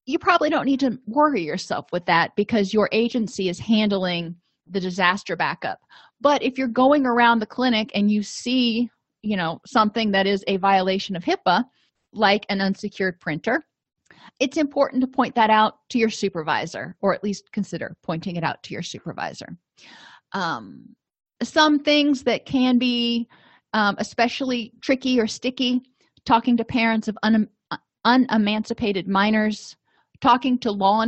you 0.05 0.19
probably 0.19 0.49
don't 0.49 0.65
need 0.65 0.81
to 0.81 0.99
worry 1.07 1.43
yourself 1.43 1.85
with 1.91 2.05
that 2.05 2.35
because 2.35 2.73
your 2.73 2.89
agency 2.91 3.49
is 3.49 3.59
handling 3.59 4.35
the 4.67 4.79
disaster 4.79 5.35
backup. 5.35 5.79
But 6.19 6.43
if 6.43 6.57
you're 6.57 6.67
going 6.67 7.05
around 7.05 7.39
the 7.39 7.45
clinic 7.45 7.91
and 7.93 8.11
you 8.11 8.23
see 8.23 8.89
you 9.21 9.37
know 9.37 9.59
something 9.65 10.11
that 10.11 10.27
is 10.27 10.43
a 10.47 10.57
violation 10.57 11.15
of 11.15 11.23
hipaa 11.23 11.63
like 12.11 12.45
an 12.49 12.59
unsecured 12.59 13.19
printer 13.21 13.63
it's 14.39 14.57
important 14.57 15.01
to 15.01 15.07
point 15.07 15.35
that 15.35 15.49
out 15.49 15.75
to 15.89 15.97
your 15.97 16.09
supervisor 16.09 16.95
or 17.01 17.13
at 17.13 17.23
least 17.23 17.51
consider 17.51 17.95
pointing 18.03 18.35
it 18.35 18.43
out 18.43 18.61
to 18.63 18.73
your 18.73 18.83
supervisor. 18.83 19.57
Um, 20.33 20.95
some 21.41 21.79
things 21.79 22.23
that 22.23 22.45
can 22.45 22.77
be 22.77 23.27
um, 23.73 23.95
especially 23.99 24.73
tricky 24.81 25.19
or 25.19 25.27
sticky 25.27 25.81
talking 26.25 26.57
to 26.57 26.65
parents 26.65 27.07
of 27.07 27.17
un- 27.23 27.49
unemancipated 28.05 29.07
minors 29.07 29.75
talking 30.23 30.57
to 30.57 30.71
law, 30.71 31.03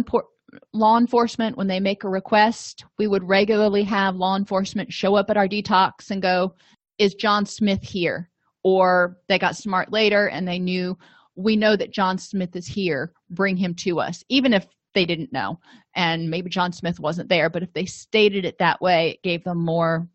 law 0.73 0.97
enforcement 0.97 1.55
when 1.55 1.67
they 1.67 1.79
make 1.79 2.03
a 2.03 2.09
request 2.09 2.83
we 2.99 3.07
would 3.07 3.23
regularly 3.23 3.81
have 3.81 4.17
law 4.17 4.35
enforcement 4.35 4.91
show 4.91 5.15
up 5.15 5.29
at 5.29 5.37
our 5.37 5.47
detox 5.47 6.11
and 6.11 6.21
go 6.21 6.53
is 6.97 7.13
john 7.13 7.45
smith 7.45 7.81
here? 7.81 8.29
Or 8.65 9.17
they 9.29 9.39
got 9.39 9.55
smart 9.55 9.89
later 9.93 10.27
and 10.27 10.45
they 10.45 10.59
knew 10.59 10.97
we 11.37 11.55
know 11.55 11.77
that 11.77 11.93
john 11.93 12.17
smith 12.17 12.57
is 12.57 12.67
here. 12.67 13.13
Bring 13.29 13.55
him 13.55 13.73
to 13.75 14.01
us 14.01 14.21
even 14.27 14.51
if 14.51 14.67
they 14.93 15.05
didn't 15.05 15.31
know. 15.31 15.59
And 15.95 16.29
maybe 16.29 16.49
john 16.49 16.73
smith 16.73 16.99
wasn't 16.99 17.29
there 17.29 17.49
but 17.49 17.63
if 17.63 17.71
they 17.71 17.85
stated 17.85 18.43
it 18.43 18.57
that 18.59 18.81
way 18.81 19.11
it 19.11 19.23
gave 19.23 19.45
them 19.45 19.63
more 19.63 20.09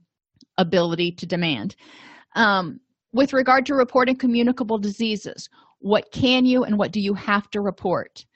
ability 0.59 1.13
to 1.13 1.25
demand. 1.25 1.75
Um, 2.37 2.81
with 3.15 3.33
regard 3.33 3.65
to 3.65 3.75
reporting 3.75 4.17
communicable 4.17 4.77
diseases 4.77 5.49
what 5.79 6.13
can 6.13 6.45
you 6.45 6.65
and 6.65 6.77
what 6.77 6.93
do 6.93 7.01
you 7.01 7.15
have 7.15 7.49
to 7.53 7.63
report 7.63 8.27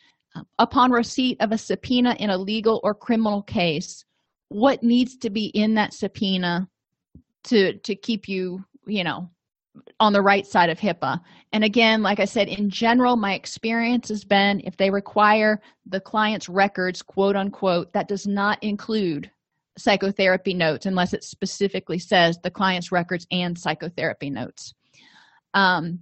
upon 0.59 0.91
receipt 0.91 1.37
of 1.41 1.53
a 1.53 1.59
subpoena 1.59 2.17
in 2.19 2.31
a 2.31 2.39
legal 2.39 2.81
or 2.83 2.95
criminal 2.95 3.43
case 3.43 4.05
what 4.49 4.83
needs 4.83 5.17
to 5.17 5.31
be 5.31 5.47
in 5.47 5.75
that 5.75 5.93
subpoena 5.93 6.69
to 7.45 7.77
to 7.79 7.95
keep 7.95 8.29
you 8.29 8.65
you 8.87 9.05
know 9.05 9.29
on 9.99 10.13
the 10.13 10.23
right 10.23 10.47
side 10.47 10.71
of 10.71 10.79
hipaa? 10.79 11.21
And 11.53 11.65
again 11.65 12.03
like 12.03 12.21
i 12.21 12.25
said 12.25 12.49
in 12.49 12.71
general 12.71 13.17
my 13.17 13.35
experience 13.35 14.09
has 14.09 14.25
been 14.25 14.61
if 14.65 14.77
they 14.77 14.91
require 14.91 15.61
the 15.87 16.01
client's 16.01 16.49
records 16.49 17.03
quote 17.03 17.37
unquote 17.37 17.93
that 17.93 18.09
does 18.09 18.27
not 18.27 18.63
include 18.63 19.31
psychotherapy 19.77 20.55
notes 20.55 20.87
unless 20.87 21.13
it 21.13 21.25
specifically 21.25 21.99
says 21.99 22.39
the 22.43 22.51
client's 22.51 22.93
records 22.93 23.27
and 23.33 23.59
psychotherapy 23.59 24.31
notes. 24.31 24.73
Um, 25.55 26.01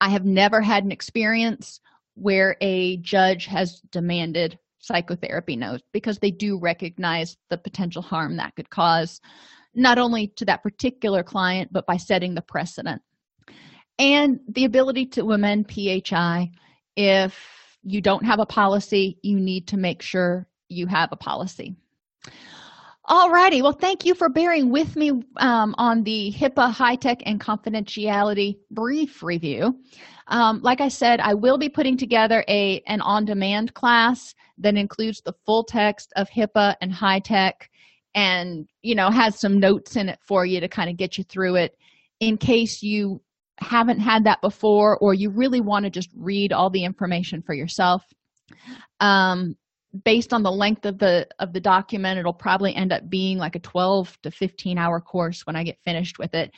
i 0.00 0.08
have 0.08 0.24
never 0.24 0.60
had 0.60 0.84
an 0.84 0.90
experience 0.92 1.80
where 2.14 2.56
a 2.60 2.96
judge 2.98 3.46
has 3.46 3.80
demanded 3.90 4.58
psychotherapy 4.78 5.56
notes 5.56 5.82
because 5.92 6.18
they 6.18 6.30
do 6.30 6.58
recognize 6.58 7.36
the 7.48 7.58
potential 7.58 8.02
harm 8.02 8.36
that 8.36 8.54
could 8.54 8.68
cause 8.68 9.20
not 9.74 9.98
only 9.98 10.28
to 10.28 10.44
that 10.44 10.62
particular 10.62 11.22
client 11.22 11.72
but 11.72 11.86
by 11.86 11.96
setting 11.96 12.34
the 12.34 12.42
precedent. 12.42 13.02
And 13.98 14.40
the 14.48 14.64
ability 14.64 15.06
to 15.06 15.32
amend 15.32 15.72
phi 15.72 16.50
if 16.96 17.78
you 17.82 18.00
don't 18.00 18.24
have 18.24 18.40
a 18.40 18.46
policy 18.46 19.18
you 19.22 19.40
need 19.40 19.68
to 19.68 19.76
make 19.76 20.02
sure 20.02 20.46
you 20.68 20.86
have 20.86 21.10
a 21.12 21.16
policy. 21.16 21.74
All 23.06 23.30
righty. 23.30 23.62
Well 23.62 23.72
thank 23.72 24.04
you 24.04 24.14
for 24.14 24.28
bearing 24.28 24.70
with 24.70 24.96
me 24.96 25.10
um, 25.38 25.74
on 25.78 26.02
the 26.04 26.34
hipaa 26.36 26.72
HITECH 26.72 27.22
and 27.26 27.40
confidentiality 27.40 28.58
brief 28.70 29.22
review 29.22 29.78
um, 30.28 30.60
like 30.62 30.80
i 30.80 30.88
said 30.88 31.20
i 31.20 31.34
will 31.34 31.58
be 31.58 31.68
putting 31.68 31.96
together 31.96 32.44
a 32.48 32.82
an 32.86 33.00
on-demand 33.00 33.72
class 33.74 34.34
that 34.58 34.76
includes 34.76 35.20
the 35.20 35.34
full 35.44 35.64
text 35.64 36.12
of 36.16 36.28
hipaa 36.30 36.74
and 36.80 36.92
HITECH, 36.92 37.68
and 38.14 38.68
you 38.82 38.94
know 38.94 39.10
has 39.10 39.38
some 39.38 39.58
notes 39.58 39.96
in 39.96 40.08
it 40.08 40.18
for 40.26 40.46
you 40.46 40.60
to 40.60 40.68
kind 40.68 40.90
of 40.90 40.96
get 40.96 41.18
you 41.18 41.24
through 41.24 41.56
it 41.56 41.76
in 42.20 42.36
case 42.36 42.82
you 42.82 43.20
haven't 43.58 44.00
had 44.00 44.24
that 44.24 44.40
before 44.40 44.98
or 44.98 45.14
you 45.14 45.30
really 45.30 45.60
want 45.60 45.84
to 45.84 45.90
just 45.90 46.10
read 46.16 46.52
all 46.52 46.70
the 46.70 46.84
information 46.84 47.40
for 47.40 47.54
yourself. 47.54 48.02
Um, 49.00 49.56
based 50.04 50.32
on 50.32 50.42
the 50.42 50.50
length 50.50 50.86
of 50.86 50.98
the 50.98 51.26
of 51.38 51.52
the 51.52 51.60
document 51.60 52.18
it'll 52.18 52.32
probably 52.32 52.74
end 52.74 52.92
up 52.92 53.08
being 53.08 53.38
like 53.38 53.54
a 53.54 53.60
12 53.60 54.18
to 54.22 54.30
15 54.30 54.76
hour 54.76 55.00
course 55.00 55.46
when 55.46 55.54
i 55.54 55.62
get 55.62 55.78
finished 55.84 56.18
with 56.18 56.34
it 56.34 56.50